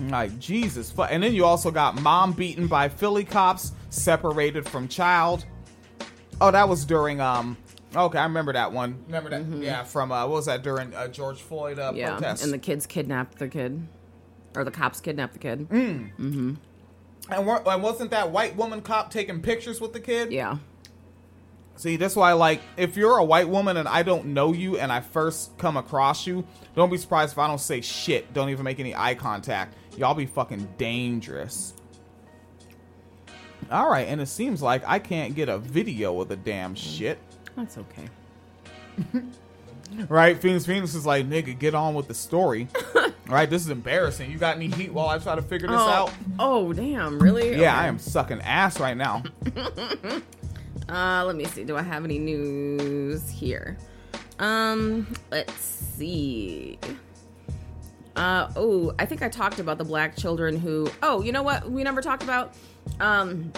Like 0.00 0.38
Jesus, 0.38 0.94
and 0.96 1.22
then 1.22 1.34
you 1.34 1.44
also 1.44 1.70
got 1.72 2.00
mom 2.00 2.32
beaten 2.32 2.68
by 2.68 2.88
Philly 2.88 3.24
cops, 3.24 3.72
separated 3.90 4.68
from 4.68 4.86
child. 4.86 5.44
Oh, 6.40 6.50
that 6.50 6.68
was 6.68 6.84
during 6.84 7.20
um. 7.20 7.56
Okay, 7.96 8.18
I 8.18 8.24
remember 8.24 8.52
that 8.52 8.72
one. 8.72 9.02
Remember 9.06 9.30
that? 9.30 9.44
Yeah, 9.62 9.82
from 9.82 10.12
uh, 10.12 10.26
what 10.26 10.34
was 10.34 10.46
that 10.46 10.62
during 10.62 10.94
uh, 10.94 11.08
George 11.08 11.40
Floyd 11.40 11.78
uh, 11.78 11.92
yeah. 11.94 12.10
protest? 12.10 12.44
And 12.44 12.52
the 12.52 12.58
kids 12.58 12.86
kidnapped 12.86 13.38
the 13.38 13.48
kid. 13.48 13.86
Or 14.54 14.64
the 14.64 14.70
cops 14.70 15.00
kidnapped 15.00 15.34
the 15.34 15.38
kid. 15.38 15.68
Mm. 15.68 16.10
Mm-hmm. 16.18 16.54
And, 17.30 17.46
wa- 17.46 17.62
and 17.66 17.82
wasn't 17.82 18.10
that 18.10 18.30
white 18.30 18.56
woman 18.56 18.82
cop 18.82 19.10
taking 19.10 19.40
pictures 19.40 19.80
with 19.80 19.92
the 19.92 20.00
kid? 20.00 20.32
Yeah. 20.32 20.58
See, 21.76 21.96
that's 21.96 22.16
why, 22.16 22.32
like, 22.32 22.60
if 22.76 22.96
you're 22.96 23.18
a 23.18 23.24
white 23.24 23.48
woman 23.48 23.76
and 23.76 23.86
I 23.86 24.02
don't 24.02 24.26
know 24.26 24.52
you 24.52 24.78
and 24.78 24.90
I 24.90 25.00
first 25.00 25.56
come 25.58 25.76
across 25.76 26.26
you, 26.26 26.44
don't 26.74 26.90
be 26.90 26.96
surprised 26.96 27.32
if 27.32 27.38
I 27.38 27.46
don't 27.46 27.60
say 27.60 27.80
shit. 27.80 28.34
Don't 28.34 28.48
even 28.50 28.64
make 28.64 28.80
any 28.80 28.96
eye 28.96 29.14
contact. 29.14 29.76
Y'all 29.96 30.14
be 30.14 30.26
fucking 30.26 30.74
dangerous. 30.76 31.74
All 33.70 33.88
right, 33.88 34.08
and 34.08 34.20
it 34.20 34.26
seems 34.26 34.60
like 34.60 34.82
I 34.86 34.98
can't 34.98 35.34
get 35.34 35.48
a 35.48 35.58
video 35.58 36.20
of 36.20 36.28
the 36.28 36.36
damn 36.36 36.74
shit. 36.74 37.18
That's 37.58 37.76
okay. 37.76 38.08
Right? 40.08 40.38
Phoenix 40.38 40.66
Phoenix 40.66 40.94
is 40.94 41.06
like, 41.06 41.26
nigga, 41.26 41.58
get 41.58 41.74
on 41.74 41.94
with 41.94 42.08
the 42.08 42.14
story. 42.14 42.68
right? 43.26 43.48
this 43.48 43.62
is 43.62 43.70
embarrassing. 43.70 44.30
You 44.30 44.36
got 44.36 44.56
any 44.56 44.68
heat 44.68 44.92
while 44.92 45.08
I 45.08 45.16
try 45.16 45.34
to 45.34 45.40
figure 45.40 45.66
this 45.66 45.80
oh, 45.80 45.88
out? 45.88 46.12
oh, 46.38 46.74
damn, 46.74 47.18
really? 47.18 47.52
Yeah, 47.52 47.56
Okay. 47.56 47.66
I 47.66 47.86
am 47.86 47.98
sucking 47.98 48.42
ass 48.42 48.78
right 48.78 48.96
now. 48.96 49.22
Uh, 50.88 51.22
let 51.26 51.36
me 51.36 51.44
see. 51.44 51.64
Do 51.64 51.76
I 51.76 51.82
have 51.82 52.04
any 52.04 52.18
news 52.18 53.28
here? 53.28 53.76
Um, 54.38 55.06
let's 55.30 55.52
see. 55.60 56.78
Uh, 58.16 58.50
oh, 58.56 58.94
I 58.98 59.04
think 59.04 59.20
I 59.20 59.28
talked 59.28 59.58
about 59.58 59.76
the 59.76 59.84
black 59.84 60.16
children 60.16 60.58
who. 60.58 60.90
Oh, 61.02 61.20
you 61.20 61.30
know 61.30 61.42
what? 61.42 61.70
We 61.70 61.84
never 61.84 62.00
talked 62.00 62.22
about. 62.22 62.54
Um, 63.00 63.52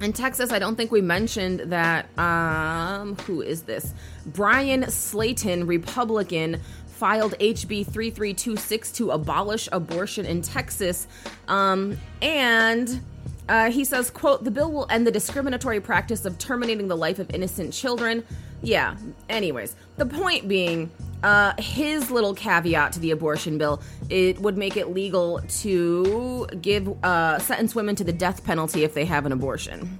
in 0.00 0.12
Texas, 0.12 0.52
I 0.52 0.58
don't 0.58 0.76
think 0.76 0.92
we 0.92 1.00
mentioned 1.00 1.60
that. 1.72 2.06
Um, 2.18 3.16
who 3.26 3.42
is 3.42 3.62
this? 3.62 3.94
Bryan 4.26 4.84
Slaton, 4.84 5.66
Republican, 5.66 6.60
filed 6.86 7.34
HB 7.38 7.86
3326 7.86 8.92
to 8.92 9.10
abolish 9.12 9.68
abortion 9.70 10.26
in 10.26 10.42
Texas. 10.42 11.06
Um, 11.46 11.96
and 12.20 13.00
uh, 13.48 13.70
he 13.70 13.84
says, 13.84 14.10
quote, 14.10 14.44
the 14.44 14.50
bill 14.50 14.70
will 14.70 14.86
end 14.90 15.06
the 15.06 15.10
discriminatory 15.10 15.80
practice 15.80 16.24
of 16.24 16.38
terminating 16.38 16.88
the 16.88 16.96
life 16.96 17.18
of 17.18 17.30
innocent 17.34 17.72
children. 17.72 18.24
Yeah, 18.62 18.96
anyways, 19.28 19.76
the 19.96 20.06
point 20.06 20.48
being, 20.48 20.90
uh, 21.22 21.54
his 21.58 22.10
little 22.10 22.34
caveat 22.34 22.92
to 22.92 23.00
the 23.00 23.12
abortion 23.12 23.56
bill, 23.58 23.80
it 24.10 24.38
would 24.40 24.56
make 24.56 24.76
it 24.76 24.92
legal 24.92 25.40
to 25.60 26.46
give, 26.60 26.88
uh, 27.04 27.38
sentence 27.38 27.74
women 27.74 27.96
to 27.96 28.04
the 28.04 28.12
death 28.12 28.44
penalty 28.44 28.84
if 28.84 28.94
they 28.94 29.04
have 29.04 29.26
an 29.26 29.32
abortion. 29.32 29.98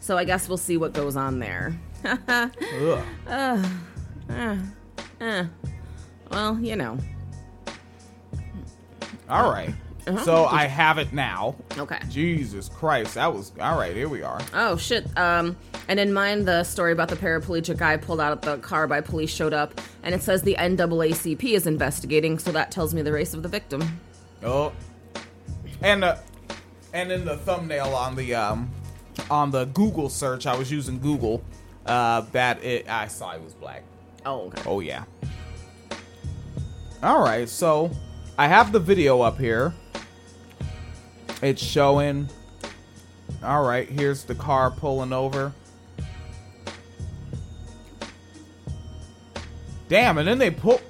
So 0.00 0.18
I 0.18 0.24
guess 0.24 0.48
we'll 0.48 0.58
see 0.58 0.76
what 0.76 0.92
goes 0.92 1.16
on 1.16 1.38
there. 1.38 1.78
Uh, 3.26 3.62
uh, 4.30 4.56
uh. 5.20 5.44
Well, 6.30 6.58
you 6.60 6.76
know. 6.76 6.98
All 9.28 9.50
right. 9.50 9.74
Uh-huh. 10.06 10.24
So 10.24 10.44
I 10.46 10.64
have 10.66 10.98
it 10.98 11.12
now. 11.12 11.56
Okay. 11.78 11.98
Jesus 12.08 12.68
Christ, 12.68 13.14
that 13.14 13.32
was 13.32 13.52
all 13.60 13.78
right. 13.78 13.94
Here 13.94 14.08
we 14.08 14.22
are. 14.22 14.40
Oh 14.54 14.76
shit. 14.76 15.06
Um, 15.18 15.56
and 15.88 16.00
in 16.00 16.12
mine, 16.12 16.44
the 16.44 16.64
story 16.64 16.92
about 16.92 17.08
the 17.08 17.16
paraplegic 17.16 17.76
guy 17.76 17.96
pulled 17.96 18.20
out 18.20 18.32
of 18.32 18.40
the 18.40 18.58
car 18.58 18.86
by 18.86 19.00
police 19.00 19.30
showed 19.30 19.52
up, 19.52 19.80
and 20.02 20.14
it 20.14 20.22
says 20.22 20.42
the 20.42 20.56
NAACP 20.58 21.52
is 21.52 21.66
investigating, 21.66 22.38
so 22.38 22.52
that 22.52 22.70
tells 22.70 22.94
me 22.94 23.02
the 23.02 23.12
race 23.12 23.34
of 23.34 23.42
the 23.42 23.48
victim. 23.48 24.00
Oh, 24.42 24.72
and 25.82 26.04
uh, 26.04 26.16
and 26.92 27.12
in 27.12 27.24
the 27.24 27.36
thumbnail 27.36 27.88
on 27.94 28.16
the 28.16 28.34
um 28.34 28.70
on 29.30 29.50
the 29.50 29.64
Google 29.66 30.08
search, 30.08 30.46
I 30.46 30.56
was 30.56 30.70
using 30.70 30.98
Google. 30.98 31.42
Uh, 31.86 32.20
that 32.32 32.62
it 32.62 32.88
I 32.88 33.08
saw 33.08 33.32
he 33.32 33.42
was 33.42 33.54
black. 33.54 33.82
Oh, 34.24 34.42
okay. 34.46 34.62
Oh 34.66 34.80
yeah. 34.80 35.04
All 37.02 37.22
right, 37.22 37.48
so 37.48 37.90
I 38.40 38.46
have 38.46 38.72
the 38.72 38.80
video 38.80 39.20
up 39.20 39.38
here. 39.38 39.74
It's 41.42 41.62
showing. 41.62 42.26
All 43.42 43.62
right, 43.62 43.86
here's 43.86 44.24
the 44.24 44.34
car 44.34 44.70
pulling 44.70 45.12
over. 45.12 45.52
Damn, 49.90 50.16
and 50.16 50.26
then 50.26 50.38
they 50.38 50.50
pull, 50.50 50.80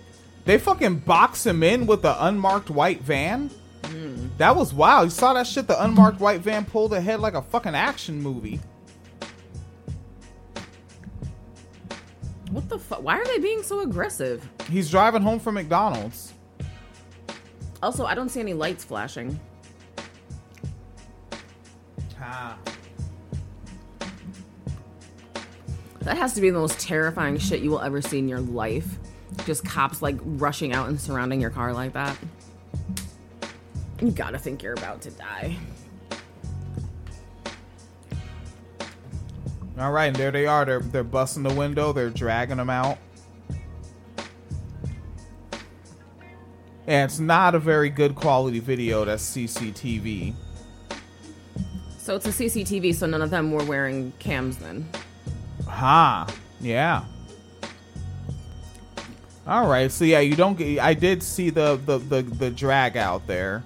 they 0.45 0.59
fucking 0.59 0.99
box 0.99 1.45
him 1.45 1.65
in 1.65 1.87
with 1.87 2.03
the 2.03 2.25
unmarked 2.25 2.71
white 2.71 3.03
van. 3.03 3.51
That 4.39 4.55
was 4.55 4.73
wild. 4.73 5.07
You 5.07 5.11
saw 5.11 5.35
that 5.35 5.49
shit? 5.49 5.67
The 5.67 5.83
unmarked 5.83 6.21
white 6.21 6.43
van 6.43 6.65
pulled 6.65 6.93
ahead 6.93 7.19
like 7.19 7.35
a 7.35 7.43
fucking 7.43 7.75
action 7.75 8.23
movie. 8.23 8.61
What 12.53 12.69
the 12.69 12.79
fuck? 12.79 13.03
Why 13.03 13.19
are 13.19 13.25
they 13.25 13.41
being 13.41 13.65
so 13.65 13.81
aggressive? 13.81 14.49
He's 14.71 14.89
driving 14.89 15.23
home 15.23 15.41
from 15.41 15.57
McDonald's. 15.57 16.35
Also, 17.83 18.05
I 18.05 18.15
don't 18.15 18.29
see 18.29 18.41
any 18.41 18.53
lights 18.53 18.85
flashing. 18.85 19.39
Ah. 22.21 22.59
That 26.01 26.17
has 26.17 26.35
to 26.35 26.41
be 26.41 26.51
the 26.51 26.59
most 26.59 26.79
terrifying 26.79 27.39
shit 27.39 27.61
you 27.61 27.71
will 27.71 27.81
ever 27.81 28.03
see 28.03 28.19
in 28.19 28.29
your 28.29 28.41
life. 28.41 28.99
Just 29.45 29.65
cops 29.65 30.03
like 30.03 30.17
rushing 30.23 30.73
out 30.73 30.89
and 30.89 31.01
surrounding 31.01 31.41
your 31.41 31.51
car 31.51 31.73
like 31.73 31.93
that. 31.95 32.17
You 34.01 34.11
gotta 34.11 34.39
think 34.39 34.63
you're 34.63 34.75
about 34.75 35.03
to 35.03 35.11
die. 35.11 35.57
All 39.79 39.93
right, 39.93 40.07
and 40.07 40.17
there 40.17 40.31
they 40.31 40.47
are. 40.47 40.65
They're 40.65 40.81
they're 40.81 41.05
busting 41.05 41.43
the 41.43 41.55
window. 41.55 41.93
They're 41.93 42.11
dragging 42.11 42.59
them 42.59 42.71
out. 42.71 42.99
And 46.91 47.09
it's 47.09 47.21
not 47.21 47.55
a 47.55 47.61
very 47.61 47.89
good 47.89 48.17
quality 48.17 48.59
video. 48.59 49.05
That's 49.05 49.23
CCTV. 49.23 50.35
So 51.99 52.17
it's 52.17 52.27
a 52.27 52.31
CCTV, 52.31 52.97
so 52.97 53.07
none 53.07 53.23
of 53.23 53.31
them 53.31 53.53
were 53.53 53.63
wearing 53.63 54.13
cams 54.19 54.57
then. 54.57 54.89
Ha. 55.69 56.27
Yeah. 56.61 57.05
All 59.47 59.69
right. 59.69 59.89
So 59.93 60.05
yeah, 60.05 60.19
you 60.19 60.35
don't 60.35 60.59
get. 60.59 60.81
I 60.81 60.95
did 60.95 61.23
see 61.23 61.51
the 61.51 61.81
the 61.87 61.99
the, 61.99 62.23
the 62.23 62.51
drag 62.51 62.97
out 62.97 63.25
there. 63.29 63.63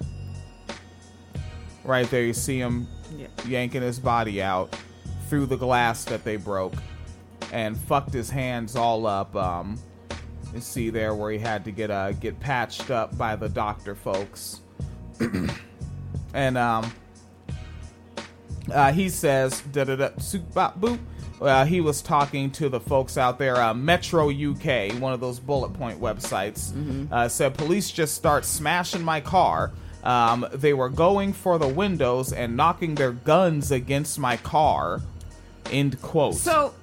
Right 1.83 2.11
there, 2.11 2.25
you 2.25 2.35
see 2.35 2.59
him 2.59 2.87
Yeah. 3.17 3.29
yanking 3.47 3.81
his 3.81 3.99
body 3.99 4.43
out 4.43 4.77
through 5.31 5.47
the 5.47 5.57
glass 5.57 6.05
that 6.05 6.25
they 6.25 6.37
broke, 6.37 6.75
and 7.55 7.75
fucked 7.75 8.13
his 8.13 8.29
hands 8.29 8.77
all 8.77 9.07
up. 9.07 9.35
Um, 9.35 9.79
see 10.61 10.91
there 10.91 11.15
where 11.15 11.31
he 11.31 11.39
had 11.39 11.65
to 11.65 11.71
get 11.71 11.91
uh 11.91 12.13
get 12.13 12.39
patched 12.41 12.91
up 12.91 13.17
by 13.17 13.37
the 13.37 13.49
doctor 13.49 13.95
folks, 13.95 14.61
and 16.35 16.59
um. 16.59 16.93
Uh, 18.73 18.91
he 18.91 19.11
says, 19.11 19.61
da 19.73 19.85
da 19.85 19.95
da, 19.95 20.09
soup 20.17 20.55
bop 20.55 20.81
boop. 20.81 20.99
Uh, 21.41 21.65
he 21.65 21.81
was 21.81 22.01
talking 22.01 22.51
to 22.51 22.69
the 22.69 22.81
folks 22.81 23.19
out 23.19 23.39
there, 23.39 23.57
uh, 23.57 23.75
Metro 23.75 24.31
UK, 24.31 24.93
one 25.01 25.13
of 25.13 25.21
those 25.21 25.39
bullet 25.39 25.71
point 25.75 26.01
websites. 26.01 26.73
Uh, 27.13 27.29
said 27.29 27.55
police 27.55 27.91
just 27.91 28.15
start 28.15 28.45
smashing 28.45 29.03
my 29.03 29.21
car. 29.21 29.73
Um, 30.05 30.47
they 30.53 30.75
were 30.75 30.89
going 30.89 31.33
for 31.33 31.59
the 31.59 31.69
windows 31.69 32.33
and 32.33 32.57
knocking 32.57 32.95
their 32.95 33.13
guns 33.13 33.71
against 33.71 34.19
my 34.19 34.37
car. 34.39 35.01
End 35.71 36.01
quote. 36.03 36.35
So, 36.35 36.75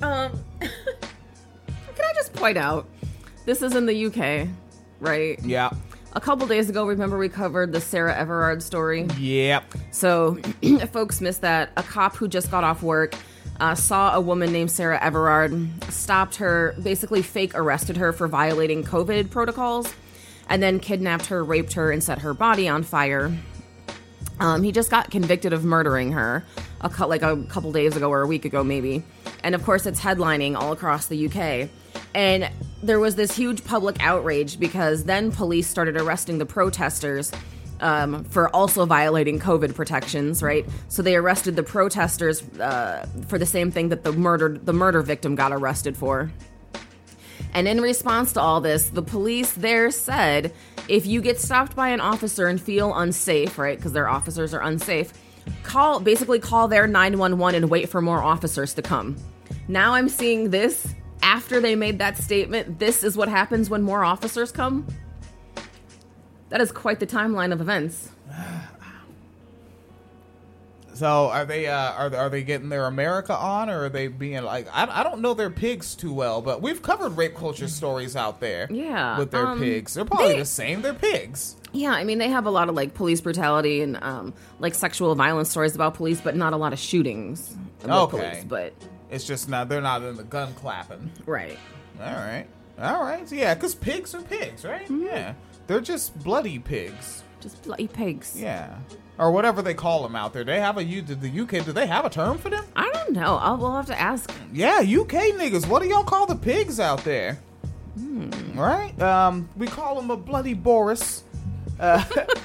um, 0.00 0.32
can 0.60 0.70
I 2.04 2.12
just 2.14 2.32
point 2.32 2.56
out 2.58 2.86
this 3.44 3.62
is 3.62 3.74
in 3.74 3.86
the 3.86 4.06
UK, 4.06 4.48
right? 5.00 5.38
yeah. 5.44 5.70
A 6.14 6.20
couple 6.20 6.46
days 6.46 6.68
ago, 6.68 6.86
remember 6.86 7.16
we 7.16 7.30
covered 7.30 7.72
the 7.72 7.80
Sarah 7.80 8.14
Everard 8.14 8.62
story? 8.62 9.04
Yep. 9.18 9.64
So, 9.92 10.38
if 10.62 10.90
folks 10.90 11.22
missed 11.22 11.40
that, 11.40 11.70
a 11.78 11.82
cop 11.82 12.16
who 12.16 12.28
just 12.28 12.50
got 12.50 12.64
off 12.64 12.82
work 12.82 13.14
uh, 13.60 13.74
saw 13.74 14.14
a 14.14 14.20
woman 14.20 14.52
named 14.52 14.70
Sarah 14.70 15.02
Everard, 15.02 15.54
stopped 15.92 16.36
her, 16.36 16.74
basically 16.82 17.22
fake 17.22 17.54
arrested 17.54 17.96
her 17.96 18.12
for 18.12 18.26
violating 18.26 18.82
COVID 18.82 19.30
protocols, 19.30 19.94
and 20.48 20.62
then 20.62 20.80
kidnapped 20.80 21.26
her, 21.26 21.44
raped 21.44 21.74
her, 21.74 21.92
and 21.92 22.02
set 22.02 22.18
her 22.20 22.34
body 22.34 22.68
on 22.68 22.82
fire. 22.82 23.32
Um, 24.40 24.62
he 24.64 24.72
just 24.72 24.90
got 24.90 25.10
convicted 25.10 25.52
of 25.52 25.64
murdering 25.64 26.12
her 26.12 26.44
a 26.80 26.90
cou- 26.90 27.06
like 27.06 27.22
a 27.22 27.42
couple 27.44 27.70
days 27.70 27.96
ago 27.96 28.10
or 28.10 28.22
a 28.22 28.26
week 28.26 28.44
ago, 28.44 28.64
maybe. 28.64 29.04
And 29.44 29.54
of 29.54 29.62
course, 29.62 29.86
it's 29.86 30.00
headlining 30.00 30.56
all 30.56 30.72
across 30.72 31.06
the 31.06 31.26
UK. 31.26 31.68
And 32.14 32.50
there 32.82 32.98
was 32.98 33.14
this 33.14 33.36
huge 33.36 33.64
public 33.64 33.96
outrage 34.00 34.58
because 34.58 35.04
then 35.04 35.30
police 35.30 35.68
started 35.68 35.96
arresting 35.96 36.38
the 36.38 36.46
protesters 36.46 37.30
um, 37.80 38.24
for 38.24 38.48
also 38.54 38.86
violating 38.86 39.38
COVID 39.40 39.74
protections, 39.74 40.42
right? 40.42 40.64
So 40.88 41.02
they 41.02 41.16
arrested 41.16 41.56
the 41.56 41.62
protesters 41.62 42.42
uh, 42.58 43.06
for 43.28 43.38
the 43.38 43.46
same 43.46 43.70
thing 43.70 43.88
that 43.88 44.04
the 44.04 44.12
murdered 44.12 44.66
the 44.66 44.72
murder 44.72 45.02
victim 45.02 45.34
got 45.34 45.52
arrested 45.52 45.96
for. 45.96 46.30
And 47.54 47.68
in 47.68 47.80
response 47.80 48.32
to 48.34 48.40
all 48.40 48.60
this, 48.60 48.88
the 48.88 49.02
police 49.02 49.52
there 49.52 49.90
said 49.90 50.52
if 50.88 51.06
you 51.06 51.20
get 51.20 51.40
stopped 51.40 51.76
by 51.76 51.88
an 51.88 52.00
officer 52.00 52.48
and 52.48 52.60
feel 52.60 52.94
unsafe, 52.94 53.58
right, 53.58 53.76
because 53.76 53.92
their 53.92 54.08
officers 54.08 54.54
are 54.54 54.62
unsafe, 54.62 55.12
call 55.62 56.00
basically 56.00 56.38
call 56.38 56.68
their 56.68 56.86
911 56.86 57.62
and 57.62 57.70
wait 57.70 57.88
for 57.88 58.00
more 58.00 58.22
officers 58.22 58.74
to 58.74 58.82
come. 58.82 59.16
Now 59.68 59.94
I'm 59.94 60.08
seeing 60.08 60.50
this 60.50 60.94
after 61.22 61.60
they 61.60 61.74
made 61.76 61.98
that 62.00 62.18
statement. 62.18 62.78
This 62.78 63.02
is 63.04 63.16
what 63.16 63.28
happens 63.28 63.70
when 63.70 63.82
more 63.82 64.04
officers 64.04 64.52
come. 64.52 64.86
That 66.50 66.60
is 66.60 66.70
quite 66.72 67.00
the 67.00 67.06
timeline 67.06 67.52
of 67.52 67.60
events. 67.60 68.10
So 70.94 71.28
are 71.30 71.46
they 71.46 71.66
uh, 71.66 71.92
are 71.92 72.14
are 72.14 72.28
they 72.28 72.42
getting 72.42 72.68
their 72.68 72.84
America 72.84 73.34
on, 73.34 73.70
or 73.70 73.86
are 73.86 73.88
they 73.88 74.08
being 74.08 74.42
like 74.42 74.68
I, 74.72 75.00
I 75.00 75.02
don't 75.02 75.20
know 75.22 75.32
their 75.32 75.48
pigs 75.50 75.94
too 75.94 76.12
well, 76.12 76.42
but 76.42 76.60
we've 76.60 76.82
covered 76.82 77.16
rape 77.16 77.34
culture 77.34 77.66
stories 77.66 78.14
out 78.14 78.40
there. 78.40 78.68
Yeah, 78.70 79.18
with 79.18 79.30
their 79.30 79.46
um, 79.46 79.58
pigs, 79.58 79.94
they're 79.94 80.04
probably 80.04 80.34
they- 80.34 80.38
the 80.40 80.44
same. 80.44 80.82
They're 80.82 80.92
pigs. 80.94 81.56
Yeah, 81.72 81.92
I 81.92 82.04
mean 82.04 82.18
they 82.18 82.28
have 82.28 82.44
a 82.44 82.50
lot 82.50 82.68
of 82.68 82.74
like 82.74 82.92
police 82.92 83.22
brutality 83.22 83.80
and 83.80 83.96
um, 84.02 84.34
like 84.58 84.74
sexual 84.74 85.14
violence 85.14 85.48
stories 85.50 85.74
about 85.74 85.94
police, 85.94 86.20
but 86.20 86.36
not 86.36 86.52
a 86.52 86.56
lot 86.58 86.74
of 86.74 86.78
shootings. 86.78 87.56
Okay, 87.84 88.18
police, 88.18 88.44
but 88.44 88.74
it's 89.12 89.24
just 89.24 89.48
not 89.48 89.68
they're 89.68 89.80
not 89.80 90.02
in 90.02 90.16
the 90.16 90.24
gun 90.24 90.52
clapping. 90.54 91.10
right. 91.26 91.58
All 92.00 92.06
right, 92.06 92.46
all 92.80 93.04
right. 93.04 93.28
So 93.28 93.34
yeah, 93.36 93.54
because 93.54 93.74
pigs 93.74 94.14
are 94.14 94.22
pigs, 94.22 94.64
right? 94.64 94.84
Mm-hmm. 94.84 95.04
Yeah. 95.06 95.34
They're 95.66 95.80
just 95.80 96.18
bloody 96.24 96.58
pigs. 96.58 97.22
Just 97.40 97.62
bloody 97.62 97.86
pigs. 97.86 98.34
Yeah. 98.40 98.76
Or 99.18 99.30
whatever 99.30 99.62
they 99.62 99.74
call 99.74 100.02
them 100.02 100.16
out 100.16 100.32
there. 100.32 100.42
They 100.42 100.58
have 100.58 100.78
a 100.78 100.84
U. 100.84 101.02
Did 101.02 101.20
the 101.20 101.40
UK? 101.40 101.64
Do 101.64 101.72
they 101.72 101.86
have 101.86 102.04
a 102.04 102.10
term 102.10 102.38
for 102.38 102.48
them? 102.50 102.64
I 102.74 102.90
don't 102.92 103.12
know. 103.12 103.36
I'll, 103.36 103.56
we'll 103.58 103.76
have 103.76 103.86
to 103.86 104.00
ask. 104.00 104.32
Yeah, 104.52 104.78
UK 104.78 105.36
niggas. 105.36 105.68
What 105.68 105.82
do 105.82 105.88
y'all 105.88 106.02
call 106.02 106.26
the 106.26 106.34
pigs 106.34 106.80
out 106.80 107.04
there? 107.04 107.38
Hmm. 107.96 108.58
Right? 108.58 109.00
Um, 109.00 109.48
we 109.56 109.66
call 109.66 109.96
them 109.96 110.10
a 110.10 110.16
bloody 110.16 110.54
Boris. 110.54 111.24
Uh, 111.78 112.02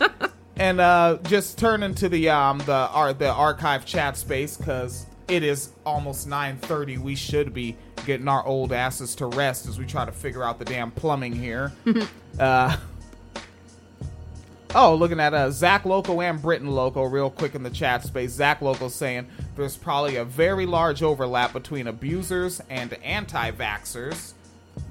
and 0.58 0.80
uh, 0.82 1.18
just 1.24 1.58
turn 1.58 1.84
into 1.84 2.10
the 2.10 2.30
um 2.30 2.60
the 2.60 2.74
ar- 2.74 3.14
the 3.14 3.30
archive 3.32 3.86
chat 3.86 4.18
space 4.18 4.58
because 4.58 5.06
it 5.28 5.44
is 5.44 5.70
almost 5.86 6.28
9:30. 6.28 6.98
We 6.98 7.16
should 7.16 7.54
be 7.54 7.76
getting 8.06 8.28
our 8.28 8.46
old 8.46 8.72
asses 8.72 9.16
to 9.16 9.26
rest 9.26 9.68
as 9.68 9.78
we 9.78 9.86
try 9.86 10.06
to 10.06 10.12
figure 10.12 10.44
out 10.44 10.60
the 10.60 10.66
damn 10.66 10.92
plumbing 10.92 11.34
here. 11.34 11.74
uh, 12.40 12.78
Oh, 14.76 14.96
looking 14.96 15.20
at 15.20 15.34
uh, 15.34 15.50
Zach 15.50 15.86
Loco 15.86 16.20
and 16.22 16.42
Britain 16.42 16.68
Loco 16.70 17.04
real 17.04 17.30
quick 17.30 17.56
in 17.56 17.64
the 17.64 17.70
chat 17.70 18.04
space. 18.04 18.32
Zach 18.32 18.62
Loco 18.62 18.90
saying 18.90 19.28
there's 19.56 19.78
probably 19.78 20.18
a 20.18 20.26
very 20.26 20.66
large 20.66 21.02
overlap 21.02 21.54
between 21.54 21.88
abusers 21.88 22.62
and 22.70 22.94
anti-vaxxers. 23.02 24.34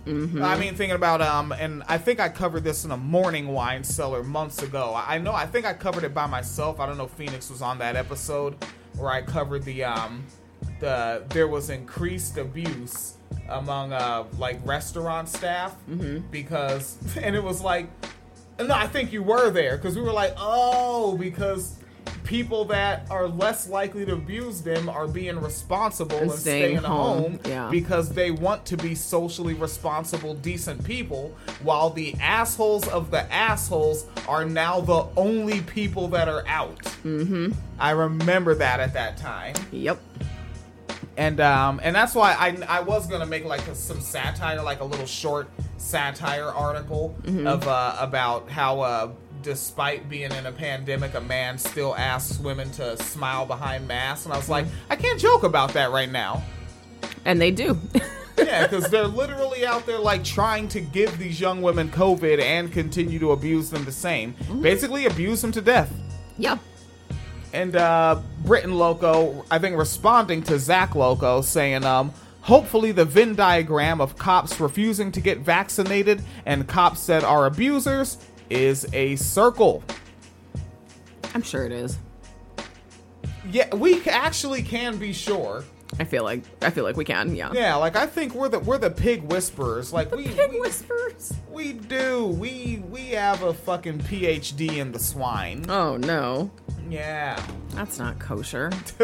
Mhm. 0.07 0.43
I 0.43 0.59
mean, 0.59 0.75
thinking 0.75 0.97
about 0.97 1.21
um, 1.21 1.53
and 1.53 1.83
I 1.89 1.99
think 1.99 2.19
I 2.21 2.29
covered 2.29 2.65
this 2.65 2.85
in 2.85 2.91
a 2.91 2.97
morning 2.97 3.49
wine 3.49 3.85
cellar 3.85 4.25
months 4.25 4.63
ago. 4.63 4.93
I 4.95 5.17
I 5.17 5.19
know 5.19 5.33
I 5.33 5.47
think 5.47 5.67
I 5.67 5.75
covered 5.75 6.03
it 6.05 6.15
by 6.15 6.27
myself. 6.27 6.81
I 6.81 6.87
don't 6.87 6.97
know 6.99 7.05
if 7.05 7.11
Phoenix 7.13 7.51
was 7.51 7.63
on 7.63 7.79
that 7.79 7.95
episode 7.97 8.57
where 8.97 9.11
I 9.11 9.23
covered 9.23 9.65
the 9.65 9.85
um, 9.85 10.25
the 10.81 11.25
there 11.31 11.49
was 11.49 11.71
increased 11.71 12.39
abuse 12.39 13.15
among 13.49 13.93
uh 13.93 14.25
like 14.39 14.59
restaurant 14.65 15.29
staff 15.29 15.77
because 16.31 16.99
and 17.17 17.37
it 17.37 17.43
was 17.43 17.61
like 17.61 17.89
no, 18.59 18.75
I 18.75 18.87
think 18.87 19.13
you 19.13 19.23
were 19.23 19.51
there 19.51 19.77
because 19.77 19.97
we 19.97 20.03
were 20.03 20.13
like, 20.13 20.35
oh, 20.39 21.17
because 21.19 21.77
people 22.25 22.65
that 22.67 23.07
are 23.11 23.29
less 23.29 23.69
likely 23.69 24.05
to 24.05 24.13
abuse 24.13 24.63
them 24.63 24.89
are 24.89 25.07
being 25.07 25.41
responsible 25.41 26.17
and, 26.17 26.31
And 26.31 26.39
staying 26.41 26.63
staying 26.79 26.85
home, 26.85 27.23
home, 27.23 27.41
yeah. 27.47 27.69
because 27.71 28.09
they 28.11 28.31
want 28.31 28.65
to 28.67 28.77
be 28.77 28.95
socially 28.95 29.55
responsible, 29.55 30.35
decent 30.35 30.83
people, 30.85 31.35
while 31.63 31.91
the 31.91 32.15
assholes 32.21 32.87
of 32.89 33.11
the 33.11 33.31
assholes 33.33 34.07
are 34.27 34.45
now 34.45 34.81
the 34.81 35.07
only 35.17 35.61
people 35.63 36.09
that 36.09 36.29
are 36.29 36.45
out. 36.47 36.81
Mm-hmm. 37.05 37.53
I 37.79 37.91
remember 37.93 38.55
that 38.57 38.81
at 38.81 38.93
that 38.95 39.17
time. 39.19 39.55
Yep. 39.71 40.01
And 41.19 41.41
um 41.41 41.81
and 41.83 41.97
that's 41.97 42.15
why 42.15 42.35
I 42.35 42.59
I 42.69 42.81
was 42.81 43.07
gonna 43.07 43.25
make 43.27 43.45
like 43.47 43.67
a, 43.69 43.75
some 43.75 44.01
satire, 44.01 44.61
like 44.63 44.81
a 44.81 44.85
little 44.85 45.07
short 45.07 45.49
satire 45.79 46.49
article 46.51 47.15
Mhm. 47.23 47.47
of 47.47 47.67
uh 47.67 47.97
about 47.99 48.51
how 48.51 48.81
uh 48.81 49.09
despite 49.43 50.09
being 50.09 50.33
in 50.33 50.47
a 50.47 50.53
pandemic, 50.53 51.15
a 51.15 51.21
man 51.21 51.59
still 51.59 51.95
asks 51.97 52.39
women 52.39 52.71
to 52.73 52.97
smile 53.03 53.47
behind 53.47 53.87
masks, 53.87 54.25
and 54.25 54.35
I 54.35 54.37
was 54.37 54.49
like, 54.49 54.67
I 54.91 54.97
can't 54.97 55.21
joke 55.21 55.43
about 55.43 55.73
that 55.75 55.91
right 55.91 56.11
now. 56.11 56.43
And 57.25 57.41
they 57.41 57.51
do. 57.51 57.79
yeah, 58.39 58.67
because 58.67 58.89
they're 58.91 59.07
literally 59.07 59.67
out 59.67 59.87
there 59.87 59.99
like 59.99 60.25
trying 60.25 60.69
to 60.69 60.81
give 60.81 61.19
these 61.19 61.41
young 61.41 61.63
women 61.63 61.89
COVID 61.89 62.41
and 62.41 62.73
continue 62.73 63.19
to 63.19 63.33
abuse 63.33 63.71
them 63.71 63.85
the 63.85 63.93
same. 63.93 64.35
Basically, 64.61 65.07
abuse 65.07 65.43
them 65.43 65.53
to 65.53 65.61
death. 65.61 65.93
Yeah. 66.39 66.59
And 67.53 67.77
uh 67.77 68.21
Britain 68.45 68.75
Loco, 68.75 69.45
I 69.51 69.59
think 69.59 69.77
responding 69.77 70.43
to 70.45 70.59
Zach 70.59 70.95
Loco 70.95 71.41
saying, 71.41 71.85
um, 71.85 72.13
hopefully 72.43 72.93
the 72.93 73.05
Venn 73.05 73.35
diagram 73.35 74.01
of 74.01 74.17
cops 74.17 74.61
refusing 74.61 75.11
to 75.13 75.21
get 75.21 75.39
vaccinated 75.39 76.23
and 76.45 76.69
cops 76.69 77.07
that 77.07 77.25
are 77.25 77.47
abusers 77.47 78.19
is 78.51 78.87
a 78.93 79.17
circle. 79.17 79.83
I'm 81.35 81.43
sure 81.43 81.65
it 81.65 81.73
is. 81.73 81.99
Yeah, 83.51 83.75
we 83.75 84.03
actually 84.05 84.63
can 84.63 84.97
be 84.97 85.13
sure. 85.13 85.65
I 85.99 86.05
feel 86.05 86.25
like 86.25 86.43
I 86.63 86.71
feel 86.71 86.85
like 86.85 86.97
we 86.97 87.05
can. 87.05 87.35
Yeah. 87.35 87.53
Yeah, 87.53 87.75
like 87.77 87.97
I 87.97 88.07
think 88.07 88.35
we're 88.35 88.49
the 88.49 88.59
we're 88.59 88.79
the 88.79 88.91
pig 88.91 89.23
whisperers. 89.23 89.93
Like 89.93 90.15
we 90.15 90.29
pig 90.29 90.53
whisperers. 90.53 91.35
We 91.51 91.75
do. 91.75 92.27
We 92.27 92.83
we 92.91 93.09
have 93.11 93.43
a 93.43 93.55
fucking 93.55 94.01
PhD 94.01 94.79
in 94.79 94.93
the 94.93 94.99
swine. 94.99 95.65
Oh 95.69 95.97
no. 95.97 96.51
Yeah. 96.89 97.41
That's 97.71 97.99
not 97.99 98.19
kosher. 98.19 98.71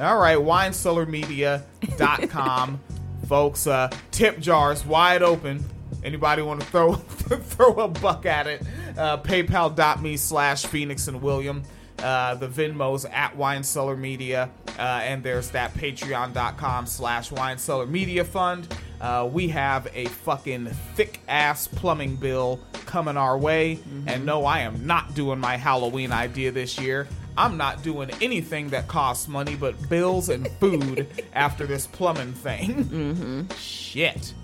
All 0.00 0.18
right, 0.18 0.38
winecellarmedia.com. 0.38 2.80
Folks, 3.28 3.66
uh, 3.66 3.90
tip 4.10 4.38
jars 4.38 4.86
wide 4.86 5.22
open. 5.22 5.62
Anybody 6.04 6.42
want 6.42 6.60
to 6.60 6.66
throw 6.66 6.94
throw 6.94 7.74
a 7.74 7.88
buck 7.88 8.26
at 8.26 8.46
it? 8.46 8.62
Uh, 8.96 9.18
PayPal.me 9.18 10.16
slash 10.16 10.66
Phoenix 10.66 11.08
and 11.08 11.20
William. 11.22 11.62
Uh, 11.98 12.34
the 12.36 12.46
Venmos 12.46 13.10
at 13.10 13.36
Wine 13.36 13.64
Cellar 13.64 13.96
Media. 13.96 14.50
Uh, 14.78 15.00
and 15.02 15.22
there's 15.24 15.50
that 15.50 15.74
Patreon.com 15.74 16.86
slash 16.86 17.32
Wine 17.32 17.58
Cellar 17.58 17.86
Media 17.86 18.24
Fund. 18.24 18.72
Uh, 19.00 19.28
we 19.30 19.48
have 19.48 19.88
a 19.94 20.06
fucking 20.06 20.66
thick 20.94 21.20
ass 21.26 21.66
plumbing 21.66 22.14
bill 22.16 22.60
coming 22.86 23.16
our 23.16 23.36
way. 23.36 23.80
And 24.06 24.24
no, 24.24 24.44
I 24.44 24.60
am 24.60 24.86
not 24.86 25.14
doing 25.14 25.40
my 25.40 25.56
Halloween 25.56 26.12
idea 26.12 26.52
this 26.52 26.78
year. 26.78 27.08
I'm 27.36 27.56
not 27.56 27.82
doing 27.82 28.10
anything 28.20 28.70
that 28.70 28.88
costs 28.88 29.28
money 29.28 29.54
but 29.54 29.88
bills 29.88 30.28
and 30.28 30.48
food 30.58 31.06
after 31.32 31.66
this 31.66 31.86
plumbing 31.86 32.32
thing. 32.32 32.84
Mm-hmm. 32.84 33.54
Shit. 33.58 34.34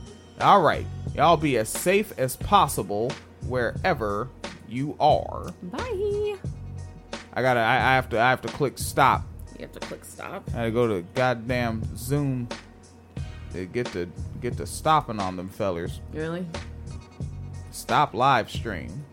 All 0.40 0.60
right. 0.60 0.86
Y'all 1.14 1.36
be 1.36 1.56
as 1.58 1.68
safe 1.68 2.12
as 2.18 2.36
possible 2.36 3.12
wherever 3.46 4.28
you 4.68 4.96
are. 4.98 5.46
Bye. 5.62 6.36
I 7.32 7.42
gotta. 7.42 7.60
I, 7.60 7.76
I 7.76 7.94
have 7.94 8.08
to. 8.10 8.20
I 8.20 8.30
have 8.30 8.42
to 8.42 8.48
click 8.48 8.78
stop. 8.78 9.22
You 9.56 9.62
have 9.62 9.72
to 9.72 9.80
click 9.80 10.04
stop. 10.04 10.42
I 10.48 10.52
gotta 10.52 10.70
go 10.72 10.88
to 10.88 11.02
goddamn 11.14 11.82
Zoom 11.96 12.48
to 13.52 13.66
get 13.66 13.86
to 13.92 14.10
get 14.40 14.56
to 14.56 14.66
stopping 14.66 15.20
on 15.20 15.36
them 15.36 15.48
fellers. 15.48 16.00
Really? 16.12 16.46
Stop 17.70 18.14
live 18.14 18.50
stream. 18.50 19.03